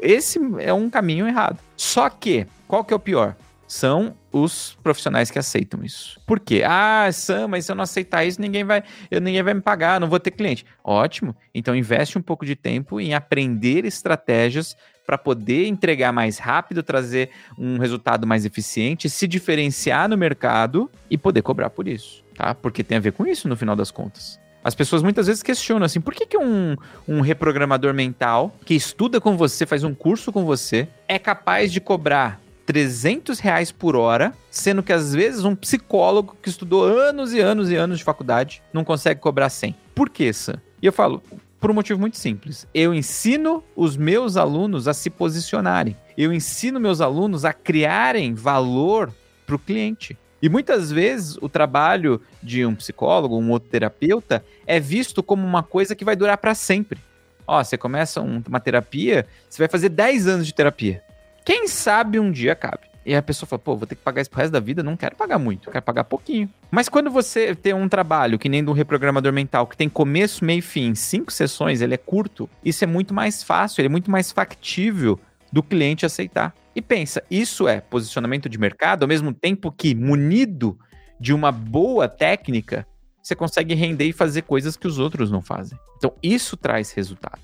esse 0.03 0.41
é 0.59 0.75
um 0.75 0.91
caminho 0.91 1.29
errado. 1.29 1.61
Só 1.77 2.11
que, 2.11 2.45
qual 2.67 2.85
que 2.85 2.93
é 2.93 2.97
o 2.97 3.01
pior? 3.01 3.37
são 3.67 4.15
os 4.31 4.77
profissionais 4.83 5.31
que 5.31 5.39
aceitam 5.39 5.83
isso. 5.83 6.21
Por 6.27 6.39
quê? 6.39 6.63
Ah, 6.65 7.09
Sam, 7.13 7.49
mas 7.49 7.65
se 7.65 7.73
eu 7.73 7.77
não 7.77 7.83
aceitar 7.83 8.25
isso, 8.25 8.41
ninguém 8.41 8.63
vai, 8.63 8.83
eu, 9.11 9.21
ninguém 9.21 9.43
vai 9.43 9.55
me 9.55 9.61
pagar, 9.61 10.01
não 10.01 10.09
vou 10.09 10.21
ter 10.21 10.31
cliente. 10.33 10.67
Ótimo. 10.83 11.35
Então 11.55 11.75
investe 11.75 12.19
um 12.19 12.23
pouco 12.23 12.45
de 12.45 12.55
tempo 12.55 13.01
em 13.01 13.15
aprender 13.15 13.85
estratégias 13.85 14.77
para 15.07 15.19
poder 15.19 15.67
entregar 15.67 16.13
mais 16.13 16.39
rápido, 16.39 16.83
trazer 16.83 17.31
um 17.59 17.79
resultado 17.79 18.27
mais 18.27 18.45
eficiente, 18.45 19.11
se 19.11 19.27
diferenciar 19.27 20.09
no 20.09 20.17
mercado 20.17 20.91
e 21.11 21.19
poder 21.19 21.43
cobrar 21.43 21.71
por 21.71 21.87
isso, 21.87 22.24
tá? 22.37 22.55
Porque 22.55 22.85
tem 22.85 22.99
a 22.99 23.01
ver 23.01 23.13
com 23.13 23.27
isso 23.27 23.49
no 23.49 23.57
final 23.57 23.77
das 23.77 23.91
contas. 23.91 24.41
As 24.63 24.75
pessoas 24.75 25.03
muitas 25.03 25.27
vezes 25.27 25.43
questionam 25.43 25.85
assim, 25.85 26.01
por 26.01 26.15
que, 26.15 26.25
que 26.25 26.39
um, 26.39 26.75
um 27.07 27.21
reprogramador 27.21 27.93
mental 27.93 28.57
que 28.65 28.75
estuda 28.75 29.21
com 29.21 29.37
você, 29.37 29.67
faz 29.67 29.85
um 29.85 29.95
curso 29.95 30.33
com 30.33 30.45
você, 30.45 30.89
é 31.07 31.19
capaz 31.19 31.71
de 31.71 31.81
cobrar 31.81 32.41
300 32.65 33.39
reais 33.41 33.71
por 33.71 33.95
hora, 33.95 34.33
sendo 34.51 34.83
que 34.83 34.93
às 34.93 35.15
vezes 35.15 35.45
um 35.45 35.55
psicólogo 35.55 36.37
que 36.43 36.49
estudou 36.49 36.85
anos 36.85 37.35
e 37.35 37.41
anos 37.41 37.71
e 37.71 37.77
anos 37.77 37.99
de 37.99 38.05
faculdade 38.05 38.63
não 38.73 38.85
consegue 38.85 39.21
cobrar 39.21 39.51
100. 39.51 39.77
Por 39.95 40.09
que, 40.09 40.33
Sam? 40.33 40.61
E 40.81 40.87
eu 40.87 40.93
falo, 40.93 41.23
por 41.61 41.71
um 41.71 41.75
motivo 41.75 42.01
muito 42.01 42.19
simples. 42.19 42.67
Eu 42.75 42.93
ensino 42.93 43.65
os 43.75 43.97
meus 43.97 44.37
alunos 44.37 44.89
a 44.89 44.95
se 44.95 45.09
posicionarem. 45.11 45.97
Eu 46.17 46.33
ensino 46.33 46.81
meus 46.81 47.01
alunos 47.01 47.45
a 47.45 47.53
criarem 47.53 48.35
valor 48.35 49.13
para 49.47 49.57
o 49.57 49.59
cliente. 49.59 50.17
E 50.45 50.49
muitas 50.51 50.93
vezes 50.93 51.39
o 51.41 51.49
trabalho 51.49 52.21
de 52.43 52.67
um 52.67 52.75
psicólogo, 52.75 53.39
um 53.39 53.51
outro 53.51 53.71
terapeuta, 53.71 54.45
é 54.67 54.79
visto 54.79 55.23
como 55.23 55.43
uma 55.43 55.63
coisa 55.63 55.95
que 55.95 56.05
vai 56.05 56.15
durar 56.15 56.37
para 56.37 56.55
sempre. 56.55 57.01
Ó, 57.47 57.65
você 57.65 57.79
começa 57.79 58.21
um, 58.21 58.43
uma 58.47 58.61
terapia, 58.61 59.27
você 59.49 59.63
vai 59.63 59.69
fazer 59.69 59.89
10 59.89 60.29
anos 60.29 60.47
de 60.47 60.53
terapia. 60.53 61.03
Quem 61.47 61.67
sabe 61.67 62.21
um 62.21 62.31
dia 62.31 62.55
cabe. 62.55 62.83
E 63.07 63.15
a 63.15 63.23
pessoa 63.23 63.49
fala, 63.49 63.59
pô, 63.59 63.75
vou 63.75 63.87
ter 63.87 63.95
que 63.95 64.03
pagar 64.03 64.21
isso 64.21 64.29
pro 64.29 64.39
resto 64.39 64.53
da 64.53 64.61
vida, 64.61 64.83
não 64.83 64.99
quero 64.99 65.17
pagar 65.17 65.39
muito, 65.39 65.71
quero 65.71 65.83
pagar 65.83 66.05
pouquinho. 66.05 66.51
Mas 66.71 66.91
quando 66.91 67.11
você 67.11 67.55
tem 67.55 67.73
um 67.73 67.89
trabalho 67.89 68.39
que 68.39 68.51
nem 68.51 68.63
do 68.63 68.73
reprogramador 68.73 69.33
mental, 69.33 69.67
que 69.67 69.79
tem 69.79 69.89
começo, 69.89 70.45
meio 70.45 70.59
e 70.59 70.63
fim, 70.63 70.95
cinco 70.95 71.33
sessões, 71.33 71.81
ele 71.81 71.95
é 71.95 71.99
curto, 71.99 72.51
isso 72.63 72.85
é 72.85 72.87
muito 72.87 73.15
mais 73.15 73.43
fácil, 73.43 73.81
ele 73.81 73.89
é 73.89 73.91
muito 73.91 74.11
mais 74.11 74.31
factível 74.31 75.19
do 75.51 75.63
cliente 75.63 76.05
aceitar. 76.05 76.55
E 76.75 76.83
pensa, 76.83 77.23
isso 77.31 77.69
é 77.69 77.81
posicionamento 77.81 78.49
de 78.49 78.59
mercado, 78.59 79.03
ao 79.03 79.09
mesmo 79.09 79.33
tempo 79.33 79.71
que, 79.71 79.95
munido 79.95 80.79
de 81.21 81.33
uma 81.33 81.53
boa 81.53 82.09
técnica, 82.09 82.87
você 83.23 83.35
consegue 83.35 83.75
render 83.75 84.05
e 84.05 84.13
fazer 84.13 84.43
coisas 84.43 84.77
que 84.77 84.87
os 84.87 84.99
outros 84.99 85.31
não 85.31 85.41
fazem. 85.41 85.79
Então, 85.97 86.13
isso 86.23 86.57
traz 86.57 86.93
resultado. 86.93 87.41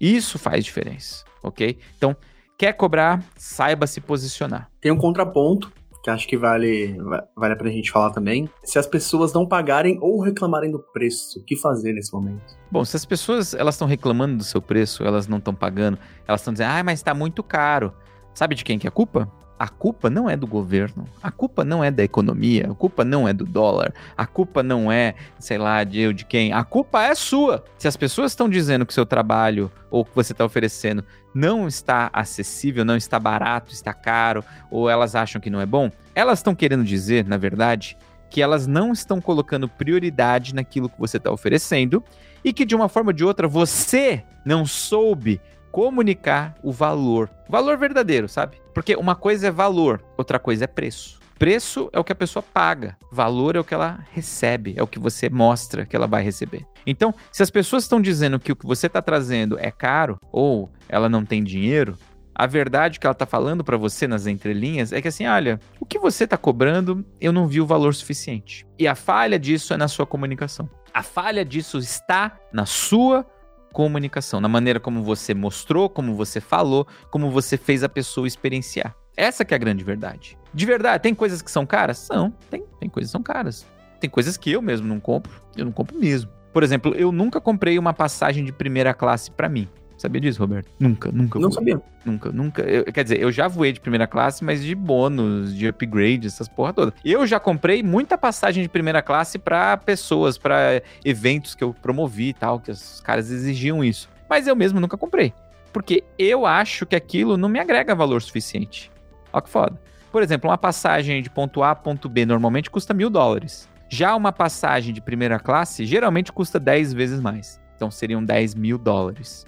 Isso 0.00 0.38
faz 0.38 0.64
diferença, 0.64 1.24
ok? 1.42 1.78
Então, 1.96 2.16
quer 2.58 2.72
cobrar, 2.74 3.24
saiba 3.36 3.86
se 3.86 4.00
posicionar. 4.00 4.70
Tem 4.80 4.92
um 4.92 4.96
contraponto 4.96 5.72
que 6.04 6.10
acho 6.10 6.28
que 6.28 6.36
vale, 6.36 6.94
vale 7.34 7.56
pra 7.56 7.70
gente 7.70 7.90
falar 7.90 8.10
também. 8.10 8.46
Se 8.62 8.78
as 8.78 8.86
pessoas 8.86 9.32
não 9.32 9.48
pagarem 9.48 9.98
ou 10.02 10.20
reclamarem 10.20 10.70
do 10.70 10.78
preço, 10.78 11.40
o 11.40 11.42
que 11.42 11.56
fazer 11.56 11.94
nesse 11.94 12.12
momento? 12.12 12.54
Bom, 12.70 12.84
se 12.84 12.94
as 12.94 13.06
pessoas 13.06 13.54
elas 13.54 13.74
estão 13.74 13.88
reclamando 13.88 14.36
do 14.36 14.44
seu 14.44 14.60
preço, 14.60 15.02
elas 15.02 15.26
não 15.26 15.38
estão 15.38 15.54
pagando, 15.54 15.98
elas 16.28 16.42
estão 16.42 16.52
dizendo, 16.52 16.72
ah, 16.72 16.84
mas 16.84 16.98
está 16.98 17.14
muito 17.14 17.42
caro. 17.42 17.90
Sabe 18.34 18.54
de 18.54 18.64
quem 18.64 18.78
que 18.78 18.86
é 18.86 18.88
a 18.88 18.92
culpa? 18.92 19.30
A 19.56 19.68
culpa 19.68 20.10
não 20.10 20.28
é 20.28 20.36
do 20.36 20.48
governo, 20.48 21.06
a 21.22 21.30
culpa 21.30 21.64
não 21.64 21.82
é 21.82 21.88
da 21.88 22.02
economia, 22.02 22.72
a 22.72 22.74
culpa 22.74 23.04
não 23.04 23.28
é 23.28 23.32
do 23.32 23.44
dólar, 23.44 23.94
a 24.16 24.26
culpa 24.26 24.64
não 24.64 24.90
é, 24.90 25.14
sei 25.38 25.58
lá, 25.58 25.84
de 25.84 26.00
eu, 26.00 26.12
de 26.12 26.24
quem, 26.24 26.52
a 26.52 26.64
culpa 26.64 27.04
é 27.04 27.14
sua. 27.14 27.64
Se 27.78 27.86
as 27.86 27.96
pessoas 27.96 28.32
estão 28.32 28.48
dizendo 28.48 28.84
que 28.84 28.92
seu 28.92 29.06
trabalho 29.06 29.70
ou 29.92 30.04
que 30.04 30.14
você 30.14 30.32
está 30.32 30.44
oferecendo 30.44 31.04
não 31.32 31.68
está 31.68 32.10
acessível, 32.12 32.84
não 32.84 32.96
está 32.96 33.18
barato, 33.20 33.72
está 33.72 33.94
caro, 33.94 34.44
ou 34.72 34.90
elas 34.90 35.14
acham 35.14 35.40
que 35.40 35.50
não 35.50 35.60
é 35.60 35.66
bom, 35.66 35.88
elas 36.16 36.40
estão 36.40 36.54
querendo 36.54 36.82
dizer, 36.82 37.24
na 37.24 37.36
verdade, 37.36 37.96
que 38.28 38.42
elas 38.42 38.66
não 38.66 38.92
estão 38.92 39.20
colocando 39.20 39.68
prioridade 39.68 40.52
naquilo 40.52 40.88
que 40.88 40.98
você 40.98 41.18
está 41.18 41.30
oferecendo 41.30 42.02
e 42.44 42.52
que 42.52 42.64
de 42.64 42.74
uma 42.74 42.88
forma 42.88 43.10
ou 43.10 43.12
de 43.12 43.24
outra 43.24 43.46
você 43.46 44.24
não 44.44 44.66
soube 44.66 45.40
comunicar 45.74 46.54
o 46.62 46.70
valor. 46.70 47.28
Valor 47.48 47.76
verdadeiro, 47.76 48.28
sabe? 48.28 48.62
Porque 48.72 48.94
uma 48.94 49.16
coisa 49.16 49.48
é 49.48 49.50
valor, 49.50 50.04
outra 50.16 50.38
coisa 50.38 50.66
é 50.66 50.68
preço. 50.68 51.18
Preço 51.36 51.90
é 51.92 51.98
o 51.98 52.04
que 52.04 52.12
a 52.12 52.14
pessoa 52.14 52.44
paga, 52.44 52.96
valor 53.10 53.56
é 53.56 53.58
o 53.58 53.64
que 53.64 53.74
ela 53.74 53.98
recebe, 54.12 54.74
é 54.76 54.82
o 54.84 54.86
que 54.86 55.00
você 55.00 55.28
mostra 55.28 55.84
que 55.84 55.96
ela 55.96 56.06
vai 56.06 56.22
receber. 56.22 56.64
Então, 56.86 57.12
se 57.32 57.42
as 57.42 57.50
pessoas 57.50 57.82
estão 57.82 58.00
dizendo 58.00 58.38
que 58.38 58.52
o 58.52 58.56
que 58.56 58.64
você 58.64 58.86
está 58.86 59.02
trazendo 59.02 59.58
é 59.58 59.72
caro 59.72 60.16
ou 60.30 60.70
ela 60.88 61.08
não 61.08 61.24
tem 61.24 61.42
dinheiro, 61.42 61.98
a 62.32 62.46
verdade 62.46 63.00
que 63.00 63.06
ela 63.08 63.12
está 63.12 63.26
falando 63.26 63.64
para 63.64 63.76
você 63.76 64.06
nas 64.06 64.28
entrelinhas 64.28 64.92
é 64.92 65.02
que 65.02 65.08
assim, 65.08 65.26
olha, 65.26 65.58
o 65.80 65.84
que 65.84 65.98
você 65.98 66.22
está 66.22 66.36
cobrando, 66.36 67.04
eu 67.20 67.32
não 67.32 67.48
vi 67.48 67.60
o 67.60 67.66
valor 67.66 67.96
suficiente. 67.96 68.64
E 68.78 68.86
a 68.86 68.94
falha 68.94 69.40
disso 69.40 69.74
é 69.74 69.76
na 69.76 69.88
sua 69.88 70.06
comunicação. 70.06 70.70
A 70.94 71.02
falha 71.02 71.44
disso 71.44 71.78
está 71.78 72.38
na 72.52 72.64
sua 72.64 73.26
comunicação, 73.74 74.40
na 74.40 74.48
maneira 74.48 74.78
como 74.78 75.02
você 75.02 75.34
mostrou, 75.34 75.90
como 75.90 76.14
você 76.14 76.40
falou, 76.40 76.86
como 77.10 77.28
você 77.28 77.56
fez 77.56 77.82
a 77.82 77.88
pessoa 77.88 78.26
experienciar. 78.26 78.94
Essa 79.16 79.44
que 79.44 79.52
é 79.52 79.56
a 79.56 79.58
grande 79.58 79.82
verdade. 79.82 80.38
De 80.54 80.64
verdade, 80.64 81.02
tem 81.02 81.14
coisas 81.14 81.42
que 81.42 81.50
são 81.50 81.66
caras? 81.66 81.98
São, 81.98 82.32
tem, 82.48 82.64
tem 82.78 82.88
coisas 82.88 83.10
que 83.10 83.12
são 83.12 83.22
caras. 83.22 83.66
Tem 84.00 84.08
coisas 84.08 84.36
que 84.36 84.52
eu 84.52 84.62
mesmo 84.62 84.86
não 84.86 85.00
compro, 85.00 85.42
eu 85.56 85.64
não 85.64 85.72
compro 85.72 85.98
mesmo. 85.98 86.30
Por 86.52 86.62
exemplo, 86.62 86.94
eu 86.94 87.10
nunca 87.10 87.40
comprei 87.40 87.76
uma 87.76 87.92
passagem 87.92 88.44
de 88.44 88.52
primeira 88.52 88.94
classe 88.94 89.28
para 89.28 89.48
mim. 89.48 89.68
Sabia 89.96 90.20
disso, 90.20 90.40
Roberto? 90.40 90.70
Nunca, 90.78 91.10
nunca. 91.12 91.38
Não 91.38 91.50
sabia. 91.50 91.80
Nunca, 92.04 92.30
nunca. 92.30 92.62
Eu, 92.62 92.84
quer 92.84 93.04
dizer, 93.04 93.20
eu 93.20 93.30
já 93.30 93.48
voei 93.48 93.72
de 93.72 93.80
primeira 93.80 94.06
classe, 94.06 94.44
mas 94.44 94.62
de 94.62 94.74
bônus, 94.74 95.54
de 95.54 95.68
upgrade, 95.68 96.26
essas 96.26 96.48
porra 96.48 96.72
toda. 96.72 96.94
Eu 97.04 97.26
já 97.26 97.38
comprei 97.40 97.82
muita 97.82 98.18
passagem 98.18 98.62
de 98.62 98.68
primeira 98.68 99.00
classe 99.00 99.38
para 99.38 99.76
pessoas, 99.76 100.36
para 100.36 100.82
eventos 101.04 101.54
que 101.54 101.62
eu 101.62 101.72
promovi 101.72 102.30
e 102.30 102.34
tal, 102.34 102.60
que 102.60 102.70
os 102.70 103.00
caras 103.00 103.30
exigiam 103.30 103.82
isso. 103.82 104.08
Mas 104.28 104.46
eu 104.46 104.56
mesmo 104.56 104.80
nunca 104.80 104.96
comprei. 104.96 105.32
Porque 105.72 106.04
eu 106.18 106.46
acho 106.46 106.86
que 106.86 106.94
aquilo 106.94 107.36
não 107.36 107.48
me 107.48 107.58
agrega 107.58 107.94
valor 107.94 108.20
suficiente. 108.22 108.90
Ó 109.32 109.40
que 109.40 109.48
foda. 109.48 109.80
Por 110.12 110.22
exemplo, 110.22 110.48
uma 110.48 110.58
passagem 110.58 111.20
de 111.22 111.28
ponto 111.28 111.62
A 111.62 111.72
a 111.72 111.74
ponto 111.74 112.08
B 112.08 112.24
normalmente 112.24 112.70
custa 112.70 112.94
mil 112.94 113.10
dólares. 113.10 113.68
Já 113.88 114.14
uma 114.14 114.32
passagem 114.32 114.94
de 114.94 115.00
primeira 115.00 115.38
classe 115.40 115.84
geralmente 115.84 116.32
custa 116.32 116.60
10 116.60 116.92
vezes 116.92 117.20
mais. 117.20 117.60
Então 117.74 117.90
seriam 117.90 118.24
10 118.24 118.54
mil 118.54 118.78
dólares. 118.78 119.44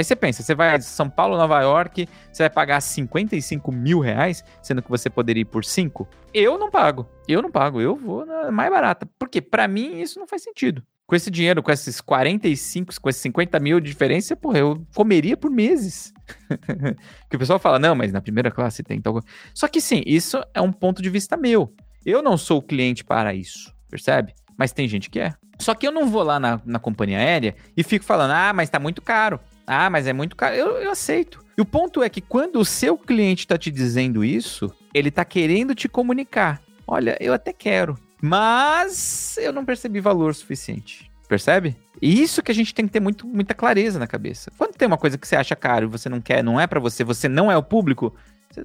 Aí 0.00 0.04
você 0.04 0.16
pensa, 0.16 0.42
você 0.42 0.54
vai 0.54 0.78
de 0.78 0.84
São 0.86 1.10
Paulo, 1.10 1.36
Nova 1.36 1.60
York, 1.60 2.08
você 2.32 2.44
vai 2.44 2.48
pagar 2.48 2.80
55 2.80 3.70
mil 3.70 4.00
reais, 4.00 4.42
sendo 4.62 4.80
que 4.80 4.88
você 4.88 5.10
poderia 5.10 5.42
ir 5.42 5.44
por 5.44 5.62
5? 5.62 6.08
Eu 6.32 6.56
não 6.56 6.70
pago. 6.70 7.06
Eu 7.28 7.42
não 7.42 7.50
pago. 7.50 7.82
Eu 7.82 7.94
vou 7.96 8.24
na 8.24 8.50
mais 8.50 8.70
barata. 8.70 9.06
Porque 9.18 9.42
para 9.42 9.68
mim 9.68 10.00
isso 10.00 10.18
não 10.18 10.26
faz 10.26 10.42
sentido. 10.42 10.82
Com 11.06 11.14
esse 11.14 11.30
dinheiro, 11.30 11.62
com 11.62 11.70
esses 11.70 12.00
45, 12.00 12.98
com 12.98 13.10
esses 13.10 13.20
50 13.20 13.60
mil 13.60 13.78
de 13.78 13.90
diferença, 13.90 14.34
porra, 14.34 14.60
eu 14.60 14.86
comeria 14.94 15.36
por 15.36 15.50
meses. 15.50 16.14
que 17.28 17.36
o 17.36 17.38
pessoal 17.38 17.58
fala, 17.58 17.78
não, 17.78 17.94
mas 17.94 18.10
na 18.10 18.22
primeira 18.22 18.50
classe 18.50 18.82
tem 18.82 19.02
tal 19.02 19.20
Só 19.52 19.68
que 19.68 19.82
sim, 19.82 20.02
isso 20.06 20.42
é 20.54 20.62
um 20.62 20.72
ponto 20.72 21.02
de 21.02 21.10
vista 21.10 21.36
meu. 21.36 21.74
Eu 22.06 22.22
não 22.22 22.38
sou 22.38 22.60
o 22.60 22.62
cliente 22.62 23.04
para 23.04 23.34
isso, 23.34 23.70
percebe? 23.90 24.32
Mas 24.56 24.72
tem 24.72 24.88
gente 24.88 25.10
que 25.10 25.20
é. 25.20 25.34
Só 25.58 25.74
que 25.74 25.86
eu 25.86 25.92
não 25.92 26.06
vou 26.06 26.22
lá 26.22 26.40
na, 26.40 26.58
na 26.64 26.78
companhia 26.78 27.18
aérea 27.18 27.54
e 27.76 27.82
fico 27.82 28.02
falando, 28.02 28.30
ah, 28.30 28.54
mas 28.54 28.70
tá 28.70 28.78
muito 28.78 29.02
caro. 29.02 29.38
Ah, 29.66 29.88
mas 29.90 30.06
é 30.06 30.12
muito 30.12 30.36
caro. 30.36 30.54
Eu, 30.54 30.76
eu 30.78 30.90
aceito. 30.90 31.44
E 31.56 31.60
o 31.60 31.64
ponto 31.64 32.02
é 32.02 32.08
que 32.08 32.20
quando 32.20 32.56
o 32.56 32.64
seu 32.64 32.96
cliente 32.96 33.44
está 33.44 33.58
te 33.58 33.70
dizendo 33.70 34.24
isso, 34.24 34.74
ele 34.94 35.08
está 35.10 35.24
querendo 35.24 35.74
te 35.74 35.88
comunicar. 35.88 36.60
Olha, 36.86 37.16
eu 37.20 37.32
até 37.32 37.52
quero, 37.52 37.98
mas 38.20 39.36
eu 39.38 39.52
não 39.52 39.64
percebi 39.64 40.00
valor 40.00 40.34
suficiente. 40.34 41.10
Percebe? 41.28 41.76
E 42.02 42.20
isso 42.20 42.42
que 42.42 42.50
a 42.50 42.54
gente 42.54 42.74
tem 42.74 42.86
que 42.86 42.92
ter 42.92 42.98
muito, 42.98 43.24
muita 43.26 43.54
clareza 43.54 43.98
na 43.98 44.06
cabeça. 44.06 44.50
Quando 44.58 44.74
tem 44.74 44.88
uma 44.88 44.98
coisa 44.98 45.16
que 45.16 45.28
você 45.28 45.36
acha 45.36 45.54
caro 45.54 45.86
e 45.86 45.88
você 45.88 46.08
não 46.08 46.20
quer, 46.20 46.42
não 46.42 46.60
é 46.60 46.66
para 46.66 46.80
você, 46.80 47.04
você 47.04 47.28
não 47.28 47.52
é 47.52 47.56
o 47.56 47.62
público, 47.62 48.12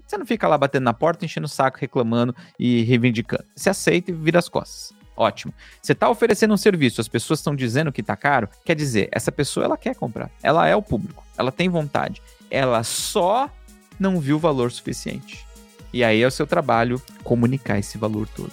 você 0.08 0.18
não 0.18 0.26
fica 0.26 0.48
lá 0.48 0.58
batendo 0.58 0.86
na 0.86 0.94
porta, 0.94 1.26
enchendo 1.26 1.46
o 1.46 1.50
saco, 1.50 1.78
reclamando 1.80 2.36
e 2.58 2.82
reivindicando. 2.84 3.46
Você 3.56 3.70
aceita 3.70 4.10
e 4.10 4.14
vira 4.14 4.40
as 4.40 4.50
costas. 4.50 4.94
Ótimo. 5.16 5.54
Você 5.82 5.94
está 5.94 6.10
oferecendo 6.10 6.54
um 6.54 6.58
serviço, 6.58 7.00
as 7.00 7.08
pessoas 7.08 7.40
estão 7.40 7.56
dizendo 7.56 7.92
que 7.92 8.02
está 8.02 8.16
caro, 8.16 8.50
quer 8.66 8.76
dizer, 8.76 9.08
essa 9.12 9.32
pessoa 9.32 9.66
ela 9.66 9.78
quer 9.78 9.96
comprar. 9.96 10.30
Ela 10.44 10.68
é 10.68 10.76
o 10.76 10.82
público, 10.82 11.24
ela 11.38 11.52
tem 11.52 11.70
vontade. 11.70 12.22
Ela 12.52 12.84
só 12.84 13.50
não 14.00 14.20
viu 14.20 14.38
valor 14.38 14.72
suficiente. 14.72 15.46
E 15.94 16.04
aí 16.04 16.22
é 16.22 16.28
o 16.28 16.32
seu 16.32 16.46
trabalho 16.46 17.02
comunicar 17.24 17.80
esse 17.80 17.98
valor 17.98 18.28
todo. 18.28 18.52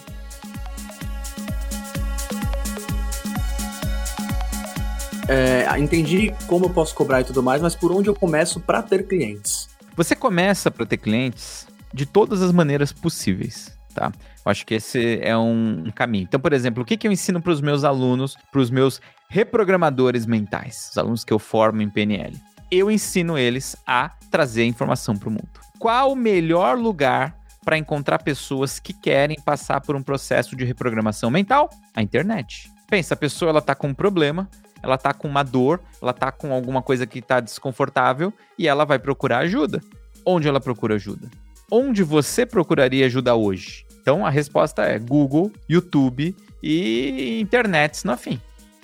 É, 5.28 5.66
entendi 5.78 6.32
como 6.46 6.66
eu 6.66 6.70
posso 6.70 6.94
cobrar 6.94 7.20
e 7.20 7.24
tudo 7.24 7.42
mais, 7.42 7.62
mas 7.62 7.74
por 7.74 7.90
onde 7.90 8.08
eu 8.08 8.14
começo 8.14 8.60
para 8.60 8.82
ter 8.82 9.06
clientes? 9.06 9.68
Você 9.96 10.14
começa 10.14 10.70
para 10.70 10.86
ter 10.86 10.96
clientes 10.96 11.66
de 11.92 12.06
todas 12.06 12.42
as 12.42 12.52
maneiras 12.52 12.92
possíveis 12.92 13.76
tá? 13.92 14.12
Eu 14.44 14.50
acho 14.50 14.66
que 14.66 14.74
esse 14.74 15.20
é 15.22 15.36
um, 15.36 15.90
caminho. 15.94 16.24
Então, 16.24 16.40
por 16.40 16.52
exemplo, 16.52 16.82
o 16.82 16.86
que, 16.86 16.96
que 16.96 17.06
eu 17.06 17.12
ensino 17.12 17.40
para 17.40 17.52
os 17.52 17.60
meus 17.60 17.84
alunos, 17.84 18.36
para 18.50 18.60
os 18.60 18.70
meus 18.70 19.00
reprogramadores 19.28 20.26
mentais, 20.26 20.88
os 20.90 20.98
alunos 20.98 21.24
que 21.24 21.32
eu 21.32 21.38
formo 21.38 21.82
em 21.82 21.88
PNL? 21.88 22.36
Eu 22.70 22.90
ensino 22.90 23.36
eles 23.38 23.76
a 23.86 24.10
trazer 24.30 24.64
informação 24.64 25.16
para 25.16 25.28
o 25.28 25.32
mundo. 25.32 25.60
Qual 25.78 26.12
o 26.12 26.16
melhor 26.16 26.78
lugar 26.78 27.36
para 27.64 27.78
encontrar 27.78 28.18
pessoas 28.22 28.80
que 28.80 28.92
querem 28.92 29.36
passar 29.44 29.80
por 29.80 29.94
um 29.94 30.02
processo 30.02 30.56
de 30.56 30.64
reprogramação 30.64 31.30
mental? 31.30 31.70
A 31.94 32.02
internet. 32.02 32.70
Pensa, 32.88 33.14
a 33.14 33.16
pessoa 33.16 33.50
ela 33.50 33.62
tá 33.62 33.74
com 33.74 33.88
um 33.88 33.94
problema, 33.94 34.48
ela 34.82 34.98
tá 34.98 35.14
com 35.14 35.28
uma 35.28 35.42
dor, 35.42 35.80
ela 36.00 36.12
tá 36.12 36.32
com 36.32 36.52
alguma 36.52 36.82
coisa 36.82 37.06
que 37.06 37.22
tá 37.22 37.40
desconfortável 37.40 38.32
e 38.58 38.66
ela 38.66 38.84
vai 38.84 38.98
procurar 38.98 39.38
ajuda. 39.38 39.80
Onde 40.26 40.48
ela 40.48 40.60
procura 40.60 40.96
ajuda? 40.96 41.30
Onde 41.74 42.02
você 42.02 42.44
procuraria 42.44 43.06
ajuda 43.06 43.34
hoje? 43.34 43.86
Então 44.02 44.26
a 44.26 44.28
resposta 44.28 44.82
é 44.82 44.98
Google, 44.98 45.50
YouTube 45.66 46.36
e 46.62 47.40
internet 47.40 48.06
no 48.06 48.14
fim. 48.14 48.38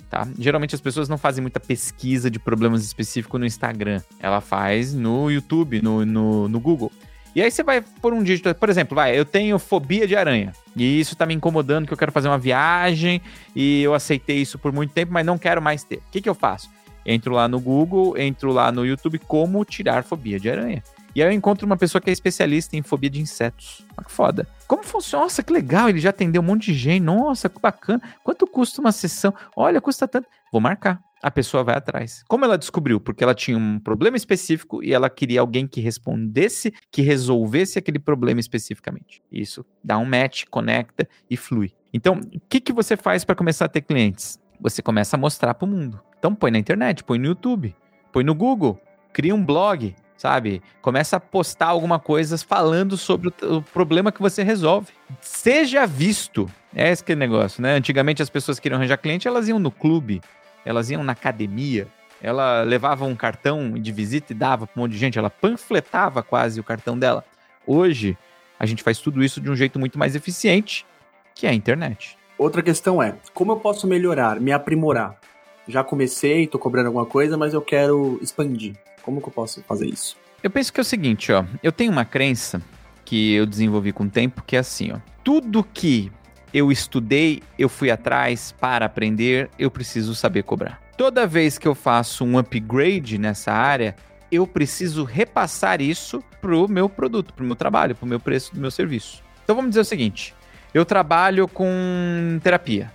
Tá? 0.09 0.27
Geralmente 0.39 0.73
as 0.73 0.81
pessoas 0.81 1.07
não 1.07 1.15
fazem 1.15 1.39
muita 1.39 1.59
pesquisa 1.59 2.31
de 2.31 2.39
problemas 2.39 2.83
específicos 2.83 3.39
no 3.39 3.45
Instagram. 3.45 4.01
Ela 4.19 4.41
faz 4.41 4.91
no 4.95 5.29
YouTube, 5.29 5.83
no, 5.83 6.03
no, 6.03 6.49
no 6.49 6.59
Google. 6.59 6.91
E 7.35 7.43
aí 7.43 7.51
você 7.51 7.61
vai 7.61 7.79
por 8.01 8.11
um 8.11 8.23
dígito, 8.23 8.55
por 8.55 8.69
exemplo, 8.69 8.95
vai, 8.95 9.15
eu 9.15 9.23
tenho 9.23 9.59
fobia 9.59 10.07
de 10.07 10.15
aranha. 10.15 10.51
E 10.75 10.99
isso 10.99 11.15
tá 11.15 11.27
me 11.27 11.35
incomodando, 11.35 11.85
que 11.85 11.93
eu 11.93 11.97
quero 11.97 12.11
fazer 12.11 12.27
uma 12.27 12.39
viagem 12.39 13.21
e 13.55 13.83
eu 13.83 13.93
aceitei 13.93 14.37
isso 14.37 14.57
por 14.57 14.71
muito 14.71 14.93
tempo, 14.93 15.13
mas 15.13 15.23
não 15.23 15.37
quero 15.37 15.61
mais 15.61 15.83
ter. 15.83 15.97
O 15.97 16.03
que, 16.11 16.21
que 16.21 16.29
eu 16.29 16.33
faço? 16.33 16.71
Entro 17.05 17.35
lá 17.35 17.47
no 17.47 17.59
Google, 17.59 18.17
entro 18.17 18.51
lá 18.51 18.71
no 18.71 18.83
YouTube, 18.83 19.19
como 19.19 19.63
tirar 19.63 20.03
fobia 20.03 20.39
de 20.39 20.49
aranha. 20.49 20.83
E 21.15 21.21
aí 21.21 21.29
eu 21.29 21.31
encontro 21.31 21.65
uma 21.65 21.77
pessoa 21.77 22.01
que 22.01 22.09
é 22.09 22.13
especialista 22.13 22.75
em 22.75 22.81
fobia 22.81 23.09
de 23.09 23.21
insetos. 23.21 23.85
Olha 23.97 24.05
que 24.05 24.11
foda. 24.11 24.47
Como 24.67 24.83
funciona? 24.83 25.23
Nossa, 25.23 25.43
que 25.43 25.51
legal, 25.51 25.89
ele 25.89 25.99
já 25.99 26.09
atendeu 26.09 26.41
um 26.41 26.45
monte 26.45 26.71
de 26.71 26.73
gente. 26.73 27.03
Nossa, 27.03 27.49
que 27.49 27.59
bacana. 27.59 28.01
Quanto 28.23 28.45
custa 28.47 28.79
uma 28.79 28.91
sessão? 28.91 29.33
Olha, 29.55 29.81
custa 29.81 30.07
tanto. 30.07 30.27
Vou 30.51 30.61
marcar. 30.61 31.01
A 31.21 31.29
pessoa 31.29 31.63
vai 31.63 31.75
atrás. 31.75 32.23
Como 32.29 32.45
ela 32.45 32.57
descobriu? 32.57 32.99
Porque 32.99 33.23
ela 33.23 33.35
tinha 33.35 33.57
um 33.57 33.77
problema 33.79 34.15
específico 34.15 34.81
e 34.81 34.93
ela 34.93 35.09
queria 35.09 35.41
alguém 35.41 35.67
que 35.67 35.81
respondesse, 35.81 36.73
que 36.89 37.01
resolvesse 37.01 37.77
aquele 37.77 37.99
problema 37.99 38.39
especificamente. 38.39 39.21
Isso 39.29 39.65
dá 39.83 39.97
um 39.97 40.05
match, 40.05 40.45
conecta 40.49 41.07
e 41.29 41.35
flui. 41.35 41.73
Então, 41.93 42.21
o 42.33 42.39
que, 42.47 42.61
que 42.61 42.71
você 42.71 42.95
faz 42.95 43.25
para 43.25 43.35
começar 43.35 43.65
a 43.65 43.69
ter 43.69 43.81
clientes? 43.81 44.39
Você 44.61 44.81
começa 44.81 45.17
a 45.17 45.19
mostrar 45.19 45.53
para 45.53 45.65
o 45.65 45.69
mundo. 45.69 46.01
Então, 46.17 46.33
põe 46.33 46.51
na 46.51 46.59
internet, 46.59 47.03
põe 47.03 47.17
no 47.17 47.25
YouTube, 47.25 47.75
põe 48.13 48.23
no 48.23 48.35
Google, 48.35 48.79
cria 49.11 49.35
um 49.35 49.43
blog, 49.43 49.95
sabe? 50.19 50.61
Começa 50.81 51.15
a 51.15 51.19
postar 51.19 51.67
alguma 51.67 51.97
coisa 51.97 52.37
falando 52.37 52.97
sobre 52.97 53.29
o, 53.29 53.55
o, 53.55 53.61
problema 53.61 54.11
que 54.11 54.21
você 54.21 54.43
resolve. 54.43 54.91
Seja 55.21 55.87
visto. 55.87 56.51
É 56.75 56.91
esse 56.91 57.01
que 57.01 57.13
é 57.13 57.15
negócio, 57.15 57.61
né? 57.61 57.73
Antigamente 57.73 58.21
as 58.21 58.29
pessoas 58.29 58.59
queriam 58.59 58.77
arranjar 58.77 58.97
cliente, 58.97 59.29
elas 59.29 59.47
iam 59.47 59.57
no 59.57 59.71
clube, 59.71 60.21
elas 60.65 60.89
iam 60.89 61.03
na 61.05 61.13
academia, 61.13 61.87
ela 62.21 62.63
levava 62.63 63.05
um 63.05 63.15
cartão 63.15 63.71
de 63.71 63.93
visita 63.93 64.33
e 64.33 64.35
dava 64.35 64.67
para 64.67 64.77
um 64.77 64.83
monte 64.83 64.91
de 64.91 64.97
gente, 64.97 65.17
ela 65.17 65.29
panfletava 65.29 66.21
quase 66.21 66.59
o 66.59 66.63
cartão 66.65 66.99
dela. 66.99 67.23
Hoje, 67.65 68.17
a 68.59 68.65
gente 68.65 68.83
faz 68.83 68.99
tudo 68.99 69.23
isso 69.23 69.39
de 69.39 69.49
um 69.49 69.55
jeito 69.55 69.79
muito 69.79 69.97
mais 69.97 70.17
eficiente, 70.17 70.85
que 71.33 71.47
é 71.47 71.49
a 71.49 71.53
internet. 71.53 72.17
Outra 72.37 72.61
questão 72.61 73.01
é, 73.01 73.15
como 73.33 73.53
eu 73.53 73.57
posso 73.57 73.87
melhorar, 73.87 74.37
me 74.41 74.51
aprimorar? 74.51 75.17
Já 75.65 75.81
comecei, 75.81 76.43
estou 76.43 76.59
cobrando 76.59 76.87
alguma 76.87 77.05
coisa, 77.05 77.37
mas 77.37 77.53
eu 77.53 77.61
quero 77.61 78.19
expandir. 78.21 78.75
Como 79.09 79.19
que 79.19 79.27
eu 79.27 79.33
posso 79.33 79.63
fazer 79.63 79.87
isso? 79.87 80.15
Eu 80.43 80.51
penso 80.51 80.71
que 80.71 80.79
é 80.79 80.83
o 80.83 80.85
seguinte, 80.85 81.31
ó. 81.31 81.43
Eu 81.63 81.71
tenho 81.71 81.91
uma 81.91 82.05
crença 82.05 82.61
que 83.03 83.33
eu 83.33 83.47
desenvolvi 83.47 83.91
com 83.91 84.03
o 84.03 84.09
tempo 84.09 84.43
que 84.45 84.55
é 84.55 84.59
assim, 84.59 84.91
ó. 84.91 84.99
Tudo 85.23 85.63
que 85.63 86.11
eu 86.53 86.71
estudei, 86.71 87.41
eu 87.57 87.67
fui 87.67 87.89
atrás 87.89 88.51
para 88.51 88.85
aprender, 88.85 89.49
eu 89.57 89.71
preciso 89.71 90.13
saber 90.13 90.43
cobrar. 90.43 90.79
Toda 90.95 91.25
vez 91.25 91.57
que 91.57 91.67
eu 91.67 91.73
faço 91.73 92.23
um 92.23 92.37
upgrade 92.37 93.17
nessa 93.17 93.51
área, 93.51 93.95
eu 94.31 94.45
preciso 94.45 95.03
repassar 95.03 95.81
isso 95.81 96.23
pro 96.39 96.67
meu 96.67 96.87
produto, 96.87 97.33
pro 97.33 97.43
meu 97.43 97.55
trabalho, 97.55 97.95
pro 97.95 98.05
meu 98.05 98.19
preço 98.19 98.53
do 98.53 98.61
meu 98.61 98.69
serviço. 98.69 99.23
Então 99.43 99.55
vamos 99.55 99.71
dizer 99.71 99.81
o 99.81 99.85
seguinte: 99.85 100.35
eu 100.71 100.85
trabalho 100.85 101.47
com 101.47 102.39
terapia. 102.43 102.91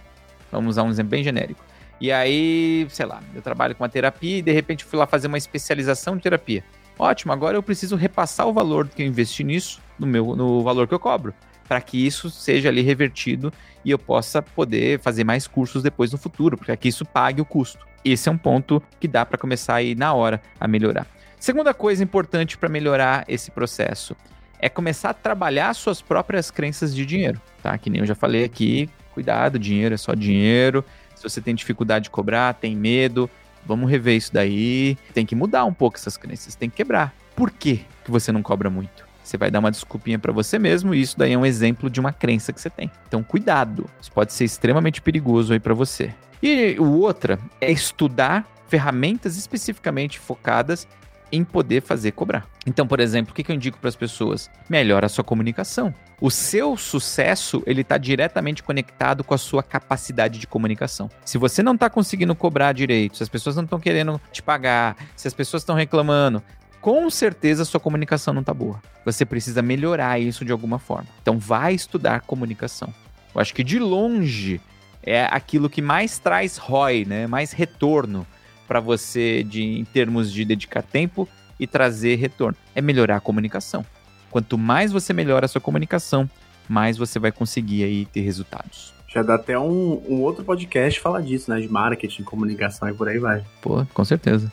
Vamos 0.52 0.74
usar 0.74 0.84
um 0.84 0.90
exemplo 0.90 1.10
bem 1.10 1.24
genérico. 1.24 1.64
E 2.00 2.10
aí, 2.12 2.86
sei 2.90 3.06
lá, 3.06 3.22
eu 3.34 3.40
trabalho 3.40 3.74
com 3.74 3.82
uma 3.82 3.88
terapia 3.88 4.38
e 4.38 4.42
de 4.42 4.52
repente 4.52 4.84
fui 4.84 4.98
lá 4.98 5.06
fazer 5.06 5.26
uma 5.26 5.38
especialização 5.38 6.16
de 6.16 6.22
terapia. 6.22 6.64
Ótimo, 6.98 7.32
agora 7.32 7.56
eu 7.56 7.62
preciso 7.62 7.96
repassar 7.96 8.46
o 8.46 8.52
valor 8.52 8.88
que 8.88 9.02
eu 9.02 9.06
investi 9.06 9.42
nisso 9.42 9.80
no 9.98 10.06
meu 10.06 10.36
no 10.36 10.62
valor 10.62 10.86
que 10.86 10.94
eu 10.94 10.98
cobro, 10.98 11.34
para 11.66 11.80
que 11.80 12.04
isso 12.04 12.30
seja 12.30 12.68
ali 12.68 12.82
revertido 12.82 13.52
e 13.84 13.90
eu 13.90 13.98
possa 13.98 14.40
poder 14.40 15.00
fazer 15.00 15.24
mais 15.24 15.46
cursos 15.46 15.82
depois 15.82 16.12
no 16.12 16.18
futuro, 16.18 16.56
para 16.56 16.76
que 16.76 16.88
isso 16.88 17.04
pague 17.04 17.40
o 17.40 17.44
custo. 17.44 17.84
Esse 18.04 18.28
é 18.28 18.32
um 18.32 18.38
ponto 18.38 18.82
que 19.00 19.08
dá 19.08 19.24
para 19.24 19.38
começar 19.38 19.76
aí 19.76 19.94
na 19.94 20.12
hora 20.12 20.40
a 20.60 20.68
melhorar. 20.68 21.06
Segunda 21.38 21.74
coisa 21.74 22.02
importante 22.02 22.56
para 22.56 22.68
melhorar 22.68 23.24
esse 23.28 23.50
processo 23.50 24.16
é 24.58 24.68
começar 24.68 25.10
a 25.10 25.14
trabalhar 25.14 25.74
suas 25.74 26.00
próprias 26.00 26.50
crenças 26.50 26.94
de 26.94 27.04
dinheiro, 27.04 27.40
tá? 27.62 27.76
Que 27.76 27.90
nem 27.90 28.00
eu 28.00 28.06
já 28.06 28.14
falei 28.14 28.44
aqui, 28.44 28.88
cuidado, 29.12 29.58
dinheiro 29.58 29.94
é 29.94 29.98
só 29.98 30.14
dinheiro, 30.14 30.84
você 31.28 31.40
tem 31.40 31.54
dificuldade 31.54 32.04
de 32.04 32.10
cobrar, 32.10 32.54
tem 32.54 32.76
medo, 32.76 33.28
vamos 33.66 33.90
rever 33.90 34.16
isso 34.16 34.32
daí. 34.32 34.96
Tem 35.12 35.26
que 35.26 35.34
mudar 35.34 35.64
um 35.64 35.72
pouco 35.72 35.96
essas 35.96 36.16
crenças, 36.16 36.54
tem 36.54 36.70
que 36.70 36.76
quebrar. 36.76 37.14
Por 37.34 37.50
que, 37.50 37.84
que 38.04 38.10
você 38.10 38.30
não 38.30 38.42
cobra 38.42 38.70
muito? 38.70 39.04
Você 39.22 39.38
vai 39.38 39.50
dar 39.50 39.58
uma 39.58 39.70
desculpinha 39.70 40.18
para 40.18 40.32
você 40.32 40.58
mesmo 40.58 40.94
e 40.94 41.00
isso 41.00 41.18
daí 41.18 41.32
é 41.32 41.38
um 41.38 41.46
exemplo 41.46 41.88
de 41.88 41.98
uma 41.98 42.12
crença 42.12 42.52
que 42.52 42.60
você 42.60 42.68
tem. 42.68 42.90
Então, 43.08 43.22
cuidado. 43.22 43.88
Isso 44.00 44.12
pode 44.12 44.32
ser 44.32 44.44
extremamente 44.44 45.00
perigoso 45.00 45.52
aí 45.52 45.58
para 45.58 45.72
você. 45.72 46.14
E 46.42 46.76
o 46.78 47.00
outra 47.00 47.38
é 47.60 47.72
estudar 47.72 48.46
ferramentas 48.68 49.36
especificamente 49.36 50.18
focadas 50.18 50.86
em 51.34 51.44
poder 51.44 51.82
fazer 51.82 52.12
cobrar. 52.12 52.46
Então, 52.66 52.86
por 52.86 53.00
exemplo, 53.00 53.32
o 53.32 53.34
que 53.34 53.50
eu 53.50 53.56
indico 53.56 53.78
para 53.78 53.88
as 53.88 53.96
pessoas? 53.96 54.50
Melhora 54.68 55.06
a 55.06 55.08
sua 55.08 55.24
comunicação. 55.24 55.92
O 56.20 56.30
seu 56.30 56.76
sucesso 56.76 57.62
ele 57.66 57.80
está 57.80 57.98
diretamente 57.98 58.62
conectado 58.62 59.24
com 59.24 59.34
a 59.34 59.38
sua 59.38 59.62
capacidade 59.62 60.38
de 60.38 60.46
comunicação. 60.46 61.10
Se 61.24 61.36
você 61.36 61.62
não 61.62 61.74
está 61.74 61.90
conseguindo 61.90 62.34
cobrar 62.34 62.72
direito, 62.72 63.16
se 63.16 63.22
as 63.22 63.28
pessoas 63.28 63.56
não 63.56 63.64
estão 63.64 63.80
querendo 63.80 64.20
te 64.30 64.42
pagar, 64.42 64.96
se 65.16 65.26
as 65.26 65.34
pessoas 65.34 65.62
estão 65.62 65.74
reclamando, 65.74 66.42
com 66.80 67.10
certeza 67.10 67.64
sua 67.64 67.80
comunicação 67.80 68.32
não 68.32 68.40
está 68.42 68.54
boa. 68.54 68.80
Você 69.04 69.24
precisa 69.24 69.60
melhorar 69.60 70.20
isso 70.20 70.44
de 70.44 70.52
alguma 70.52 70.78
forma. 70.78 71.08
Então, 71.20 71.38
vai 71.38 71.74
estudar 71.74 72.20
comunicação. 72.20 72.94
Eu 73.34 73.40
acho 73.40 73.52
que 73.52 73.64
de 73.64 73.78
longe 73.78 74.60
é 75.02 75.26
aquilo 75.30 75.68
que 75.68 75.82
mais 75.82 76.18
traz 76.18 76.56
ROI, 76.56 77.04
né? 77.04 77.26
Mais 77.26 77.52
retorno 77.52 78.26
para 78.74 78.80
você 78.80 79.44
de, 79.44 79.62
em 79.62 79.84
termos 79.84 80.32
de 80.32 80.44
dedicar 80.44 80.82
tempo 80.82 81.28
e 81.60 81.64
trazer 81.64 82.16
retorno? 82.16 82.58
É 82.74 82.82
melhorar 82.82 83.18
a 83.18 83.20
comunicação. 83.20 83.86
Quanto 84.32 84.58
mais 84.58 84.90
você 84.90 85.12
melhora 85.12 85.44
a 85.46 85.48
sua 85.48 85.60
comunicação, 85.60 86.28
mais 86.68 86.98
você 86.98 87.20
vai 87.20 87.30
conseguir 87.30 87.84
aí 87.84 88.04
ter 88.04 88.22
resultados. 88.22 88.92
Já 89.06 89.22
dá 89.22 89.36
até 89.36 89.56
um, 89.56 90.02
um 90.08 90.22
outro 90.22 90.44
podcast 90.44 90.98
falar 90.98 91.20
disso, 91.20 91.52
né? 91.52 91.60
De 91.60 91.68
marketing, 91.68 92.24
comunicação 92.24 92.88
e 92.88 92.92
por 92.92 93.08
aí 93.08 93.20
vai. 93.20 93.44
Pô, 93.62 93.86
com 93.94 94.04
certeza. 94.04 94.52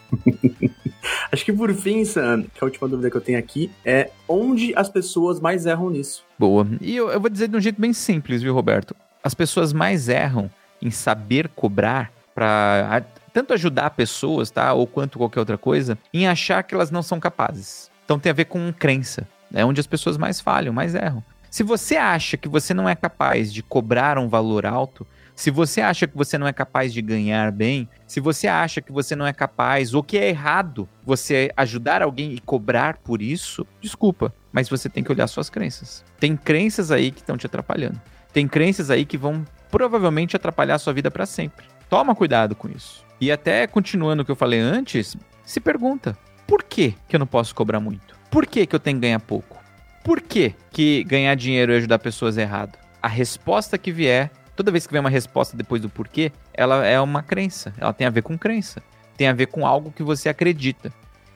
Acho 1.32 1.43
que 1.43 1.51
por 1.51 1.74
fim, 1.74 2.05
Sam, 2.05 2.43
que 2.43 2.63
a 2.63 2.65
última 2.65 2.88
dúvida 2.88 3.09
que 3.09 3.17
eu 3.17 3.22
tenho 3.22 3.39
aqui 3.39 3.72
é 3.84 4.11
onde 4.30 4.72
as 4.76 4.88
pessoas 4.88 5.39
mais 5.39 5.65
erram 5.65 5.89
nisso? 5.89 6.24
Boa. 6.38 6.67
E 6.80 6.95
eu, 6.95 7.09
eu 7.09 7.19
vou 7.19 7.28
dizer 7.28 7.47
de 7.47 7.57
um 7.57 7.61
jeito 7.61 7.82
bem 7.82 7.91
simples, 7.91 8.43
viu, 8.43 8.53
Roberto? 8.53 8.95
As 9.24 9.34
pessoas 9.34 9.74
mais 9.74 10.07
erram 10.07 10.47
em 10.80 10.91
saber 10.91 11.47
cobrar 11.47 12.11
para 12.36 13.03
tanto 13.34 13.53
ajudar 13.53 13.91
pessoas, 13.91 14.51
tá? 14.51 14.73
Ou 14.73 14.86
quanto 14.86 15.17
qualquer 15.17 15.39
outra 15.39 15.57
coisa, 15.57 15.97
em 16.13 16.27
achar 16.27 16.63
que 16.63 16.73
elas 16.73 16.91
não 16.91 17.01
são 17.01 17.19
capazes. 17.19 17.89
Então 18.05 18.19
tem 18.19 18.29
a 18.29 18.34
ver 18.34 18.45
com 18.45 18.71
crença. 18.73 19.27
É 19.53 19.65
onde 19.65 19.79
as 19.79 19.88
pessoas 19.88 20.17
mais 20.17 20.39
falham, 20.39 20.73
mais 20.73 20.95
erram. 20.95 21.23
Se 21.49 21.63
você 21.63 21.97
acha 21.97 22.38
que 22.38 22.47
você 22.47 22.73
não 22.73 22.88
é 22.88 22.95
capaz 22.95 23.51
de 23.51 23.61
cobrar 23.61 24.17
um 24.17 24.29
valor 24.29 24.65
alto, 24.65 25.05
se 25.36 25.51
você 25.51 25.82
acha 25.82 26.07
que 26.07 26.15
você 26.15 26.38
não 26.38 26.47
é 26.47 26.53
capaz 26.53 26.93
de 26.93 27.01
ganhar 27.01 27.51
bem, 27.51 27.89
se 28.07 28.19
você 28.19 28.47
acha 28.47 28.82
que 28.82 28.91
você 28.91 29.15
não 29.15 29.27
é 29.27 29.34
capaz 29.34 29.93
ou 29.93 30.03
que 30.03 30.17
é 30.17 30.29
errado 30.29 30.88
você 31.03 31.51
ajudar 31.57 32.01
alguém 32.01 32.34
e 32.34 32.39
cobrar 32.39 32.97
por 32.97 33.21
isso, 33.21 33.65
desculpa, 33.82 34.34
mas 34.51 34.69
você 34.69 34.88
tem 34.88 35.03
que 35.03 35.11
olhar 35.11 35.27
suas 35.27 35.49
crenças. 35.49 36.05
Tem 36.19 36.38
crenças 36.38 36.91
aí 36.91 37.11
que 37.11 37.19
estão 37.19 37.38
te 37.38 37.45
atrapalhando. 37.45 37.99
Tem 38.32 38.47
crenças 38.47 38.89
aí 38.89 39.05
que 39.05 39.17
vão 39.17 39.45
provavelmente 39.69 40.36
atrapalhar 40.36 40.75
a 40.75 40.79
sua 40.79 40.93
vida 40.93 41.11
para 41.11 41.25
sempre. 41.25 41.65
Toma 41.89 42.15
cuidado 42.15 42.55
com 42.55 42.69
isso. 42.69 43.03
E 43.22 43.32
até 43.32 43.67
continuando 43.67 44.24
o 44.24 44.26
que 44.26 44.32
eu 44.32 44.36
falei 44.36 44.59
antes, 44.59 45.15
se 45.45 45.59
pergunta: 45.59 46.17
por 46.47 46.63
que, 46.63 46.95
que 47.07 47.15
eu 47.15 47.19
não 47.19 47.28
posso 47.28 47.53
cobrar 47.53 47.80
muito? 47.80 48.19
Por 48.32 48.47
que, 48.47 48.65
que 48.65 48.76
eu 48.76 48.80
tenho 48.80 48.97
que 48.97 49.01
ganhar 49.01 49.19
pouco? 49.19 49.61
Por 50.03 50.19
que, 50.19 50.55
que 50.72 51.03
ganhar 51.03 51.36
dinheiro 51.36 51.72
e 51.72 51.78
ajudar 51.78 51.99
pessoas 51.99 52.36
é 52.39 52.41
errado? 52.41 52.80
A 52.99 53.07
resposta 53.07 53.78
que 53.78 53.91
vier, 53.91 54.32
toda 54.55 54.72
vez 54.72 54.88
que 54.88 54.91
vier 54.91 55.01
uma 55.01 55.09
resposta 55.09 55.55
depois 55.55 55.80
do 55.80 55.89
porquê, 55.89 56.32
ela 56.51 56.84
é 56.84 56.99
uma 56.99 57.22
crença. 57.22 57.72
Ela 57.78 57.93
tem 57.93 58.07
a 58.07 58.09
ver 58.09 58.24
com 58.24 58.36
crença. 58.36 58.82
Tem 59.15 59.28
a 59.28 59.34
ver 59.34 59.45
com 59.47 59.67
algo 59.67 59.91
que 59.91 60.01
você 60.01 60.28
acredita. 60.28 60.91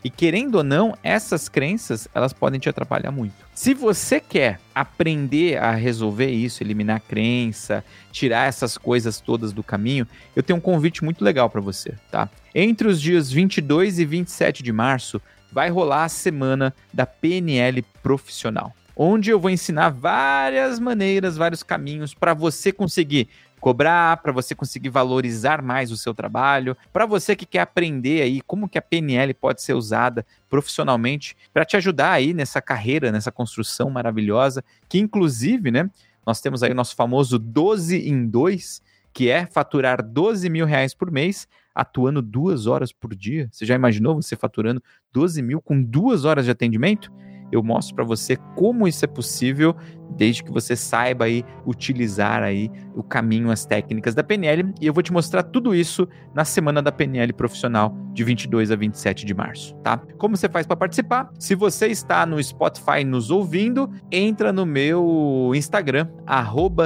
E 0.06 0.10
querendo 0.12 0.60
ou 0.60 0.64
não, 0.64 0.96
essas 1.02 1.50
crenças, 1.50 2.08
elas 2.14 2.32
podem 2.32 2.60
te 2.60 2.70
atrapalhar 2.70 3.10
muito. 3.10 3.34
Se 3.56 3.74
você 3.74 4.20
quer 4.20 4.60
aprender 4.76 5.58
a 5.58 5.72
resolver 5.72 6.30
isso, 6.30 6.62
eliminar 6.62 6.98
a 6.98 7.00
crença, 7.00 7.84
tirar 8.12 8.48
essas 8.48 8.78
coisas 8.78 9.20
todas 9.20 9.52
do 9.52 9.64
caminho, 9.64 10.08
eu 10.36 10.44
tenho 10.44 10.58
um 10.58 10.62
convite 10.62 11.04
muito 11.04 11.24
legal 11.26 11.50
para 11.50 11.60
você, 11.60 11.96
tá? 12.12 12.30
Entre 12.54 12.88
os 12.88 13.02
dias 13.02 13.32
22 13.32 13.98
e 13.98 14.06
27 14.06 14.62
de 14.62 14.72
março, 14.72 15.20
vai 15.52 15.72
rolar 15.72 16.04
a 16.04 16.10
semana 16.10 16.72
da 16.94 17.08
PNL 17.08 17.82
profissional. 18.04 18.76
onde 18.96 19.30
eu 19.30 19.40
vou 19.40 19.50
ensinar 19.50 19.90
várias 19.90 20.80
maneiras, 20.80 21.36
vários 21.36 21.62
caminhos 21.64 22.14
para 22.14 22.34
você 22.34 22.72
conseguir 22.72 23.28
cobrar, 23.60 24.18
para 24.18 24.32
você 24.32 24.54
conseguir 24.54 24.90
valorizar 24.90 25.62
mais 25.62 25.92
o 25.92 25.98
seu 25.98 26.14
trabalho, 26.14 26.78
para 26.94 27.06
você 27.06 27.36
que 27.36 27.46
quer 27.46 27.62
aprender 27.62 28.22
aí 28.22 28.42
como 28.42 28.70
que 28.70 28.78
a 28.78 28.82
PNL 28.82 29.34
pode 29.34 29.62
ser 29.62 29.74
usada 29.74 30.26
profissionalmente 30.50 31.36
para 31.54 31.66
te 31.66 31.76
ajudar 31.76 32.12
aí 32.12 32.34
nessa 32.34 32.62
carreira, 32.62 33.12
nessa 33.12 33.32
construção 33.32 33.90
maravilhosa, 33.90 34.64
que 34.88 35.00
inclusive, 35.00 35.72
né, 35.72 35.90
nós 36.26 36.42
temos 36.42 36.64
aí 36.64 36.72
o 36.72 36.76
nosso 36.76 36.96
famoso 36.96 37.38
12 37.38 37.98
em 38.10 38.28
2, 38.28 38.82
que 39.14 39.30
é 39.30 39.46
faturar 39.46 40.04
12 40.04 40.50
mil 40.50 40.66
reais 40.66 40.94
por 40.94 41.12
mês, 41.12 41.48
atuando 41.74 42.22
duas 42.22 42.68
horas 42.68 42.92
por 42.92 43.14
dia. 43.16 43.48
Você 43.52 43.66
já 43.66 43.76
imaginou 43.76 44.16
você 44.16 44.36
faturando 44.36 44.82
12 45.12 45.42
mil 45.42 45.62
com 45.62 45.82
duas 45.82 46.26
horas 46.26 46.46
de 46.46 46.52
atendimento? 46.52 47.12
Eu 47.52 47.62
mostro 47.62 47.96
para 47.96 48.04
você 48.04 48.38
como 48.56 48.88
isso 48.88 49.06
é 49.06 49.08
possível, 49.08 49.76
desde 50.16 50.44
que 50.44 50.52
você 50.52 50.76
saiba 50.76 51.26
aí 51.26 51.44
utilizar 51.66 52.44
aí 52.44 52.72
o 52.96 53.04
caminho, 53.04 53.52
as 53.52 53.66
técnicas 53.66 54.16
da 54.16 54.24
PNL, 54.24 54.74
e 54.80 54.88
eu 54.88 54.94
vou 54.94 55.04
te 55.04 55.12
mostrar 55.12 55.44
tudo 55.44 55.76
isso 55.76 56.08
na 56.34 56.46
semana 56.46 56.82
da 56.82 56.92
PNL 56.92 57.32
profissional 57.34 57.96
de 58.14 58.24
22 58.24 58.72
a 58.72 58.76
27 58.76 59.26
de 59.26 59.34
março, 59.34 59.76
tá? 59.84 59.98
Como 60.18 60.36
você 60.38 60.48
faz 60.48 60.66
para 60.66 60.76
participar? 60.76 61.30
Se 61.40 61.56
você 61.56 61.88
está 61.88 62.26
no 62.26 62.42
Spotify 62.42 63.04
nos 63.06 63.32
ouvindo, 63.32 63.90
entra 64.12 64.52
no 64.52 64.66
meu 64.66 65.52
Instagram 65.54 66.08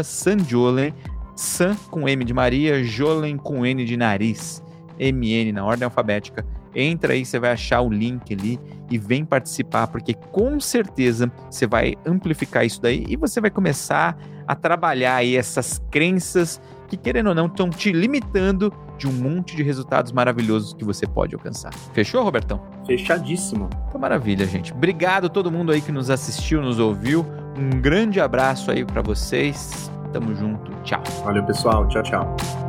@sanjolen 0.03 0.93
San 1.39 1.75
com 1.89 2.07
M 2.09 2.25
de 2.25 2.33
Maria, 2.33 2.83
Jolen 2.83 3.37
com 3.37 3.65
N 3.65 3.85
de 3.85 3.95
nariz, 3.95 4.61
MN 4.99 5.53
na 5.53 5.63
ordem 5.63 5.85
alfabética. 5.85 6.45
Entra 6.73 7.13
aí, 7.13 7.25
você 7.25 7.39
vai 7.39 7.51
achar 7.51 7.81
o 7.81 7.89
link 7.89 8.33
ali 8.33 8.59
e 8.89 8.97
vem 8.97 9.25
participar, 9.25 9.87
porque 9.87 10.13
com 10.13 10.59
certeza 10.59 11.31
você 11.49 11.65
vai 11.67 11.95
amplificar 12.05 12.65
isso 12.65 12.81
daí 12.81 13.05
e 13.07 13.15
você 13.15 13.41
vai 13.41 13.49
começar 13.49 14.17
a 14.47 14.55
trabalhar 14.55 15.15
aí 15.15 15.35
essas 15.35 15.81
crenças 15.91 16.61
que, 16.87 16.97
querendo 16.97 17.27
ou 17.27 17.35
não, 17.35 17.45
estão 17.45 17.69
te 17.69 17.91
limitando 17.91 18.73
de 18.97 19.07
um 19.07 19.11
monte 19.11 19.55
de 19.55 19.63
resultados 19.63 20.11
maravilhosos 20.11 20.73
que 20.73 20.83
você 20.83 21.05
pode 21.05 21.35
alcançar. 21.35 21.71
Fechou, 21.93 22.23
Robertão? 22.23 22.61
Fechadíssimo. 22.85 23.69
Então, 23.87 24.01
maravilha, 24.01 24.45
gente. 24.45 24.73
Obrigado 24.73 25.27
a 25.27 25.29
todo 25.29 25.51
mundo 25.51 25.71
aí 25.71 25.81
que 25.81 25.91
nos 25.91 26.09
assistiu, 26.09 26.61
nos 26.61 26.79
ouviu. 26.79 27.25
Um 27.55 27.79
grande 27.79 28.19
abraço 28.19 28.71
aí 28.71 28.83
para 28.83 29.01
vocês. 29.01 29.89
Tamo 30.11 30.35
junto. 30.35 30.71
Tchau. 30.83 31.03
Valeu, 31.23 31.43
pessoal. 31.43 31.87
Tchau, 31.87 32.03
tchau. 32.03 32.68